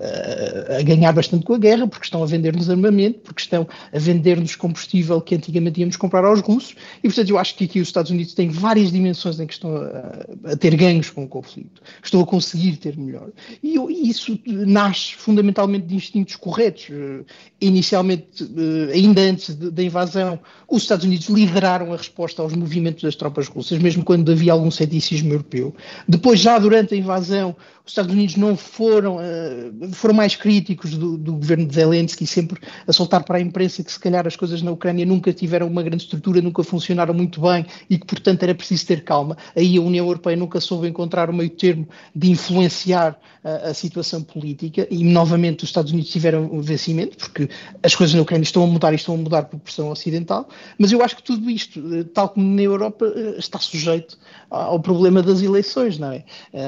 a 0.78 0.82
ganhar 0.82 1.12
bastante 1.12 1.46
com 1.46 1.54
a 1.54 1.58
guerra, 1.58 1.88
porque 1.88 2.06
estão 2.06 2.24
a 2.24 2.26
vender-nos 2.26 2.70
armamento, 2.70 3.20
porque 3.20 3.42
estão 3.42 3.68
a 3.92 4.00
vender-nos 4.00 4.56
combustível 4.56 5.22
que 5.22 5.36
antigamente 5.36 5.80
íamos 5.80 5.98
comprar 5.98 6.24
aos 6.26 6.40
russos, 6.42 6.76
e 7.04 7.08
portanto 7.08 7.30
eu 7.30 7.38
acho 7.44 7.56
que 7.56 7.66
aqui 7.66 7.82
os 7.82 7.90
Estados 7.90 8.10
Unidos 8.10 8.34
têm 8.34 8.50
várias 8.50 8.92
dimensões 8.92 9.40
em 9.40 9.46
que 9.46 9.54
estão 9.54 9.76
a, 9.76 10.52
a 10.54 10.56
ter 10.56 10.76
ganhos 10.76 11.10
com 11.10 11.26
o 11.26 11.28
conflito, 11.28 11.82
estão 12.02 12.22
a 12.22 12.26
conseguir 12.26 12.78
ter 12.78 12.98
melhor. 12.98 13.30
E, 13.62 13.78
e 13.78 14.10
isso 14.10 14.40
nasce 14.46 15.16
fundamentalmente 15.16 15.86
de 15.86 15.96
instintos 15.96 16.38
corretos. 16.38 16.88
Eh, 16.90 17.26
inicialmente, 17.60 18.44
eh, 18.44 18.94
ainda 18.94 19.22
antes 19.22 19.54
da 19.56 19.84
invasão, 19.84 20.40
os 20.70 20.84
Estados 20.84 21.06
Unidos 21.06 21.28
lideraram 21.28 21.92
a 21.94 21.98
resposta 21.98 22.42
aos 22.42 22.54
movimentos 22.54 23.04
das 23.04 23.16
tropas 23.16 23.48
russas, 23.48 23.78
mesmo 23.80 24.04
quando 24.04 24.32
havia 24.32 24.54
algum 24.54 24.72
ceticismo 24.72 25.34
europeu. 25.34 25.76
Depois, 26.08 26.40
já 26.40 26.58
durante 26.58 26.94
a 26.94 26.98
invasão, 26.98 27.56
os 27.86 27.92
Estados 27.92 28.14
Unidos 28.14 28.38
não 28.38 28.56
foram, 28.56 29.18
uh, 29.18 29.92
foram 29.92 30.14
mais 30.14 30.36
críticos 30.36 30.92
do, 30.92 31.18
do, 31.18 31.34
governo 31.34 31.66
de 31.66 31.76
Zelensky, 31.76 32.26
sempre 32.26 32.62
a 32.88 32.94
soltar 32.94 33.24
para 33.24 33.38
a 33.38 33.42
imprensa 33.42 33.84
que 33.84 33.92
se 33.92 34.00
calhar 34.00 34.26
as 34.26 34.38
coisas 34.38 34.62
na 34.62 34.72
Ucrânia 34.72 35.06
nunca 35.06 35.34
tiveram 35.34 35.68
uma 35.68 35.84
grande 35.84 36.04
estrutura, 36.04 36.42
nunca 36.42 36.64
funcionaram 36.64 37.14
muito 37.14 37.42
bem 37.42 37.66
e 37.90 37.98
que, 37.98 38.06
portanto, 38.06 38.44
era 38.44 38.56
preciso 38.56 38.86
ter 38.88 39.04
calma. 39.04 39.38
Aí 39.54 39.78
a 39.78 39.82
União 39.82 40.06
Europeia 40.06 40.38
nunca 40.38 40.62
soube 40.62 40.88
encontrar 40.88 41.30
o 41.30 41.34
meio 41.34 41.50
termo 41.50 41.88
de 42.16 42.32
influenciar 42.32 43.20
a 43.44 43.74
situação 43.74 44.24
política 44.24 44.88
e, 44.90 45.04
novamente, 45.04 45.64
os 45.64 45.70
Estados 45.70 45.92
Unidos 45.92 46.10
tiveram 46.10 46.44
um 46.44 46.62
vencimento, 46.62 47.18
porque 47.18 47.50
as 47.82 47.94
coisas 47.96 48.16
na 48.16 48.22
Ucrânia 48.22 48.44
estão 48.44 48.64
a 48.64 48.68
mudar 48.68 48.94
e 48.94 48.96
estão 48.96 49.16
a 49.16 49.18
mudar 49.18 49.44
por 49.44 49.60
pressão 49.60 49.90
ocidental, 49.90 50.48
mas 50.78 50.92
eu 50.92 51.04
acho 51.04 51.16
que 51.18 51.24
tudo 51.24 51.50
isto, 51.50 51.80
uh, 51.80 52.04
tal 52.06 52.30
como 52.30 52.56
na 52.56 52.62
Europa, 52.62 53.06
está 53.38 53.60
sujeito 53.60 54.18
ao 54.50 54.80
problema 54.80 55.22
das 55.22 55.42
eleições, 55.42 55.98
não 55.98 56.12
é? 56.12 56.24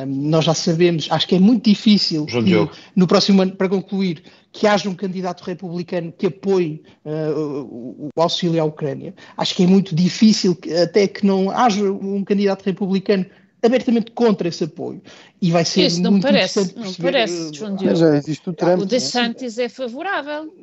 nós 0.07 0.45
já 0.45 0.53
sabemos 0.53 1.07
acho 1.11 1.27
que 1.27 1.35
é 1.35 1.39
muito 1.39 1.69
difícil 1.69 2.25
que, 2.25 2.69
no 2.95 3.07
próximo 3.07 3.41
ano, 3.41 3.51
para 3.51 3.69
concluir, 3.69 4.23
que 4.51 4.65
haja 4.65 4.89
um 4.89 4.95
candidato 4.95 5.43
republicano 5.43 6.13
que 6.17 6.27
apoie 6.27 6.81
uh, 7.03 8.09
o 8.15 8.21
auxílio 8.21 8.61
à 8.61 8.65
Ucrânia. 8.65 9.13
Acho 9.35 9.53
que 9.53 9.63
é 9.63 9.67
muito 9.67 9.93
difícil 9.93 10.55
que, 10.55 10.73
até 10.73 11.07
que 11.07 11.25
não 11.25 11.51
haja 11.51 11.83
um 11.83 12.23
candidato 12.23 12.63
republicano 12.63 13.25
abertamente 13.65 14.11
contra 14.11 14.47
esse 14.47 14.63
apoio. 14.63 15.01
E 15.41 15.51
vai 15.51 15.65
ser 15.65 15.87
Isso 15.87 16.01
não 16.01 16.19
parece, 16.19 16.59
interessante 16.59 16.85
não 16.85 16.93
parece, 16.93 17.53
João 17.53 17.75
Diogo. 17.75 17.95
Já 17.95 18.17
existe 18.17 18.49
o 18.49 18.53
Trump. 18.53 18.81
O 18.81 18.85
DeSantis 18.85 19.57
é 19.57 19.69
favorável. 19.69 20.53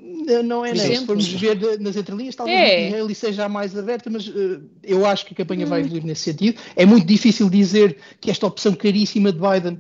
Não 0.45 0.65
é, 0.65 0.73
não. 0.73 0.77
Se 0.77 1.07
formos 1.07 1.29
ver 1.29 1.81
nas 1.81 1.97
entrelinhas, 1.97 2.35
talvez 2.35 2.59
é. 2.59 2.99
ele 2.99 3.15
seja 3.15 3.49
mais 3.49 3.77
aberta, 3.77 4.09
mas 4.09 4.27
uh, 4.29 4.63
eu 4.83 5.05
acho 5.05 5.27
que 5.27 5.35
a 5.35 5.37
campanha 5.37 5.67
hum. 5.67 5.69
vai 5.69 5.81
evoluir 5.81 6.05
nesse 6.05 6.23
sentido. 6.23 6.59
É 6.75 6.87
muito 6.87 7.07
difícil 7.07 7.51
dizer 7.51 7.97
que 8.21 8.31
esta 8.31 8.47
opção 8.47 8.75
caríssima 8.75 9.33
de 9.33 9.39
Biden 9.39 9.79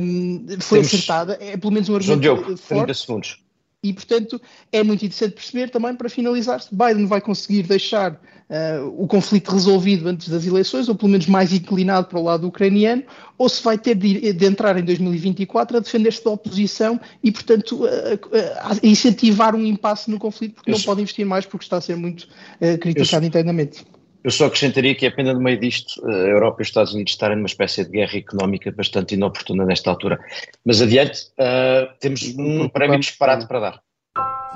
um, 0.00 0.46
foi 0.60 0.78
Temos... 0.78 0.94
acertada. 0.94 1.38
É 1.40 1.56
pelo 1.56 1.72
menos 1.72 1.88
um 1.88 1.94
argumento 1.94 2.22
João 2.22 2.40
Diogo, 2.42 2.56
forte. 2.56 2.84
30 2.84 2.94
segundos. 2.94 3.45
E, 3.82 3.92
portanto, 3.92 4.40
é 4.72 4.82
muito 4.82 5.04
interessante 5.04 5.34
perceber 5.34 5.70
também, 5.70 5.94
para 5.94 6.08
finalizar, 6.08 6.60
se 6.60 6.74
Biden 6.74 7.06
vai 7.06 7.20
conseguir 7.20 7.62
deixar 7.62 8.12
uh, 8.12 8.86
o 9.02 9.06
conflito 9.06 9.52
resolvido 9.52 10.08
antes 10.08 10.28
das 10.28 10.44
eleições, 10.46 10.88
ou 10.88 10.94
pelo 10.94 11.10
menos 11.10 11.26
mais 11.26 11.52
inclinado 11.52 12.08
para 12.08 12.18
o 12.18 12.22
lado 12.22 12.48
ucraniano, 12.48 13.04
ou 13.38 13.48
se 13.48 13.62
vai 13.62 13.78
ter 13.78 13.94
de, 13.94 14.32
de 14.32 14.44
entrar 14.44 14.76
em 14.76 14.84
2024 14.84 15.76
a 15.76 15.80
defender-se 15.80 16.24
da 16.24 16.30
oposição 16.30 17.00
e, 17.22 17.30
portanto, 17.30 17.86
a, 17.86 18.72
a 18.72 18.76
incentivar 18.82 19.54
um 19.54 19.64
impasse 19.64 20.10
no 20.10 20.18
conflito, 20.18 20.54
porque 20.54 20.70
Eu 20.70 20.76
não 20.76 20.82
pode 20.82 21.02
investir 21.02 21.24
mais 21.24 21.46
porque 21.46 21.64
está 21.64 21.76
a 21.76 21.80
ser 21.80 21.96
muito 21.96 22.22
uh, 22.22 22.78
criticado 22.78 23.24
Eu 23.24 23.28
internamente. 23.28 23.84
Eu 24.26 24.32
só 24.32 24.46
acrescentaria 24.46 24.92
que 24.92 25.06
é 25.06 25.10
pena 25.10 25.32
no 25.32 25.40
meio 25.40 25.56
disto 25.56 26.04
a 26.04 26.10
Europa 26.10 26.60
e 26.60 26.62
os 26.62 26.68
Estados 26.68 26.92
Unidos 26.92 27.12
estarem 27.12 27.36
numa 27.36 27.46
espécie 27.46 27.84
de 27.84 27.90
guerra 27.92 28.18
económica 28.18 28.72
bastante 28.72 29.14
inoportuna 29.14 29.64
nesta 29.64 29.88
altura. 29.88 30.18
Mas 30.64 30.82
adiante, 30.82 31.28
uh, 31.38 31.96
temos 32.00 32.34
um 32.36 32.68
prémio 32.68 32.98
disparado 32.98 33.46
para 33.46 33.60
dar. 33.60 33.82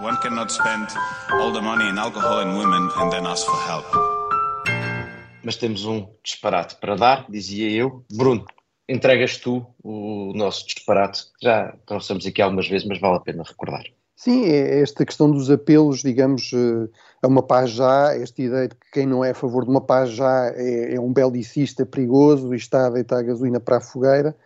One 0.03 0.19
cannot 0.23 0.53
spend 0.53 0.89
all 1.31 1.53
the 1.53 1.61
money 1.61 1.89
in 1.89 1.99
alcohol 2.01 2.41
and 2.41 2.59
women 2.59 2.91
and 2.97 3.11
then 3.11 3.25
ask 3.25 3.47
for 3.47 3.61
help. 3.71 3.87
Mas 5.45 5.55
temos 5.55 5.85
um 5.85 6.09
disparate 6.25 6.75
para 6.81 6.97
dar, 6.97 7.27
dizia 7.31 7.71
eu. 7.71 8.05
Bruno, 8.13 8.45
entregas 8.89 9.39
tu 9.39 9.65
o 9.85 10.33
nosso 10.35 10.67
disparate, 10.67 11.27
já 11.41 11.77
trouxemos 11.87 12.27
aqui 12.27 12.43
algumas 12.43 12.67
vezes, 12.67 12.89
mas 12.89 12.99
vale 12.99 13.19
a 13.19 13.21
pena 13.21 13.45
recordar. 13.47 13.85
Sim, 14.17 14.47
é 14.47 14.83
esta 14.83 15.07
questão 15.07 15.31
dos 15.31 15.49
apelos, 15.49 16.03
digamos, 16.03 16.51
eh, 16.53 16.89
a 17.23 17.27
uma 17.29 17.43
paz 17.43 17.71
já, 17.71 18.15
esta 18.15 18.41
ideia 18.41 18.69
de 18.69 18.75
que 18.75 18.91
quem 18.93 19.07
não 19.07 19.25
é 19.25 19.31
a 19.31 19.35
favor 19.35 19.65
de 19.65 19.71
uma 19.71 19.81
paz 19.81 20.11
já 20.11 20.47
é, 20.55 20.95
é 20.95 21.01
um 21.01 21.13
belicista 21.13 21.85
perigoso 21.85 22.55
e 22.55 22.57
está 22.57 22.87
a 22.87 22.91
deitar 22.91 23.19
a 23.19 23.23
gasolina 23.23 23.61
para 23.61 23.77
a 23.77 23.81
fogueira, 23.81 24.37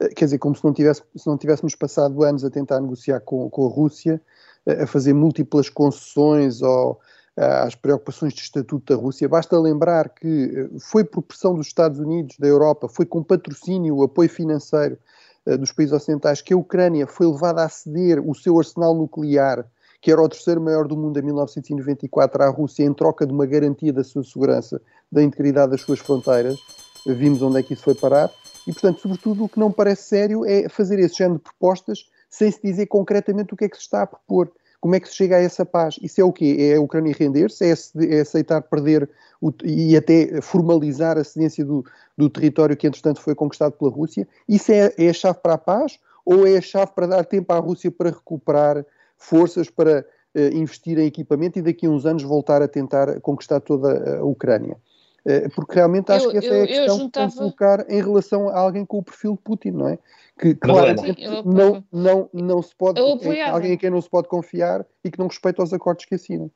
eh, 0.00 0.08
quer 0.08 0.26
dizer, 0.26 0.38
como 0.38 0.54
se 0.54 0.64
não, 0.64 0.72
tivesse, 0.72 1.02
se 1.16 1.26
não 1.26 1.36
tivéssemos 1.36 1.74
passado 1.74 2.22
anos 2.22 2.44
a 2.44 2.50
tentar 2.50 2.80
negociar 2.80 3.20
com, 3.20 3.50
com 3.50 3.66
a 3.66 3.70
Rússia, 3.70 4.20
a 4.66 4.86
fazer 4.86 5.14
múltiplas 5.14 5.68
concessões 5.68 6.60
ou 6.62 7.00
às 7.36 7.74
preocupações 7.74 8.34
de 8.34 8.40
estatuto 8.40 8.94
da 8.94 9.00
Rússia. 9.00 9.28
Basta 9.28 9.58
lembrar 9.58 10.10
que 10.10 10.52
eh, 10.54 10.78
foi 10.78 11.04
por 11.04 11.22
pressão 11.22 11.54
dos 11.54 11.68
Estados 11.68 11.98
Unidos, 11.98 12.36
da 12.38 12.46
Europa, 12.46 12.88
foi 12.88 13.06
com 13.06 13.22
patrocínio, 13.22 14.02
apoio 14.02 14.28
financeiro 14.28 14.98
eh, 15.46 15.56
dos 15.56 15.72
países 15.72 15.94
ocidentais, 15.94 16.42
que 16.42 16.52
a 16.52 16.56
Ucrânia 16.56 17.06
foi 17.06 17.26
levada 17.26 17.64
a 17.64 17.68
ceder 17.68 18.20
o 18.20 18.34
seu 18.34 18.58
arsenal 18.58 18.94
nuclear, 18.94 19.66
que 20.00 20.10
era 20.10 20.20
o 20.20 20.28
terceiro 20.28 20.60
maior 20.60 20.88
do 20.88 20.96
mundo 20.96 21.18
em 21.18 21.22
1994, 21.22 22.42
à 22.42 22.48
Rússia, 22.48 22.84
em 22.84 22.92
troca 22.92 23.26
de 23.26 23.32
uma 23.32 23.46
garantia 23.46 23.92
da 23.92 24.02
sua 24.02 24.24
segurança, 24.24 24.80
da 25.10 25.22
integridade 25.22 25.72
das 25.72 25.82
suas 25.82 25.98
fronteiras. 25.98 26.58
Vimos 27.06 27.42
onde 27.42 27.58
é 27.58 27.62
que 27.62 27.74
isso 27.74 27.82
foi 27.82 27.94
parar. 27.94 28.30
E, 28.66 28.72
portanto, 28.72 29.00
sobretudo, 29.00 29.44
o 29.44 29.48
que 29.48 29.58
não 29.58 29.70
parece 29.70 30.04
sério 30.04 30.44
é 30.44 30.68
fazer 30.68 30.98
esse 30.98 31.16
género 31.16 31.38
de 31.38 31.44
propostas 31.44 32.08
sem 32.28 32.50
se 32.50 32.60
dizer 32.62 32.86
concretamente 32.86 33.52
o 33.52 33.56
que 33.56 33.64
é 33.64 33.68
que 33.68 33.76
se 33.76 33.82
está 33.82 34.02
a 34.02 34.06
propor. 34.06 34.50
Como 34.80 34.94
é 34.94 35.00
que 35.00 35.08
se 35.08 35.14
chega 35.14 35.36
a 35.36 35.40
essa 35.40 35.66
paz? 35.66 35.98
Isso 36.00 36.20
é 36.20 36.24
o 36.24 36.32
quê? 36.32 36.56
É 36.58 36.76
a 36.76 36.80
Ucrânia 36.80 37.14
render-se? 37.18 37.64
É, 37.64 37.74
é, 38.06 38.20
aceitar 38.20 38.62
perder 38.62 39.10
o, 39.40 39.52
e 39.62 39.94
até 39.94 40.40
formalizar 40.40 41.18
a 41.18 41.24
cedência 41.24 41.64
do, 41.64 41.84
do, 42.16 42.30
território 42.30 42.76
que, 42.76 42.86
entretanto, 42.86 43.20
foi 43.20 43.34
conquistado 43.34 43.72
pela 43.72 43.90
Rússia? 43.90 44.26
Isso 44.48 44.72
é, 44.72 44.94
é 44.96 45.10
a 45.10 45.12
chave 45.12 45.38
para 45.42 45.54
a 45.54 45.58
paz? 45.58 45.98
Ou 46.24 46.46
é 46.46 46.56
a 46.56 46.62
chave 46.62 46.92
para 46.94 47.06
dar 47.06 47.24
tempo 47.24 47.52
à 47.52 47.58
Rússia 47.58 47.90
para 47.90 48.10
recuperar 48.10 48.86
forças 49.20 49.70
para 49.70 50.04
uh, 50.34 50.56
investir 50.56 50.98
em 50.98 51.06
equipamento 51.06 51.58
e 51.58 51.62
daqui 51.62 51.86
a 51.86 51.90
uns 51.90 52.06
anos 52.06 52.22
voltar 52.22 52.62
a 52.62 52.66
tentar 52.66 53.20
conquistar 53.20 53.60
toda 53.60 54.18
a 54.18 54.24
Ucrânia. 54.24 54.76
Uh, 55.24 55.50
porque 55.54 55.74
realmente 55.74 56.10
acho 56.10 56.26
eu, 56.26 56.30
que 56.30 56.38
essa 56.38 56.46
eu, 56.46 56.54
é 56.54 56.62
a 56.62 56.66
questão 56.66 56.98
juntava... 56.98 57.30
que 57.30 57.38
colocar 57.38 57.90
em 57.90 58.02
relação 58.02 58.48
a 58.48 58.58
alguém 58.58 58.86
com 58.86 58.98
o 58.98 59.02
perfil 59.02 59.32
de 59.32 59.42
Putin, 59.42 59.70
não 59.72 59.88
é? 59.88 59.98
Que 60.38 60.54
claramente 60.54 61.22
não, 61.44 61.84
não, 61.92 62.30
não 62.32 62.62
se 62.62 62.74
pode, 62.74 62.98
é 62.98 63.48
alguém 63.50 63.74
a 63.74 63.76
quem 63.76 63.90
não 63.90 64.00
se 64.00 64.08
pode 64.08 64.28
confiar 64.28 64.86
e 65.04 65.10
que 65.10 65.18
não 65.18 65.26
respeita 65.26 65.62
os 65.62 65.72
acordos 65.74 66.06
que 66.06 66.14
assina. 66.14 66.50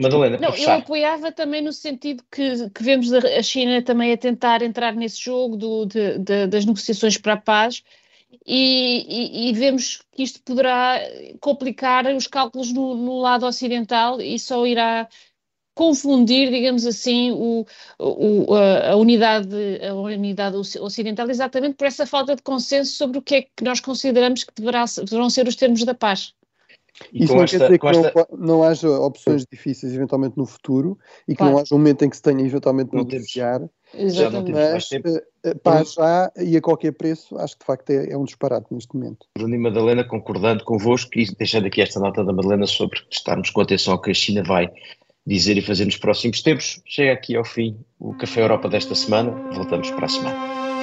Madalena, 0.00 0.38
não, 0.38 0.54
eu 0.54 0.70
apoiava 0.70 1.30
também 1.30 1.62
no 1.62 1.72
sentido 1.72 2.24
que, 2.30 2.68
que, 2.70 2.82
vemos 2.82 3.12
a 3.12 3.42
China 3.42 3.82
também 3.82 4.12
a 4.12 4.16
tentar 4.16 4.62
entrar 4.62 4.94
nesse 4.94 5.20
jogo 5.20 5.56
do, 5.56 5.86
de, 5.86 6.18
de, 6.18 6.46
das 6.46 6.64
negociações 6.64 7.16
para 7.18 7.34
a 7.34 7.36
paz 7.36 7.82
e, 8.46 9.46
e, 9.46 9.50
e, 9.50 9.52
vemos 9.52 10.02
que 10.12 10.22
isto 10.22 10.40
poderá 10.42 10.98
complicar 11.40 12.06
os 12.14 12.26
cálculos 12.26 12.72
no, 12.72 12.94
no, 12.94 13.20
lado 13.20 13.46
ocidental 13.46 14.20
e 14.20 14.38
só 14.38 14.66
irá 14.66 15.08
confundir, 15.74 16.50
digamos 16.50 16.86
assim, 16.86 17.30
o, 17.32 17.64
o, 17.98 18.54
a, 18.54 18.96
unidade, 18.96 19.48
a 19.86 19.94
unidade 19.94 20.56
ocidental 20.56 21.28
exatamente 21.30 21.76
por 21.76 21.86
essa 21.86 22.06
falta 22.06 22.36
de 22.36 22.42
consenso 22.42 22.92
sobre 22.92 23.18
o 23.18 23.22
que 23.22 23.34
é 23.34 23.42
que 23.42 23.64
nós 23.64 23.80
consideramos 23.80 24.44
que 24.44 24.52
deverá, 24.54 24.84
deverão 24.84 25.30
ser 25.30 25.46
os 25.46 25.56
termos 25.56 25.84
da 25.84 25.94
paz. 25.94 26.34
E 27.12 27.24
Isso 27.24 27.34
não 27.34 27.42
esta, 27.42 27.58
quer 27.58 27.64
dizer 27.64 27.78
que 27.78 27.86
esta... 27.86 28.28
não, 28.30 28.38
não, 28.38 28.62
haja 28.62 28.88
opções 28.88 29.46
difíceis 29.50 29.94
eventualmente 29.94 30.36
no 30.36 30.46
futuro 30.46 30.98
e 31.26 31.32
que 31.32 31.38
claro. 31.38 31.52
não 31.52 31.60
haja 31.60 31.74
um 31.74 31.78
momento 31.78 32.04
em 32.04 32.10
que 32.10 32.16
se 32.16 32.22
tenha 32.22 32.44
eventualmente 32.44 32.90
de 32.90 32.96
negociar. 32.96 33.62
Exatamente. 33.94 34.52
Mas 34.52 34.90
uh, 34.90 35.58
pá, 35.62 35.82
já 35.84 36.32
e 36.36 36.56
a 36.56 36.60
qualquer 36.60 36.92
preço, 36.92 37.36
acho 37.38 37.54
que 37.54 37.60
de 37.60 37.66
facto 37.66 37.90
é, 37.90 38.12
é 38.12 38.16
um 38.16 38.24
disparate 38.24 38.66
neste 38.70 38.94
momento. 38.94 39.26
Bruno 39.36 39.54
e 39.54 39.58
Madalena, 39.58 40.04
concordando 40.04 40.64
convosco 40.64 41.10
e 41.18 41.26
deixando 41.36 41.66
aqui 41.66 41.80
esta 41.82 42.00
nota 42.00 42.24
da 42.24 42.32
Madalena 42.32 42.66
sobre 42.66 43.00
estarmos 43.10 43.50
com 43.50 43.60
atenção 43.60 43.94
ao 43.94 44.00
que 44.00 44.10
a 44.10 44.14
China 44.14 44.42
vai 44.42 44.70
dizer 45.26 45.56
e 45.56 45.62
fazer 45.62 45.84
nos 45.84 45.96
próximos 45.96 46.42
tempos, 46.42 46.82
chega 46.84 47.12
aqui 47.12 47.36
ao 47.36 47.44
fim 47.44 47.76
o 47.98 48.14
Café 48.14 48.42
Europa 48.42 48.68
desta 48.68 48.94
semana. 48.94 49.30
Voltamos 49.52 49.90
para 49.90 50.06
a 50.06 50.08
semana. 50.08 50.81